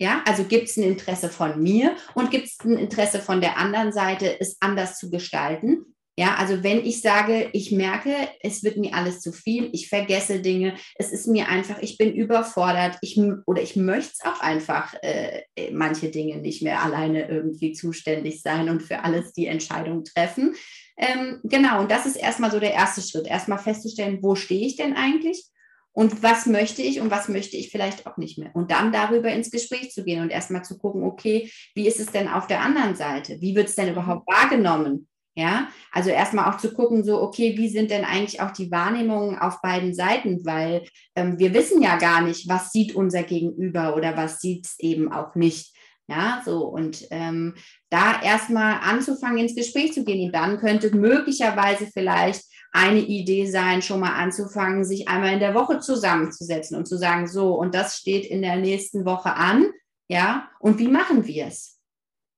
ja, 0.00 0.24
also 0.26 0.44
gibt 0.44 0.68
es 0.68 0.78
ein 0.78 0.82
Interesse 0.82 1.28
von 1.28 1.62
mir 1.62 1.94
und 2.14 2.30
gibt 2.30 2.46
es 2.46 2.58
ein 2.64 2.78
Interesse 2.78 3.20
von 3.20 3.42
der 3.42 3.58
anderen 3.58 3.92
Seite, 3.92 4.40
es 4.40 4.56
anders 4.60 4.98
zu 4.98 5.10
gestalten. 5.10 5.94
Ja, 6.18 6.36
also 6.36 6.62
wenn 6.62 6.84
ich 6.84 7.02
sage, 7.02 7.50
ich 7.52 7.70
merke, 7.70 8.14
es 8.42 8.62
wird 8.64 8.76
mir 8.76 8.94
alles 8.94 9.20
zu 9.20 9.32
viel, 9.32 9.70
ich 9.72 9.88
vergesse 9.88 10.40
Dinge, 10.40 10.74
es 10.96 11.12
ist 11.12 11.26
mir 11.26 11.48
einfach, 11.48 11.80
ich 11.82 11.98
bin 11.98 12.14
überfordert, 12.14 12.98
ich 13.02 13.18
oder 13.46 13.62
ich 13.62 13.76
möchte 13.76 14.12
es 14.12 14.24
auch 14.24 14.40
einfach 14.40 14.94
äh, 15.02 15.42
manche 15.72 16.08
Dinge 16.08 16.38
nicht 16.38 16.62
mehr 16.62 16.82
alleine 16.82 17.28
irgendwie 17.28 17.72
zuständig 17.72 18.42
sein 18.42 18.68
und 18.70 18.82
für 18.82 19.04
alles 19.04 19.32
die 19.32 19.46
Entscheidung 19.46 20.04
treffen. 20.04 20.54
Ähm, 20.96 21.40
genau, 21.44 21.80
und 21.80 21.90
das 21.90 22.06
ist 22.06 22.16
erstmal 22.16 22.50
so 22.50 22.58
der 22.58 22.72
erste 22.72 23.02
Schritt, 23.02 23.26
erstmal 23.26 23.58
festzustellen, 23.58 24.18
wo 24.22 24.34
stehe 24.34 24.66
ich 24.66 24.76
denn 24.76 24.94
eigentlich? 24.94 25.44
Und 25.92 26.22
was 26.22 26.46
möchte 26.46 26.82
ich 26.82 27.00
und 27.00 27.10
was 27.10 27.28
möchte 27.28 27.56
ich 27.56 27.70
vielleicht 27.70 28.06
auch 28.06 28.16
nicht 28.16 28.38
mehr. 28.38 28.50
Und 28.54 28.70
dann 28.70 28.92
darüber 28.92 29.30
ins 29.30 29.50
Gespräch 29.50 29.90
zu 29.90 30.04
gehen 30.04 30.22
und 30.22 30.30
erstmal 30.30 30.64
zu 30.64 30.78
gucken, 30.78 31.02
okay, 31.02 31.50
wie 31.74 31.86
ist 31.86 32.00
es 32.00 32.06
denn 32.06 32.28
auf 32.28 32.46
der 32.46 32.60
anderen 32.60 32.94
Seite? 32.94 33.40
Wie 33.40 33.54
wird 33.54 33.68
es 33.68 33.74
denn 33.74 33.90
überhaupt 33.90 34.26
wahrgenommen? 34.28 35.08
Ja, 35.36 35.68
also 35.92 36.10
erstmal 36.10 36.52
auch 36.52 36.58
zu 36.58 36.74
gucken, 36.74 37.04
so, 37.04 37.22
okay, 37.22 37.56
wie 37.56 37.68
sind 37.68 37.90
denn 37.90 38.04
eigentlich 38.04 38.40
auch 38.40 38.50
die 38.50 38.70
Wahrnehmungen 38.70 39.38
auf 39.38 39.62
beiden 39.62 39.94
Seiten? 39.94 40.44
Weil 40.44 40.84
ähm, 41.14 41.38
wir 41.38 41.54
wissen 41.54 41.80
ja 41.80 41.96
gar 41.98 42.20
nicht, 42.20 42.48
was 42.48 42.72
sieht 42.72 42.94
unser 42.96 43.22
Gegenüber 43.22 43.96
oder 43.96 44.16
was 44.16 44.40
sieht 44.40 44.66
es 44.66 44.78
eben 44.80 45.12
auch 45.12 45.36
nicht. 45.36 45.74
Ja, 46.08 46.42
so 46.44 46.64
und 46.64 47.06
ähm, 47.12 47.54
da 47.88 48.20
erstmal 48.20 48.80
anzufangen, 48.82 49.38
ins 49.38 49.54
Gespräch 49.54 49.92
zu 49.92 50.04
gehen. 50.04 50.26
Und 50.26 50.34
dann 50.34 50.58
könnte 50.58 50.94
möglicherweise 50.94 51.86
vielleicht 51.86 52.42
eine 52.72 53.00
Idee 53.00 53.46
sein, 53.46 53.82
schon 53.82 54.00
mal 54.00 54.14
anzufangen, 54.14 54.84
sich 54.84 55.08
einmal 55.08 55.32
in 55.32 55.40
der 55.40 55.54
Woche 55.54 55.80
zusammenzusetzen 55.80 56.76
und 56.76 56.86
zu 56.86 56.96
sagen, 56.96 57.26
so, 57.26 57.54
und 57.54 57.74
das 57.74 57.96
steht 57.96 58.26
in 58.26 58.42
der 58.42 58.56
nächsten 58.56 59.04
Woche 59.04 59.34
an, 59.34 59.66
ja, 60.08 60.48
und 60.60 60.78
wie 60.78 60.88
machen 60.88 61.26
wir 61.26 61.46
es? 61.46 61.80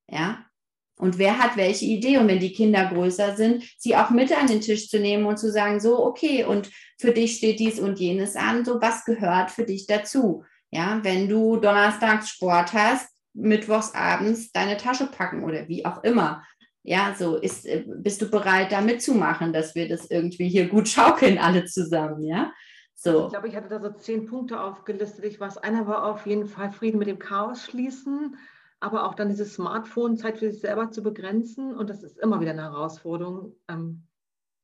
Ja, 0.08 0.44
und 0.98 1.18
wer 1.18 1.38
hat 1.38 1.56
welche 1.56 1.86
Idee? 1.86 2.18
Und 2.18 2.28
wenn 2.28 2.38
die 2.38 2.52
Kinder 2.52 2.86
größer 2.86 3.34
sind, 3.34 3.64
sie 3.76 3.96
auch 3.96 4.10
mit 4.10 4.30
an 4.30 4.46
den 4.46 4.60
Tisch 4.60 4.88
zu 4.88 5.00
nehmen 5.00 5.26
und 5.26 5.38
zu 5.38 5.50
sagen, 5.50 5.80
so, 5.80 6.04
okay, 6.04 6.44
und 6.44 6.70
für 6.98 7.12
dich 7.12 7.38
steht 7.38 7.60
dies 7.60 7.80
und 7.80 7.98
jenes 7.98 8.36
an, 8.36 8.64
so, 8.64 8.80
was 8.80 9.04
gehört 9.04 9.50
für 9.50 9.64
dich 9.64 9.86
dazu? 9.86 10.44
Ja, 10.70 11.00
wenn 11.02 11.28
du 11.28 11.56
donnerstags 11.56 12.28
Sport 12.28 12.72
hast, 12.72 13.08
mittwochs 13.34 13.94
abends 13.94 14.52
deine 14.52 14.76
Tasche 14.76 15.06
packen 15.06 15.42
oder 15.42 15.66
wie 15.68 15.84
auch 15.84 16.04
immer. 16.04 16.44
Ja, 16.84 17.14
so 17.16 17.36
ist, 17.36 17.64
äh, 17.66 17.84
bist 17.86 18.20
du 18.22 18.30
bereit, 18.30 18.72
da 18.72 18.80
mitzumachen, 18.80 19.52
dass 19.52 19.74
wir 19.74 19.88
das 19.88 20.10
irgendwie 20.10 20.48
hier 20.48 20.68
gut 20.68 20.88
schaukeln, 20.88 21.38
alle 21.38 21.64
zusammen, 21.64 22.22
ja? 22.22 22.52
So. 22.94 23.24
Ich 23.24 23.30
glaube, 23.30 23.48
ich 23.48 23.56
hatte 23.56 23.68
da 23.68 23.80
so 23.80 23.90
zehn 23.90 24.26
Punkte 24.26 24.60
aufgelistet. 24.60 25.24
Ich 25.24 25.40
weiß, 25.40 25.58
einer 25.58 25.86
war 25.86 26.04
auf 26.04 26.26
jeden 26.26 26.46
Fall 26.46 26.70
Frieden 26.70 26.98
mit 26.98 27.08
dem 27.08 27.18
Chaos 27.18 27.64
schließen, 27.64 28.36
aber 28.78 29.06
auch 29.06 29.14
dann 29.14 29.28
diese 29.28 29.44
Smartphone-Zeit 29.44 30.38
für 30.38 30.50
sich 30.50 30.60
selber 30.60 30.90
zu 30.90 31.02
begrenzen. 31.02 31.74
Und 31.74 31.90
das 31.90 32.02
ist 32.02 32.18
immer 32.18 32.40
wieder 32.40 32.52
eine 32.52 32.62
Herausforderung, 32.62 33.56
ähm, 33.68 34.06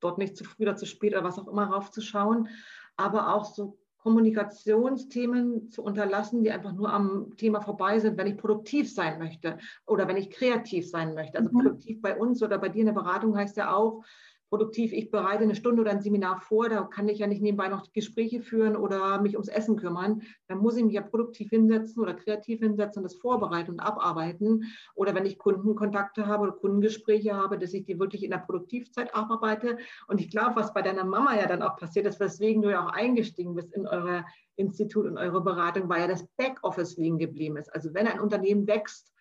dort 0.01 0.19
nicht 0.19 0.37
zu 0.37 0.45
früh 0.45 0.65
oder 0.65 0.77
zu 0.77 0.87
spät 0.87 1.15
oder 1.15 1.25
was 1.25 1.39
auch 1.39 1.49
immer 1.49 1.67
raufzuschauen. 1.67 2.49
Aber 2.97 3.35
auch 3.35 3.45
so 3.45 3.79
Kommunikationsthemen 3.99 5.71
zu 5.71 5.83
unterlassen, 5.83 6.43
die 6.43 6.51
einfach 6.51 6.73
nur 6.73 6.93
am 6.93 7.37
Thema 7.37 7.61
vorbei 7.61 7.99
sind, 7.99 8.17
wenn 8.17 8.27
ich 8.29 8.37
produktiv 8.37 8.93
sein 8.93 9.19
möchte 9.19 9.59
oder 9.87 10.07
wenn 10.07 10.17
ich 10.17 10.31
kreativ 10.31 10.89
sein 10.89 11.15
möchte. 11.15 11.39
Also 11.39 11.51
mhm. 11.51 11.59
produktiv 11.59 12.01
bei 12.01 12.17
uns 12.17 12.43
oder 12.43 12.59
bei 12.59 12.69
dir 12.69 12.81
in 12.81 12.87
der 12.87 12.93
Beratung 12.93 13.37
heißt 13.37 13.57
ja 13.57 13.75
auch, 13.75 14.05
produktiv, 14.49 14.93
ich 14.93 15.11
bereite 15.11 15.43
eine 15.43 15.55
Stunde 15.55 15.83
oder 15.83 15.91
ein 15.91 16.01
Seminar 16.01 16.41
vor, 16.41 16.69
da 16.69 16.83
kann 16.83 17.09
ich 17.09 17.19
ja 17.19 17.27
nicht 17.27 17.43
nebenbei 17.43 17.69
noch 17.69 17.93
Gespräche 17.93 18.41
führen 18.41 18.77
oder 18.77 19.21
mich 19.21 19.35
ums 19.35 19.49
Essen 19.49 19.77
kümmern. 19.77 20.23
Dann 20.47 20.59
muss 20.59 20.77
ich 20.77 20.85
mich 20.85 20.95
ja 20.95 21.03
produktiv 21.03 21.51
hinsetzen 21.51 22.03
oder 22.03 22.15
kreativ 22.15 22.61
hinsetzen 22.61 23.01
und 23.01 23.05
das 23.05 23.19
vorbereiten 23.19 23.73
und 23.73 23.81
abarbeiten. 23.81 24.65
Oder 24.95 25.15
wenn 25.15 25.27
ich 25.27 25.39
Kundenkontakte 25.39 26.27
habe 26.27 26.45
oder 26.45 26.53
Kundengespräche 26.53 27.35
habe, 27.35 27.59
dass 27.59 27.75
ich 27.75 27.85
die 27.85 27.99
wirklich 27.99 28.25
in 28.25 28.31
der 28.31 28.39
Produktivzeit 28.39 29.15
abarbeite. 29.15 29.79
Und 30.07 30.21
ich 30.21 30.31
glaube, 30.31 30.57
was 30.57 30.73
bei 30.73 30.83
deiner 30.83 31.05
Mama 31.05 31.37
ja 31.37 31.47
dann 31.47 31.63
auch 31.63 31.77
passiert 31.77 32.07
ist, 32.07 32.21
weswegen 32.21 32.63
du 32.63 32.71
ja 32.71 32.87
auch 32.87 32.93
eingestiegen 32.93 33.55
bist 33.55 33.73
in 33.75 33.87
euer 33.87 34.25
Institut 34.57 35.07
und 35.07 35.19
eure 35.19 35.43
Beratung, 35.43 35.89
war 35.89 35.99
ja 35.99 36.09
das 36.09 36.27
Backoffice 36.37 36.97
liegen 36.97 37.19
geblieben 37.19 37.57
ist. 37.57 37.73
Also 37.75 37.95
wenn 37.95 38.07
ein 38.07 38.21
Unternehmen 38.21 38.67
wächst, 38.67 39.13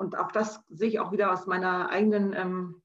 und 0.00 0.16
auch 0.16 0.30
das 0.30 0.60
sehe 0.68 0.88
ich 0.88 1.00
auch 1.00 1.12
wieder 1.12 1.32
aus 1.32 1.46
meiner 1.46 1.90
eigenen 1.90 2.32
ähm, 2.32 2.82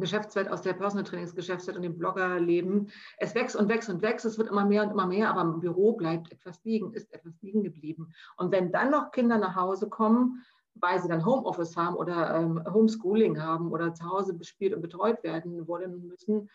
Geschäftswelt, 0.00 0.48
aus 0.48 0.62
der 0.62 0.72
Personal 0.72 1.04
Trainings 1.04 1.34
Geschäftswelt 1.34 1.76
und 1.76 1.82
dem 1.82 1.98
Bloggerleben. 1.98 2.90
Es 3.18 3.34
wächst 3.34 3.56
und 3.56 3.68
wächst 3.68 3.88
und 3.88 4.02
wächst, 4.02 4.24
es 4.24 4.38
wird 4.38 4.48
immer 4.48 4.64
mehr 4.64 4.82
und 4.84 4.90
immer 4.90 5.06
mehr, 5.06 5.30
aber 5.30 5.42
im 5.42 5.60
Büro 5.60 5.92
bleibt 5.92 6.32
etwas 6.32 6.62
liegen, 6.64 6.92
ist 6.92 7.12
etwas 7.12 7.40
liegen 7.42 7.62
geblieben. 7.62 8.12
Und 8.36 8.52
wenn 8.52 8.72
dann 8.72 8.90
noch 8.90 9.10
Kinder 9.10 9.38
nach 9.38 9.56
Hause 9.56 9.88
kommen, 9.88 10.44
weil 10.74 11.00
sie 11.00 11.08
dann 11.08 11.24
Homeoffice 11.24 11.76
haben 11.76 11.96
oder 11.96 12.34
ähm, 12.34 12.62
Homeschooling 12.72 13.40
haben 13.40 13.70
oder 13.70 13.94
zu 13.94 14.04
Hause 14.04 14.34
bespielt 14.34 14.74
und 14.74 14.82
betreut 14.82 15.22
werden 15.22 15.66
wollen 15.68 16.06
müssen, 16.08 16.50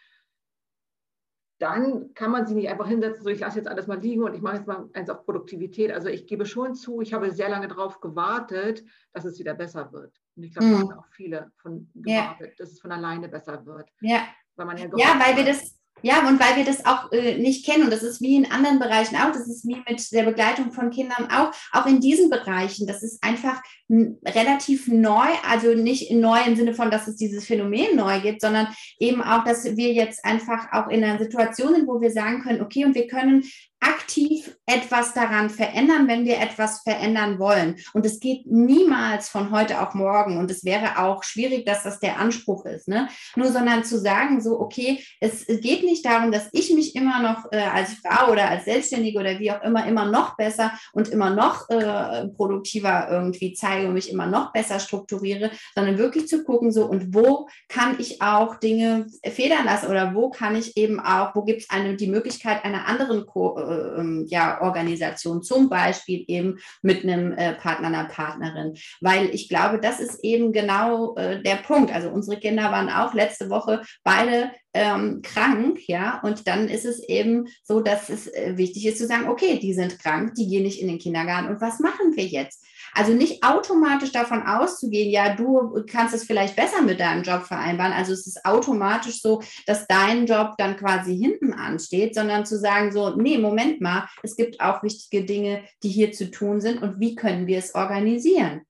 dann 1.59 2.13
kann 2.13 2.31
man 2.31 2.47
sie 2.47 2.55
nicht 2.55 2.69
einfach 2.69 2.87
hinsetzen, 2.87 3.23
so 3.23 3.29
ich 3.29 3.41
lasse 3.41 3.57
jetzt 3.57 3.67
alles 3.67 3.87
mal 3.87 3.99
liegen 3.99 4.23
und 4.23 4.33
ich 4.33 4.41
mache 4.41 4.57
jetzt 4.57 4.67
mal 4.67 4.89
eins 4.93 5.09
auf 5.09 5.25
Produktivität. 5.25 5.91
Also 5.91 6.07
ich 6.07 6.25
gebe 6.25 6.45
schon 6.45 6.73
zu, 6.73 7.01
ich 7.01 7.13
habe 7.13 7.31
sehr 7.31 7.49
lange 7.49 7.67
darauf 7.67 7.99
gewartet, 7.99 8.83
dass 9.11 9.25
es 9.25 9.39
wieder 9.39 9.53
besser 9.53 9.91
wird. 9.91 10.13
Und 10.39 10.45
ich 10.45 10.53
glaube, 10.53 10.67
mhm. 10.67 10.71
da 10.71 10.79
haben 10.79 10.99
auch 10.99 11.07
viele 11.11 11.51
von 11.61 11.89
gewartet, 11.93 12.47
ja. 12.47 12.55
dass 12.57 12.71
es 12.71 12.79
von 12.79 12.93
alleine 12.93 13.27
besser 13.27 13.65
wird. 13.65 13.89
Ja, 13.99 14.21
weil, 14.55 14.65
man 14.65 14.77
ja, 14.77 14.85
ja, 14.95 15.19
weil 15.19 15.35
wir 15.35 15.43
das 15.43 15.79
ja, 16.01 16.25
und 16.27 16.39
weil 16.39 16.55
wir 16.55 16.63
das 16.63 16.85
auch 16.85 17.11
äh, 17.11 17.37
nicht 17.37 17.65
kennen, 17.65 17.83
und 17.83 17.91
das 17.91 18.03
ist 18.03 18.21
wie 18.21 18.37
in 18.37 18.49
anderen 18.49 18.79
Bereichen 18.79 19.17
auch, 19.17 19.33
das 19.33 19.49
ist 19.49 19.67
wie 19.67 19.83
mit 19.85 20.11
der 20.13 20.23
Begleitung 20.23 20.71
von 20.71 20.91
Kindern 20.91 21.29
auch, 21.29 21.51
auch 21.73 21.85
in 21.85 21.99
diesen 21.99 22.29
Bereichen, 22.29 22.87
das 22.87 23.03
ist 23.03 23.21
einfach 23.21 23.61
relativ 23.89 24.87
neu, 24.87 25.27
also 25.45 25.73
nicht 25.73 26.11
neu 26.11 26.39
im 26.45 26.55
Sinne 26.55 26.73
von, 26.73 26.89
dass 26.89 27.07
es 27.07 27.17
dieses 27.17 27.45
Phänomen 27.45 27.97
neu 27.97 28.21
gibt, 28.21 28.39
sondern 28.39 28.67
eben 28.97 29.21
auch, 29.21 29.43
dass 29.43 29.65
wir 29.75 29.91
jetzt 29.91 30.23
einfach 30.23 30.71
auch 30.71 30.87
in 30.87 31.03
einer 31.03 31.19
Situation 31.19 31.75
sind, 31.75 31.87
wo 31.87 31.99
wir 31.99 32.11
sagen 32.11 32.43
können, 32.43 32.61
okay, 32.61 32.85
und 32.85 32.95
wir 32.95 33.07
können 33.07 33.43
aktiv 33.81 34.57
etwas 34.65 35.13
daran 35.13 35.49
verändern, 35.49 36.07
wenn 36.07 36.25
wir 36.25 36.39
etwas 36.39 36.81
verändern 36.81 37.39
wollen. 37.39 37.75
Und 37.93 38.05
es 38.05 38.19
geht 38.19 38.45
niemals 38.45 39.29
von 39.29 39.51
heute 39.51 39.81
auf 39.81 39.93
morgen. 39.93 40.37
Und 40.37 40.51
es 40.51 40.65
wäre 40.65 40.99
auch 40.99 41.23
schwierig, 41.23 41.65
dass 41.65 41.83
das 41.83 41.99
der 41.99 42.19
Anspruch 42.19 42.65
ist. 42.65 42.87
Ne? 42.87 43.07
Nur 43.35 43.51
sondern 43.51 43.83
zu 43.83 43.99
sagen, 43.99 44.41
so, 44.41 44.59
okay, 44.59 45.03
es, 45.19 45.45
geht 45.45 45.83
nicht 45.83 46.05
darum, 46.05 46.31
dass 46.31 46.49
ich 46.51 46.73
mich 46.73 46.95
immer 46.95 47.21
noch 47.21 47.51
äh, 47.51 47.57
als 47.57 47.93
Frau 47.95 48.31
oder 48.31 48.49
als 48.49 48.65
Selbstständige 48.65 49.19
oder 49.19 49.39
wie 49.39 49.51
auch 49.51 49.61
immer 49.63 49.85
immer 49.87 50.05
noch 50.05 50.35
besser 50.37 50.71
und 50.93 51.09
immer 51.09 51.29
noch 51.29 51.69
äh, 51.69 52.27
produktiver 52.29 53.07
irgendwie 53.09 53.53
zeige 53.53 53.87
und 53.87 53.93
mich 53.93 54.11
immer 54.11 54.27
noch 54.27 54.51
besser 54.51 54.79
strukturiere, 54.79 55.51
sondern 55.75 55.97
wirklich 55.97 56.27
zu 56.27 56.43
gucken, 56.43 56.71
so, 56.71 56.85
und 56.85 57.13
wo 57.13 57.47
kann 57.67 57.97
ich 57.99 58.21
auch 58.21 58.55
Dinge 58.55 59.07
federn 59.23 59.65
lassen 59.65 59.87
oder 59.87 60.13
wo 60.15 60.29
kann 60.29 60.55
ich 60.55 60.77
eben 60.77 60.99
auch, 60.99 61.35
wo 61.35 61.43
gibt 61.43 61.61
es 61.61 61.69
eine, 61.69 61.95
die 61.95 62.07
Möglichkeit 62.07 62.63
einer 62.63 62.87
anderen 62.87 63.25
Ko 63.25 63.57
äh, 63.69 63.99
ähm, 63.99 64.25
ja, 64.29 64.61
Organisation, 64.61 65.43
zum 65.43 65.69
Beispiel 65.69 66.25
eben 66.27 66.57
mit 66.81 67.03
einem 67.03 67.33
äh, 67.33 67.53
Partner, 67.53 67.87
einer 67.87 68.05
Partnerin. 68.05 68.75
Weil 69.01 69.29
ich 69.33 69.49
glaube, 69.49 69.79
das 69.79 69.99
ist 69.99 70.23
eben 70.23 70.51
genau 70.51 71.15
äh, 71.15 71.41
der 71.41 71.57
Punkt. 71.57 71.93
Also 71.93 72.09
unsere 72.09 72.39
Kinder 72.39 72.71
waren 72.71 72.89
auch 72.89 73.13
letzte 73.13 73.49
Woche 73.49 73.81
beide 74.03 74.51
ähm, 74.73 75.21
krank, 75.23 75.79
ja, 75.87 76.19
und 76.21 76.47
dann 76.47 76.67
ist 76.67 76.85
es 76.85 76.99
eben 76.99 77.47
so, 77.63 77.79
dass 77.79 78.09
es 78.09 78.27
äh, 78.27 78.53
wichtig 78.55 78.85
ist 78.85 78.99
zu 78.99 79.07
sagen, 79.07 79.27
okay, 79.27 79.57
die 79.59 79.73
sind 79.73 79.99
krank, 79.99 80.35
die 80.35 80.47
gehen 80.47 80.63
nicht 80.63 80.79
in 80.79 80.87
den 80.87 80.99
Kindergarten 80.99 81.49
und 81.49 81.59
was 81.59 81.79
machen 81.79 82.15
wir 82.15 82.25
jetzt? 82.25 82.63
Also 82.93 83.13
nicht 83.13 83.43
automatisch 83.43 84.11
davon 84.11 84.43
auszugehen, 84.43 85.09
ja, 85.09 85.35
du 85.35 85.83
kannst 85.89 86.13
es 86.13 86.23
vielleicht 86.23 86.55
besser 86.55 86.81
mit 86.81 86.99
deinem 86.99 87.23
Job 87.23 87.43
vereinbaren. 87.43 87.93
Also 87.93 88.13
es 88.13 88.27
ist 88.27 88.45
automatisch 88.45 89.21
so, 89.21 89.41
dass 89.65 89.87
dein 89.87 90.25
Job 90.25 90.53
dann 90.57 90.77
quasi 90.77 91.17
hinten 91.17 91.53
ansteht, 91.53 92.15
sondern 92.15 92.45
zu 92.45 92.57
sagen 92.57 92.91
so, 92.91 93.15
nee, 93.15 93.37
Moment 93.37 93.81
mal, 93.81 94.07
es 94.23 94.35
gibt 94.35 94.59
auch 94.59 94.83
wichtige 94.83 95.25
Dinge, 95.25 95.63
die 95.83 95.89
hier 95.89 96.11
zu 96.11 96.31
tun 96.31 96.61
sind 96.61 96.81
und 96.81 96.99
wie 96.99 97.15
können 97.15 97.47
wir 97.47 97.59
es 97.59 97.75
organisieren? 97.75 98.61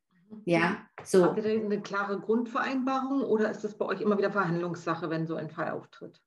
Ja, 0.45 0.77
so. 1.03 1.23
Habt 1.23 1.37
ihr 1.39 1.45
eine 1.45 1.81
klare 1.81 2.19
Grundvereinbarung 2.19 3.23
oder 3.23 3.49
ist 3.49 3.63
das 3.63 3.77
bei 3.77 3.85
euch 3.85 4.01
immer 4.01 4.17
wieder 4.17 4.31
Verhandlungssache, 4.31 5.09
wenn 5.09 5.27
so 5.27 5.35
ein 5.35 5.49
Fall 5.49 5.71
auftritt? 5.71 6.21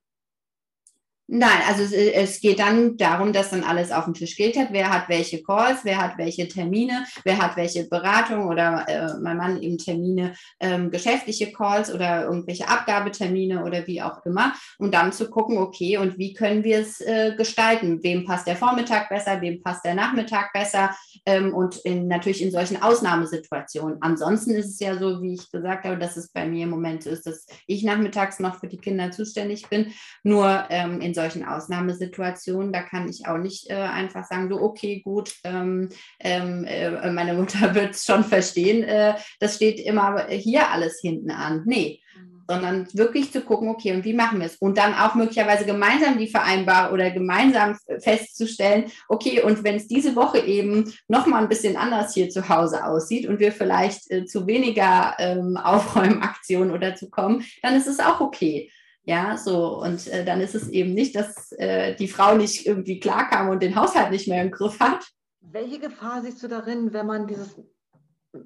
Nein, 1.28 1.60
also 1.68 1.84
es, 1.84 1.92
es, 1.92 2.40
geht 2.40 2.58
dann 2.58 2.96
darum, 2.96 3.32
dass 3.32 3.50
dann 3.50 3.62
alles 3.62 3.92
auf 3.92 4.04
den 4.04 4.14
Tisch 4.14 4.36
geht 4.36 4.56
hat. 4.58 4.68
Wer 4.72 4.92
hat 4.92 5.08
welche 5.08 5.42
Calls, 5.42 5.84
wer 5.84 5.98
hat 5.98 6.18
welche 6.18 6.48
Termine, 6.48 7.06
wer 7.24 7.38
hat 7.38 7.56
welche 7.56 7.88
Beratung 7.88 8.48
oder 8.48 8.84
äh, 8.88 9.18
mein 9.22 9.36
Mann 9.36 9.62
eben 9.62 9.78
Termine, 9.78 10.34
ähm, 10.60 10.90
geschäftliche 10.90 11.52
Calls 11.52 11.94
oder 11.94 12.24
irgendwelche 12.24 12.68
Abgabetermine 12.68 13.64
oder 13.64 13.86
wie 13.86 14.02
auch 14.02 14.26
immer. 14.26 14.52
Und 14.78 14.94
dann 14.94 15.12
zu 15.12 15.30
gucken, 15.30 15.58
okay, 15.58 15.96
und 15.96 16.18
wie 16.18 16.34
können 16.34 16.64
wir 16.64 16.80
es 16.80 17.00
äh, 17.00 17.34
gestalten? 17.36 18.02
Wem 18.02 18.24
passt 18.24 18.48
der 18.48 18.56
Vormittag 18.56 19.08
besser, 19.08 19.40
wem 19.40 19.62
passt 19.62 19.84
der 19.84 19.94
Nachmittag 19.94 20.52
besser? 20.52 20.94
Ähm, 21.24 21.54
und 21.54 21.76
in, 21.84 22.08
natürlich 22.08 22.42
in 22.42 22.50
solchen 22.50 22.82
Ausnahmesituationen. 22.82 23.98
Ansonsten 24.00 24.50
ist 24.50 24.66
es 24.66 24.80
ja 24.80 24.98
so, 24.98 25.22
wie 25.22 25.34
ich 25.34 25.50
gesagt 25.50 25.84
habe, 25.84 25.98
dass 25.98 26.16
es 26.16 26.30
bei 26.30 26.46
mir 26.46 26.64
im 26.64 26.70
Moment 26.70 27.04
so 27.04 27.10
ist, 27.10 27.26
dass 27.26 27.46
ich 27.66 27.84
nachmittags 27.84 28.40
noch 28.40 28.58
für 28.58 28.68
die 28.68 28.78
Kinder 28.78 29.12
zuständig 29.12 29.68
bin. 29.70 29.92
Nur 30.24 30.64
ähm, 30.68 31.00
in 31.00 31.11
solchen 31.14 31.32
solchen 31.32 31.44
Ausnahmesituationen, 31.44 32.72
da 32.72 32.82
kann 32.82 33.08
ich 33.08 33.26
auch 33.26 33.38
nicht 33.38 33.70
äh, 33.70 33.74
einfach 33.74 34.24
sagen, 34.24 34.48
so, 34.48 34.60
okay, 34.60 35.00
gut, 35.00 35.34
ähm, 35.44 35.88
ähm, 36.20 36.64
äh, 36.64 37.10
meine 37.10 37.34
Mutter 37.34 37.74
wird 37.74 37.94
es 37.94 38.04
schon 38.04 38.24
verstehen, 38.24 38.82
äh, 38.84 39.14
das 39.40 39.56
steht 39.56 39.80
immer 39.80 40.26
hier 40.28 40.70
alles 40.70 41.00
hinten 41.00 41.30
an. 41.30 41.62
Nee, 41.66 42.00
mhm. 42.16 42.42
sondern 42.48 42.88
wirklich 42.92 43.32
zu 43.32 43.40
gucken, 43.40 43.68
okay, 43.68 43.92
und 43.92 44.04
wie 44.04 44.14
machen 44.14 44.40
wir 44.40 44.46
es? 44.46 44.56
Und 44.56 44.78
dann 44.78 44.94
auch 44.94 45.14
möglicherweise 45.14 45.64
gemeinsam 45.64 46.18
die 46.18 46.28
Vereinbarung 46.28 46.94
oder 46.94 47.10
gemeinsam 47.10 47.78
festzustellen, 47.98 48.90
okay, 49.08 49.42
und 49.42 49.64
wenn 49.64 49.76
es 49.76 49.86
diese 49.86 50.14
Woche 50.16 50.38
eben 50.38 50.92
nochmal 51.08 51.42
ein 51.42 51.48
bisschen 51.48 51.76
anders 51.76 52.14
hier 52.14 52.28
zu 52.28 52.48
Hause 52.48 52.84
aussieht 52.84 53.26
und 53.26 53.40
wir 53.40 53.52
vielleicht 53.52 54.10
äh, 54.10 54.24
zu 54.24 54.46
weniger 54.46 55.14
ähm, 55.18 55.56
Aufräumaktionen 55.56 56.72
oder 56.72 56.94
zu 56.94 57.10
kommen, 57.10 57.44
dann 57.62 57.76
ist 57.76 57.86
es 57.86 58.00
auch 58.00 58.20
okay. 58.20 58.70
Ja, 59.04 59.36
so. 59.36 59.80
Und 59.82 60.06
äh, 60.08 60.24
dann 60.24 60.40
ist 60.40 60.54
es 60.54 60.68
eben 60.68 60.94
nicht, 60.94 61.16
dass 61.16 61.52
äh, 61.52 61.96
die 61.96 62.08
Frau 62.08 62.36
nicht 62.36 62.66
irgendwie 62.66 63.00
klarkam 63.00 63.48
und 63.48 63.62
den 63.62 63.74
Haushalt 63.74 64.10
nicht 64.10 64.28
mehr 64.28 64.42
im 64.42 64.50
Griff 64.50 64.78
hat. 64.78 65.04
Welche 65.40 65.80
Gefahr 65.80 66.22
siehst 66.22 66.42
du 66.42 66.48
darin, 66.48 66.92
wenn 66.92 67.06
man 67.06 67.26
dieses, 67.26 67.60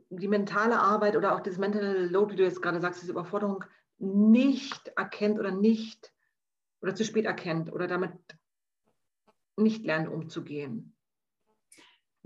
die 0.09 0.29
mentale 0.29 0.79
Arbeit 0.79 1.15
oder 1.17 1.35
auch 1.35 1.41
das 1.41 1.59
Mental 1.59 2.07
Load, 2.07 2.33
wie 2.33 2.37
du 2.37 2.45
jetzt 2.45 2.63
gerade 2.63 2.81
sagst, 2.81 3.03
diese 3.03 3.13
Überforderung 3.13 3.65
nicht 3.99 4.89
erkennt 4.97 5.39
oder 5.39 5.51
nicht 5.51 6.13
oder 6.81 6.95
zu 6.95 7.05
spät 7.05 7.27
erkennt 7.27 7.71
oder 7.73 7.87
damit 7.87 8.13
nicht 9.57 9.85
lernt 9.85 10.09
umzugehen? 10.09 10.96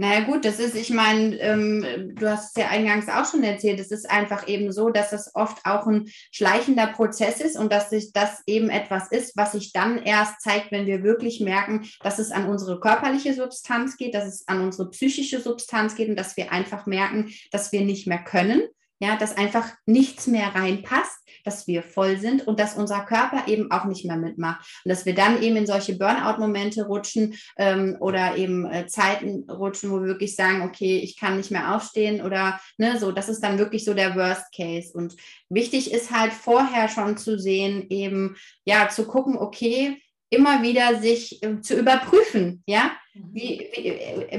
Naja 0.00 0.20
gut, 0.20 0.46
das 0.46 0.58
ist, 0.58 0.74
ich 0.76 0.88
meine, 0.88 1.36
ähm, 1.40 2.14
du 2.14 2.26
hast 2.26 2.56
es 2.56 2.62
ja 2.62 2.70
eingangs 2.70 3.10
auch 3.10 3.30
schon 3.30 3.42
erzählt, 3.42 3.78
es 3.80 3.90
ist 3.90 4.08
einfach 4.08 4.48
eben 4.48 4.72
so, 4.72 4.88
dass 4.88 5.12
es 5.12 5.30
oft 5.34 5.58
auch 5.66 5.86
ein 5.86 6.10
schleichender 6.32 6.86
Prozess 6.86 7.42
ist 7.42 7.58
und 7.58 7.70
dass 7.70 7.90
sich 7.90 8.14
das 8.14 8.42
eben 8.46 8.70
etwas 8.70 9.12
ist, 9.12 9.36
was 9.36 9.52
sich 9.52 9.74
dann 9.74 9.98
erst 9.98 10.40
zeigt, 10.40 10.72
wenn 10.72 10.86
wir 10.86 11.02
wirklich 11.02 11.40
merken, 11.40 11.86
dass 12.02 12.18
es 12.18 12.30
an 12.30 12.48
unsere 12.48 12.80
körperliche 12.80 13.34
Substanz 13.34 13.98
geht, 13.98 14.14
dass 14.14 14.24
es 14.24 14.48
an 14.48 14.62
unsere 14.62 14.88
psychische 14.88 15.38
Substanz 15.38 15.94
geht 15.96 16.08
und 16.08 16.16
dass 16.16 16.34
wir 16.38 16.50
einfach 16.50 16.86
merken, 16.86 17.34
dass 17.50 17.70
wir 17.70 17.82
nicht 17.82 18.06
mehr 18.06 18.24
können 18.24 18.62
ja, 19.00 19.16
dass 19.16 19.36
einfach 19.36 19.68
nichts 19.86 20.26
mehr 20.26 20.54
reinpasst, 20.54 21.18
dass 21.44 21.66
wir 21.66 21.82
voll 21.82 22.18
sind 22.18 22.46
und 22.46 22.60
dass 22.60 22.76
unser 22.76 23.00
Körper 23.00 23.48
eben 23.48 23.70
auch 23.70 23.86
nicht 23.86 24.04
mehr 24.04 24.16
mitmacht. 24.16 24.60
Und 24.84 24.90
dass 24.90 25.06
wir 25.06 25.14
dann 25.14 25.42
eben 25.42 25.56
in 25.56 25.66
solche 25.66 25.96
Burnout-Momente 25.96 26.84
rutschen 26.86 27.34
ähm, 27.56 27.96
oder 28.00 28.36
eben 28.36 28.70
äh, 28.70 28.86
Zeiten 28.86 29.50
rutschen, 29.50 29.90
wo 29.90 30.00
wir 30.00 30.06
wirklich 30.06 30.36
sagen, 30.36 30.62
okay, 30.62 30.98
ich 30.98 31.18
kann 31.18 31.38
nicht 31.38 31.50
mehr 31.50 31.74
aufstehen 31.74 32.20
oder 32.22 32.60
ne, 32.76 32.98
so, 32.98 33.10
das 33.10 33.28
ist 33.28 33.40
dann 33.40 33.58
wirklich 33.58 33.84
so 33.84 33.94
der 33.94 34.14
Worst 34.16 34.52
Case. 34.54 34.92
Und 34.92 35.16
wichtig 35.48 35.92
ist 35.92 36.10
halt 36.10 36.32
vorher 36.32 36.88
schon 36.88 37.16
zu 37.16 37.38
sehen, 37.38 37.86
eben, 37.88 38.36
ja, 38.64 38.88
zu 38.90 39.06
gucken, 39.06 39.36
okay, 39.38 40.00
immer 40.30 40.62
wieder 40.62 41.00
sich 41.00 41.42
äh, 41.42 41.60
zu 41.60 41.78
überprüfen, 41.78 42.62
ja. 42.66 42.92
Mhm. 43.14 43.34
Wie, 43.34 43.68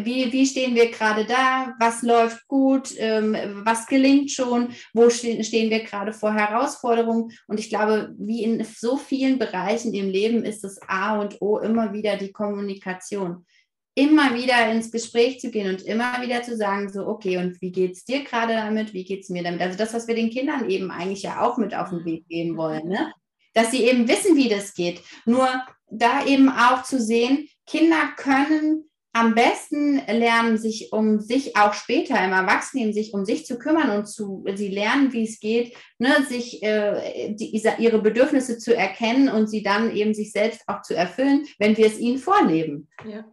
wie, 0.03 0.31
wie, 0.31 0.45
stehen 0.45 0.73
wir 0.73 0.89
gerade 0.89 1.25
da? 1.25 1.75
Was 1.79 2.01
läuft 2.01 2.47
gut? 2.47 2.93
Ähm, 2.97 3.35
was 3.65 3.85
gelingt 3.85 4.31
schon? 4.31 4.69
Wo 4.93 5.09
stehen, 5.09 5.43
stehen 5.43 5.69
wir 5.69 5.83
gerade 5.83 6.13
vor 6.13 6.33
Herausforderungen? 6.33 7.31
Und 7.47 7.59
ich 7.59 7.69
glaube, 7.69 8.15
wie 8.17 8.43
in 8.43 8.63
so 8.63 8.95
vielen 8.95 9.37
Bereichen 9.37 9.93
im 9.93 10.09
Leben 10.09 10.43
ist 10.45 10.63
das 10.63 10.79
A 10.87 11.19
und 11.19 11.41
O 11.41 11.59
immer 11.59 11.93
wieder 11.93 12.15
die 12.15 12.31
Kommunikation. 12.31 13.45
Immer 13.93 14.33
wieder 14.35 14.71
ins 14.71 14.89
Gespräch 14.89 15.41
zu 15.41 15.51
gehen 15.51 15.67
und 15.67 15.81
immer 15.81 16.21
wieder 16.21 16.41
zu 16.43 16.55
sagen, 16.55 16.87
so, 16.89 17.05
okay, 17.07 17.37
und 17.37 17.61
wie 17.61 17.73
geht 17.73 17.91
es 17.91 18.05
dir 18.05 18.23
gerade 18.23 18.53
damit? 18.53 18.93
Wie 18.93 19.03
geht 19.03 19.23
es 19.23 19.29
mir 19.29 19.43
damit? 19.43 19.61
Also 19.61 19.77
das, 19.77 19.93
was 19.93 20.07
wir 20.07 20.15
den 20.15 20.29
Kindern 20.29 20.69
eben 20.69 20.91
eigentlich 20.91 21.23
ja 21.23 21.41
auch 21.41 21.57
mit 21.57 21.75
auf 21.75 21.89
den 21.89 22.05
Weg 22.05 22.25
geben 22.29 22.55
wollen, 22.55 22.87
ne? 22.87 23.11
dass 23.53 23.71
sie 23.71 23.83
eben 23.83 24.07
wissen, 24.07 24.35
wie 24.35 24.49
das 24.49 24.73
geht. 24.73 25.01
Nur 25.25 25.49
da 25.91 26.25
eben 26.25 26.49
auch 26.49 26.83
zu 26.83 26.99
sehen, 26.99 27.47
Kinder 27.65 28.13
können 28.17 28.85
am 29.13 29.35
besten 29.35 29.97
lernen, 30.07 30.57
sich 30.57 30.93
um 30.93 31.19
sich 31.19 31.57
auch 31.57 31.73
später 31.73 32.23
im 32.23 32.31
Erwachsenen 32.31 32.93
sich 32.93 33.13
um 33.13 33.25
sich 33.25 33.45
zu 33.45 33.59
kümmern 33.59 33.89
und 33.89 34.07
zu, 34.07 34.45
sie 34.55 34.69
lernen, 34.69 35.11
wie 35.11 35.23
es 35.23 35.39
geht, 35.39 35.75
ne, 35.99 36.25
sich 36.27 36.63
äh, 36.63 37.33
die, 37.33 37.53
ihre 37.79 38.01
Bedürfnisse 38.01 38.57
zu 38.57 38.75
erkennen 38.75 39.27
und 39.27 39.47
sie 39.47 39.63
dann 39.63 39.93
eben 39.93 40.13
sich 40.13 40.31
selbst 40.31 40.61
auch 40.67 40.81
zu 40.81 40.95
erfüllen, 40.95 41.45
wenn 41.59 41.75
wir 41.75 41.87
es 41.87 41.99
ihnen 41.99 42.19
vorleben. 42.19 42.87
Ja. 43.05 43.25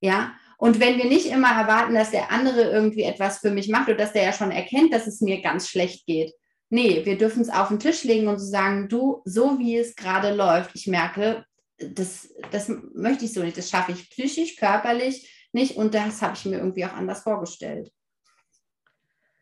ja. 0.00 0.32
Und 0.56 0.80
wenn 0.80 0.96
wir 0.96 1.06
nicht 1.06 1.26
immer 1.26 1.50
erwarten, 1.50 1.94
dass 1.94 2.12
der 2.12 2.30
andere 2.30 2.70
irgendwie 2.70 3.02
etwas 3.02 3.38
für 3.38 3.50
mich 3.50 3.68
macht 3.68 3.88
oder 3.88 3.98
dass 3.98 4.12
der 4.12 4.22
ja 4.22 4.32
schon 4.32 4.52
erkennt, 4.52 4.94
dass 4.94 5.06
es 5.06 5.20
mir 5.20 5.42
ganz 5.42 5.68
schlecht 5.68 6.06
geht. 6.06 6.32
Nee, 6.70 7.04
wir 7.04 7.18
dürfen 7.18 7.42
es 7.42 7.50
auf 7.50 7.68
den 7.68 7.80
Tisch 7.80 8.04
legen 8.04 8.28
und 8.28 8.38
so 8.38 8.46
sagen, 8.46 8.88
du, 8.88 9.20
so 9.26 9.58
wie 9.58 9.76
es 9.76 9.94
gerade 9.94 10.34
läuft, 10.34 10.70
ich 10.74 10.86
merke, 10.86 11.44
das, 11.90 12.34
das 12.50 12.68
möchte 12.94 13.24
ich 13.24 13.32
so 13.32 13.42
nicht, 13.42 13.56
das 13.56 13.70
schaffe 13.70 13.92
ich 13.92 14.10
psychisch, 14.10 14.56
körperlich 14.56 15.48
nicht 15.52 15.76
und 15.76 15.94
das 15.94 16.22
habe 16.22 16.34
ich 16.34 16.44
mir 16.44 16.58
irgendwie 16.58 16.84
auch 16.84 16.94
anders 16.94 17.22
vorgestellt. 17.22 17.92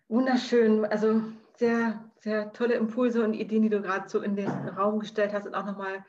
Wunderschön, 0.08 0.84
also 0.86 1.22
sehr, 1.56 2.04
sehr 2.20 2.52
tolle 2.52 2.74
Impulse 2.74 3.22
und 3.22 3.34
Ideen, 3.34 3.62
die 3.62 3.68
du 3.68 3.80
gerade 3.80 4.08
so 4.08 4.20
in 4.20 4.34
den 4.34 4.48
Raum 4.48 4.98
gestellt 4.98 5.32
hast 5.32 5.46
und 5.46 5.54
auch 5.54 5.66
nochmal 5.66 6.04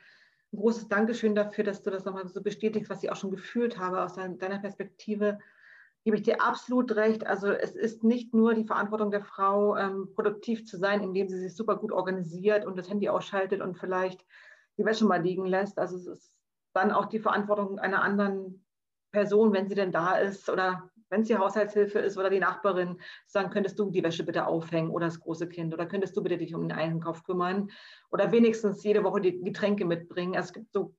ein 0.52 0.58
großes 0.58 0.88
Dankeschön 0.88 1.34
dafür, 1.34 1.64
dass 1.64 1.82
du 1.82 1.90
das 1.90 2.04
nochmal 2.04 2.26
so 2.28 2.42
bestätigst, 2.42 2.90
was 2.90 3.02
ich 3.02 3.10
auch 3.10 3.16
schon 3.16 3.30
gefühlt 3.30 3.78
habe 3.78 4.02
aus 4.02 4.14
deiner 4.14 4.58
Perspektive. 4.58 5.38
Gebe 6.04 6.16
ich 6.16 6.24
dir 6.24 6.42
absolut 6.42 6.96
recht. 6.96 7.26
Also 7.26 7.52
es 7.52 7.76
ist 7.76 8.02
nicht 8.02 8.34
nur 8.34 8.54
die 8.54 8.64
Verantwortung 8.64 9.12
der 9.12 9.22
Frau, 9.22 9.76
ähm, 9.76 10.08
produktiv 10.14 10.66
zu 10.66 10.76
sein, 10.76 11.00
indem 11.00 11.28
sie 11.28 11.38
sich 11.38 11.54
super 11.54 11.76
gut 11.76 11.92
organisiert 11.92 12.66
und 12.66 12.76
das 12.76 12.90
Handy 12.90 13.08
ausschaltet 13.08 13.60
und 13.60 13.78
vielleicht 13.78 14.24
die 14.78 14.84
Wäsche 14.84 15.04
mal 15.04 15.22
liegen 15.22 15.46
lässt. 15.46 15.78
Also 15.78 15.96
es 15.96 16.06
ist 16.06 16.38
dann 16.74 16.90
auch 16.90 17.06
die 17.06 17.18
Verantwortung 17.18 17.78
einer 17.78 18.02
anderen 18.02 18.64
Person, 19.12 19.52
wenn 19.52 19.68
sie 19.68 19.74
denn 19.74 19.92
da 19.92 20.16
ist 20.16 20.48
oder 20.48 20.90
wenn 21.10 21.24
sie 21.24 21.36
Haushaltshilfe 21.36 21.98
ist 21.98 22.16
oder 22.16 22.30
die 22.30 22.40
Nachbarin, 22.40 22.98
sagen, 23.26 23.50
könntest 23.50 23.78
du 23.78 23.90
die 23.90 24.02
Wäsche 24.02 24.24
bitte 24.24 24.46
aufhängen 24.46 24.90
oder 24.90 25.06
das 25.06 25.20
große 25.20 25.46
Kind 25.46 25.74
oder 25.74 25.84
könntest 25.84 26.16
du 26.16 26.22
bitte 26.22 26.38
dich 26.38 26.54
um 26.54 26.62
den 26.62 26.72
Einkauf 26.72 27.22
kümmern 27.22 27.70
oder 28.10 28.32
wenigstens 28.32 28.82
jede 28.82 29.04
Woche 29.04 29.20
die 29.20 29.42
Getränke 29.42 29.84
mitbringen. 29.84 30.32
Es 30.32 30.54
gibt 30.54 30.72
so 30.72 30.94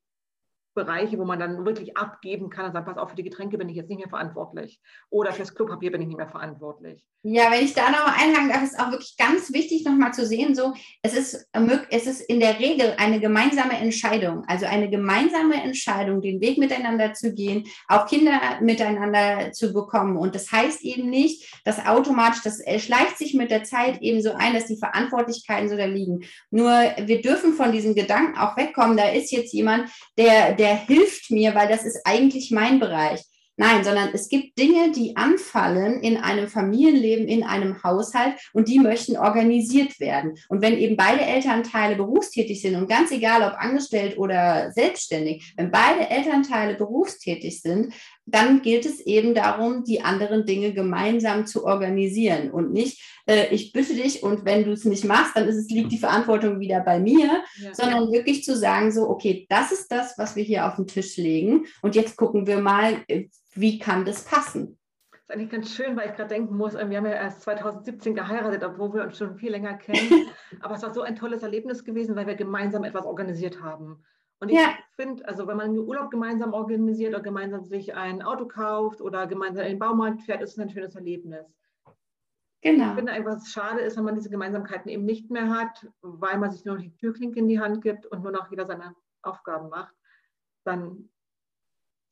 Bereiche, 0.74 1.18
wo 1.18 1.26
man 1.26 1.40
dann 1.40 1.66
wirklich 1.66 1.96
abgeben 1.98 2.50
kann 2.50 2.66
und 2.66 2.74
sagt, 2.74 2.88
pass 2.88 2.98
auf, 2.98 3.10
für 3.10 3.16
die 3.16 3.24
Getränke 3.24 3.58
bin 3.58 3.70
ich 3.70 3.76
jetzt 3.76 3.90
nicht 3.90 4.00
mehr 4.00 4.10
verantwortlich. 4.10 4.80
Oder 5.10 5.32
fürs 5.34 5.54
Klopapier 5.54 5.92
bin 5.92 6.02
ich 6.02 6.08
nicht 6.08 6.18
mehr 6.18 6.28
verantwortlich. 6.28 7.06
Ja, 7.26 7.52
wenn 7.52 7.64
ich 7.64 7.74
da 7.74 7.90
nochmal 7.90 8.16
einhaken 8.20 8.50
darf, 8.50 8.64
ist 8.64 8.78
auch 8.78 8.92
wirklich 8.92 9.16
ganz 9.18 9.54
wichtig, 9.54 9.86
nochmal 9.86 10.14
zu 10.14 10.26
sehen, 10.26 10.56
so, 10.56 10.74
es 11.04 11.14
ist, 11.14 11.48
es 11.90 12.06
ist 12.06 12.22
in 12.22 12.42
der 12.42 12.60
Regel 12.60 12.96
eine 12.98 13.22
gemeinsame 13.22 13.78
Entscheidung, 13.78 14.44
also 14.48 14.66
eine 14.66 14.90
gemeinsame 14.90 15.56
Entscheidung, 15.64 16.22
den 16.22 16.42
Weg 16.42 16.58
miteinander 16.58 17.14
zu 17.14 17.34
gehen, 17.34 17.64
auch 17.88 18.08
Kinder 18.08 18.60
miteinander 18.60 19.54
zu 19.54 19.72
bekommen. 19.72 20.18
Und 20.18 20.36
das 20.36 20.52
heißt 20.52 20.82
eben 20.84 21.10
nicht, 21.10 21.62
dass 21.64 21.86
automatisch, 21.86 22.42
das 22.44 22.62
schleicht 22.84 23.18
sich 23.18 23.34
mit 23.34 23.52
der 23.52 23.64
Zeit 23.64 24.02
eben 24.02 24.22
so 24.22 24.34
ein, 24.34 24.54
dass 24.54 24.66
die 24.66 24.78
Verantwortlichkeiten 24.78 25.70
so 25.70 25.78
da 25.78 25.86
liegen. 25.86 26.26
Nur 26.52 26.68
wir 26.68 27.22
dürfen 27.22 27.54
von 27.54 27.72
diesem 27.72 27.96
Gedanken 27.96 28.38
auch 28.38 28.58
wegkommen, 28.58 28.98
da 28.98 29.08
ist 29.10 29.32
jetzt 29.32 29.54
jemand, 29.54 29.90
der, 30.18 30.54
der 30.54 30.63
der 30.64 30.78
hilft 30.78 31.30
mir, 31.30 31.56
weil 31.56 31.68
das 31.68 31.84
ist 31.84 32.00
eigentlich 32.06 32.50
mein 32.50 32.80
Bereich. 32.80 33.22
Nein, 33.56 33.84
sondern 33.84 34.10
es 34.14 34.30
gibt 34.30 34.58
Dinge, 34.58 34.92
die 34.94 35.16
anfallen 35.16 36.02
in 36.02 36.18
einem 36.18 36.48
Familienleben, 36.48 37.28
in 37.28 37.44
einem 37.44 37.84
Haushalt 37.84 38.34
und 38.54 38.68
die 38.68 38.80
möchten 38.80 39.16
organisiert 39.16 40.00
werden. 40.00 40.40
Und 40.50 40.64
wenn 40.64 40.76
eben 40.76 40.96
beide 40.96 41.22
Elternteile 41.22 41.96
berufstätig 41.96 42.62
sind 42.62 42.76
und 42.76 42.90
ganz 42.90 43.12
egal, 43.12 43.44
ob 43.44 43.54
angestellt 43.60 44.18
oder 44.18 44.72
selbstständig, 44.72 45.54
wenn 45.56 45.70
beide 45.70 46.10
Elternteile 46.10 46.76
berufstätig 46.76 47.62
sind, 47.62 47.94
dann 48.26 48.62
gilt 48.62 48.86
es 48.86 49.00
eben 49.02 49.34
darum, 49.34 49.84
die 49.84 50.02
anderen 50.02 50.46
Dinge 50.46 50.74
gemeinsam 50.74 51.46
zu 51.46 51.66
organisieren 51.66 52.52
und 52.52 52.72
nicht, 52.72 53.22
äh, 53.26 53.54
ich 53.54 53.74
bitte 53.74 53.94
dich 53.94 54.24
und 54.24 54.46
wenn 54.46 54.64
du 54.64 54.72
es 54.72 54.86
nicht 54.86 55.04
machst, 55.04 55.36
dann 55.36 55.48
ist 55.48 55.58
es, 55.58 55.70
liegt 55.70 55.92
die 55.92 55.98
Verantwortung 55.98 56.60
wieder 56.60 56.80
bei 56.80 57.00
mir, 57.00 57.44
ja. 57.58 57.74
sondern 57.74 58.12
wirklich 58.12 58.44
zu 58.44 58.56
sagen, 58.56 58.92
so, 58.92 59.10
okay, 59.10 59.46
das 59.50 59.72
ist 59.72 59.92
das, 59.92 60.18
was 60.18 60.36
wir 60.36 60.44
hier 60.44 60.68
auf 60.68 60.76
den 60.76 60.88
Tisch 60.88 61.18
legen 61.18 61.66
und 61.82 61.96
jetzt 61.96 62.16
gucken 62.16 62.48
wir 62.48 62.60
mal, 62.60 63.02
äh, 63.08 63.28
wie 63.56 63.78
kann 63.78 64.06
das 64.06 64.24
passen. 64.24 64.78
Das 65.12 65.20
ist 65.22 65.32
eigentlich 65.32 65.50
ganz 65.52 65.76
schön, 65.76 65.96
weil 65.96 66.10
ich 66.10 66.16
gerade 66.16 66.30
denken 66.30 66.56
muss, 66.56 66.76
äh, 66.76 66.90
wir 66.90 66.98
haben 66.98 67.06
ja 67.06 67.14
erst 67.14 67.42
2017 67.42 68.16
geheiratet, 68.16 68.64
obwohl 68.64 68.94
wir 68.94 69.04
uns 69.04 69.18
schon 69.18 69.36
viel 69.36 69.52
länger 69.52 69.76
kennen. 69.76 70.28
Aber 70.62 70.76
es 70.76 70.84
war 70.84 70.94
so 70.94 71.02
ein 71.02 71.16
tolles 71.16 71.44
Erlebnis 71.44 71.84
gewesen, 71.84 72.16
weil 72.16 72.28
wir 72.28 72.36
gemeinsam 72.36 72.84
etwas 72.84 73.06
organisiert 73.06 73.62
haben. 73.62 74.04
Und 74.44 74.50
ich 74.50 74.58
ja. 74.58 74.74
finde, 74.98 75.26
also 75.26 75.48
wenn 75.48 75.56
man 75.56 75.68
einen 75.68 75.80
Urlaub 75.80 76.12
gemeinsam 76.12 76.52
organisiert 76.52 77.14
oder 77.14 77.24
gemeinsam 77.24 77.64
sich 77.64 77.96
ein 77.96 78.22
Auto 78.22 78.46
kauft 78.46 79.00
oder 79.00 79.26
gemeinsam 79.26 79.64
in 79.64 79.72
den 79.72 79.80
Baumarkt 79.80 80.22
fährt, 80.24 80.42
ist 80.42 80.52
es 80.52 80.60
ein 80.60 80.70
schönes 80.70 80.96
Erlebnis. 80.96 81.48
Genau. 82.62 82.90
Ich 82.90 82.96
finde 82.96 83.14
einfach, 83.14 83.38
was 83.38 83.54
schade 83.54 83.80
ist, 83.80 83.96
wenn 83.96 84.04
man 84.04 84.16
diese 84.16 84.30
Gemeinsamkeiten 84.30 84.92
eben 84.92 85.06
nicht 85.06 85.32
mehr 85.32 85.50
hat, 85.50 85.88
weil 86.02 86.38
man 86.40 86.52
sich 86.52 86.66
nur 86.66 86.76
noch 86.76 86.82
die 86.82 86.94
Türklinke 86.98 87.40
in 87.40 87.48
die 87.48 87.62
Hand 87.62 87.82
gibt 87.82 88.06
und 88.06 88.22
nur 88.22 88.34
noch 88.34 88.52
jeder 88.52 88.66
seine 88.66 88.94
Aufgaben 89.22 89.70
macht, 89.70 89.96
dann 90.66 91.10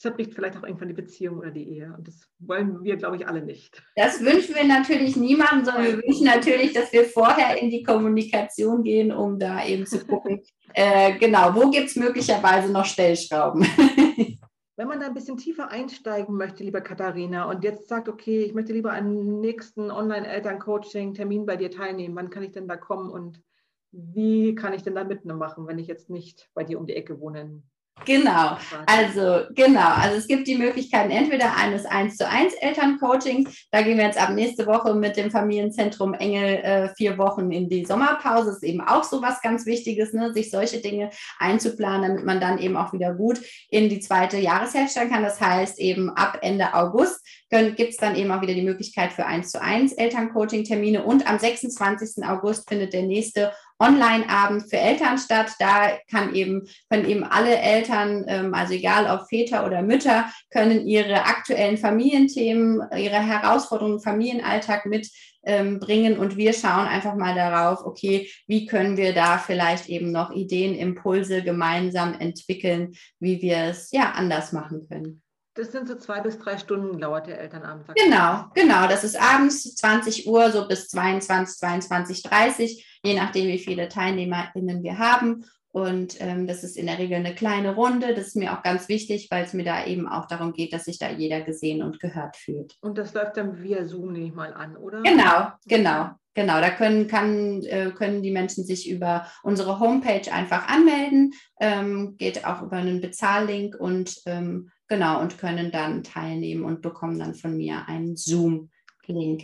zerbricht 0.01 0.33
vielleicht 0.33 0.57
auch 0.57 0.63
irgendwann 0.63 0.87
die 0.87 0.95
Beziehung 0.95 1.37
oder 1.37 1.51
die 1.51 1.69
Ehe. 1.69 1.93
Und 1.95 2.07
das 2.07 2.27
wollen 2.39 2.83
wir, 2.83 2.97
glaube 2.97 3.17
ich, 3.17 3.27
alle 3.27 3.41
nicht. 3.41 3.81
Das 3.95 4.19
wünschen 4.21 4.55
wir 4.55 4.65
natürlich 4.65 5.15
niemandem, 5.15 5.65
sondern 5.65 5.83
wir 5.83 5.97
wünschen 6.03 6.25
natürlich, 6.25 6.73
dass 6.73 6.91
wir 6.91 7.05
vorher 7.05 7.61
in 7.61 7.69
die 7.69 7.83
Kommunikation 7.83 8.83
gehen, 8.83 9.11
um 9.11 9.37
da 9.37 9.65
eben 9.65 9.85
zu 9.85 10.05
gucken, 10.05 10.41
äh, 10.73 11.17
genau, 11.17 11.53
wo 11.55 11.69
gibt 11.69 11.87
es 11.87 11.95
möglicherweise 11.95 12.71
noch 12.71 12.85
Stellschrauben. 12.85 13.65
Wenn 14.75 14.87
man 14.87 14.99
da 14.99 15.05
ein 15.05 15.13
bisschen 15.13 15.37
tiefer 15.37 15.69
einsteigen 15.69 16.35
möchte, 16.35 16.63
liebe 16.63 16.81
Katharina, 16.81 17.47
und 17.47 17.63
jetzt 17.63 17.87
sagt, 17.87 18.09
okay, 18.09 18.41
ich 18.41 18.55
möchte 18.55 18.73
lieber 18.73 18.93
am 18.93 19.39
nächsten 19.39 19.91
Online-Eltern-Coaching-Termin 19.91 21.45
bei 21.45 21.55
dir 21.55 21.69
teilnehmen, 21.69 22.15
wann 22.15 22.31
kann 22.31 22.41
ich 22.41 22.51
denn 22.51 22.67
da 22.67 22.77
kommen 22.77 23.11
und 23.11 23.43
wie 23.91 24.55
kann 24.55 24.73
ich 24.73 24.81
denn 24.81 24.95
da 24.95 25.03
mitmachen, 25.03 25.67
wenn 25.67 25.77
ich 25.77 25.87
jetzt 25.87 26.09
nicht 26.09 26.49
bei 26.55 26.63
dir 26.63 26.79
um 26.79 26.87
die 26.87 26.95
Ecke 26.95 27.19
wohne 27.19 27.61
Genau, 28.05 28.57
also 28.87 29.45
genau, 29.53 29.93
also 29.95 30.17
es 30.17 30.27
gibt 30.27 30.47
die 30.47 30.57
Möglichkeiten 30.57 31.11
entweder 31.11 31.55
eines 31.55 31.85
1 31.85 32.17
zu 32.17 32.27
1 32.27 32.53
Elterncoachings, 32.55 33.67
da 33.71 33.81
gehen 33.81 33.97
wir 33.97 34.05
jetzt 34.05 34.21
ab 34.21 34.31
nächste 34.31 34.65
Woche 34.65 34.93
mit 34.95 35.17
dem 35.17 35.29
Familienzentrum 35.29 36.13
Engel 36.15 36.55
äh, 36.63 36.89
vier 36.95 37.17
Wochen 37.17 37.51
in 37.51 37.69
die 37.69 37.85
Sommerpause, 37.85 38.51
ist 38.51 38.63
eben 38.63 38.81
auch 38.81 39.03
so 39.03 39.21
was 39.21 39.41
ganz 39.41 39.65
Wichtiges, 39.65 40.13
ne, 40.13 40.33
sich 40.33 40.49
solche 40.49 40.79
Dinge 40.79 41.11
einzuplanen, 41.37 42.09
damit 42.09 42.25
man 42.25 42.39
dann 42.39 42.57
eben 42.57 42.75
auch 42.75 42.91
wieder 42.93 43.13
gut 43.13 43.39
in 43.69 43.89
die 43.89 43.99
zweite 43.99 44.37
Jahreshälfte 44.37 45.07
kann, 45.07 45.23
das 45.23 45.39
heißt 45.39 45.79
eben 45.79 46.09
ab 46.09 46.39
Ende 46.41 46.73
August 46.73 47.21
gibt 47.51 47.91
es 47.91 47.97
dann 47.97 48.15
eben 48.15 48.31
auch 48.31 48.41
wieder 48.41 48.53
die 48.53 48.61
Möglichkeit 48.61 49.11
für 49.11 49.25
1 49.25 49.51
zu 49.51 49.61
1 49.61 49.93
Elterncoaching-Termine. 49.93 51.03
Und 51.03 51.27
am 51.27 51.37
26. 51.37 52.23
August 52.25 52.69
findet 52.69 52.93
der 52.93 53.03
nächste 53.03 53.51
Online-Abend 53.81 54.69
für 54.69 54.77
Eltern 54.77 55.17
statt. 55.17 55.51
Da 55.59 55.97
kann 56.09 56.33
eben, 56.35 56.67
können 56.89 57.09
eben 57.09 57.23
alle 57.23 57.57
Eltern, 57.57 58.25
ähm, 58.27 58.53
also 58.53 58.73
egal 58.73 59.07
ob 59.07 59.27
Väter 59.27 59.65
oder 59.65 59.81
Mütter, 59.81 60.31
können 60.51 60.87
ihre 60.87 61.25
aktuellen 61.25 61.77
Familienthemen, 61.77 62.81
ihre 62.95 63.19
Herausforderungen 63.19 63.95
im 63.95 64.03
Familienalltag 64.03 64.85
mitbringen. 64.85 66.13
Ähm, 66.13 66.19
und 66.19 66.37
wir 66.37 66.53
schauen 66.53 66.85
einfach 66.87 67.15
mal 67.15 67.33
darauf, 67.33 67.83
okay, 67.85 68.29
wie 68.47 68.67
können 68.67 68.95
wir 68.95 69.13
da 69.13 69.39
vielleicht 69.39 69.89
eben 69.89 70.11
noch 70.11 70.31
Ideen, 70.31 70.75
Impulse 70.75 71.43
gemeinsam 71.43 72.13
entwickeln, 72.19 72.93
wie 73.19 73.41
wir 73.41 73.57
es 73.65 73.91
ja 73.91 74.11
anders 74.11 74.51
machen 74.53 74.87
können. 74.87 75.23
Das 75.53 75.71
sind 75.71 75.87
so 75.87 75.95
zwei 75.95 76.21
bis 76.21 76.39
drei 76.39 76.57
Stunden 76.57 76.99
dauert 76.99 77.27
der 77.27 77.39
Elternabend. 77.39 77.85
Genau, 77.95 78.45
genau. 78.53 78.87
Das 78.87 79.03
ist 79.03 79.21
abends 79.21 79.75
20 79.75 80.27
Uhr, 80.27 80.49
so 80.51 80.67
bis 80.67 80.87
22, 80.87 81.57
22, 81.57 82.23
30, 82.23 82.99
je 83.03 83.15
nachdem, 83.15 83.47
wie 83.47 83.59
viele 83.59 83.89
TeilnehmerInnen 83.89 84.81
wir 84.81 84.97
haben. 84.97 85.45
Und 85.73 86.19
ähm, 86.19 86.47
das 86.47 86.63
ist 86.63 86.77
in 86.77 86.87
der 86.87 86.97
Regel 86.97 87.15
eine 87.15 87.33
kleine 87.33 87.75
Runde. 87.75 88.13
Das 88.13 88.27
ist 88.27 88.35
mir 88.35 88.53
auch 88.53 88.61
ganz 88.61 88.89
wichtig, 88.89 89.27
weil 89.31 89.45
es 89.45 89.53
mir 89.53 89.63
da 89.63 89.85
eben 89.85 90.07
auch 90.07 90.25
darum 90.25 90.51
geht, 90.53 90.73
dass 90.73 90.85
sich 90.85 90.99
da 90.99 91.09
jeder 91.09 91.41
gesehen 91.41 91.81
und 91.81 91.99
gehört 91.99 92.35
fühlt. 92.35 92.75
Und 92.81 92.97
das 92.97 93.13
läuft 93.13 93.37
dann 93.37 93.61
via 93.61 93.85
Zoom, 93.85 94.11
nehme 94.11 94.27
ich 94.27 94.33
mal 94.33 94.53
an, 94.53 94.75
oder? 94.75 95.01
Genau, 95.01 95.51
genau. 95.65 96.11
Genau, 96.33 96.61
da 96.61 96.69
können, 96.69 97.07
kann, 97.07 97.61
äh, 97.63 97.91
können 97.91 98.23
die 98.23 98.31
Menschen 98.31 98.63
sich 98.63 98.89
über 98.89 99.27
unsere 99.43 99.79
Homepage 99.79 100.31
einfach 100.31 100.67
anmelden, 100.69 101.33
ähm, 101.59 102.15
geht 102.17 102.45
auch 102.45 102.61
über 102.61 102.77
einen 102.77 103.01
Bezahllink 103.01 103.75
und 103.75 104.21
ähm, 104.25 104.69
genau 104.87 105.19
und 105.19 105.37
können 105.37 105.71
dann 105.71 106.03
teilnehmen 106.03 106.63
und 106.63 106.81
bekommen 106.81 107.19
dann 107.19 107.35
von 107.35 107.57
mir 107.57 107.87
einen 107.87 108.15
Zoom-Link. 108.15 109.43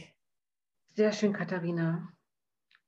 Sehr 0.96 1.12
schön, 1.12 1.34
Katharina. 1.34 2.08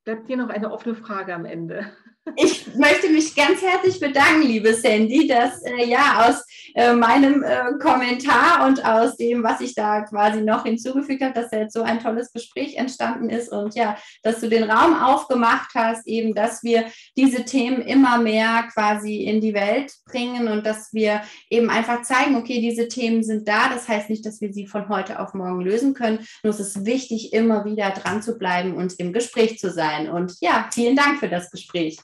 Bleibt 0.06 0.30
dir 0.30 0.38
noch 0.38 0.50
eine 0.50 0.72
offene 0.72 0.95
Frage 0.95 1.36
am 1.36 1.45
Ende? 1.45 1.91
Ich 2.36 2.76
möchte 2.76 3.10
mich 3.10 3.36
ganz 3.36 3.62
herzlich 3.62 4.00
bedanken, 4.00 4.44
liebe 4.44 4.74
Sandy, 4.74 5.28
dass 5.28 5.62
äh, 5.64 5.86
ja 5.86 6.28
aus 6.28 6.46
äh, 6.76 6.94
meinem 6.94 7.44
äh, 7.44 7.78
Kommentar 7.80 8.68
und 8.68 8.84
aus 8.86 9.18
dem, 9.18 9.44
was 9.44 9.62
ich 9.62 9.74
da 9.74 10.02
quasi 10.02 10.42
noch 10.42 10.64
hinzugefügt 10.64 11.24
habe, 11.24 11.34
dass 11.34 11.50
da 11.50 11.60
jetzt 11.60 11.74
so 11.74 11.82
ein 11.82 12.00
tolles 12.00 12.32
Gespräch 12.32 12.76
entstanden 12.76 13.30
ist 13.30 13.52
und 13.52 13.76
ja, 13.76 13.98
dass 14.24 14.40
du 14.40 14.50
den 14.50 14.70
Raum 14.70 14.96
aufgemacht 14.96 15.72
hast, 15.76 16.08
eben, 16.08 16.36
dass 16.36 16.64
wir 16.64 16.86
diese 17.18 17.46
Themen 17.46 17.82
immer 17.82 18.18
mehr 18.20 18.68
quasi 18.74 19.24
in 19.24 19.42
die 19.42 19.54
Welt 19.54 19.92
bringen 20.06 20.48
und 20.48 20.66
dass 20.66 20.94
wir 20.94 21.22
eben 21.50 21.70
einfach 21.70 22.04
zeigen, 22.04 22.36
okay, 22.36 22.62
diese 22.62 22.88
Themen 22.88 23.24
sind 23.24 23.48
da. 23.48 23.70
Das 23.70 23.88
heißt 23.88 24.10
nicht, 24.10 24.26
dass 24.26 24.42
wir 24.42 24.54
sie 24.54 24.68
von 24.68 24.90
heute 24.90 25.20
auf 25.20 25.34
morgen 25.34 25.62
lösen 25.62 25.94
können. 25.94 26.20
Nur 26.44 26.54
es 26.54 26.60
ist 26.60 26.86
wichtig, 26.86 27.34
immer 27.34 27.66
wieder 27.66 27.90
dran 27.92 28.22
zu 28.22 28.38
bleiben 28.38 28.76
und 28.76 29.00
im 29.00 29.14
Gespräch 29.14 29.58
zu 29.58 29.72
sein. 29.72 30.10
Und 30.10 30.36
ja, 30.42 30.70
vielen 30.72 30.96
Dank 30.96 31.20
für 31.20 31.30
das 31.30 31.50
Gespräch. 31.50 31.98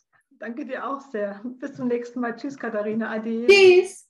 Danke 0.45 0.63
dir 0.63 0.87
auch 0.87 1.01
sehr. 1.01 1.41
Bis 1.59 1.73
zum 1.73 1.87
nächsten 1.87 2.19
Mal. 2.19 2.35
Tschüss, 2.35 2.55
Katharina. 2.55 3.09
Ade. 3.09 3.47
Tschüss. 3.47 4.07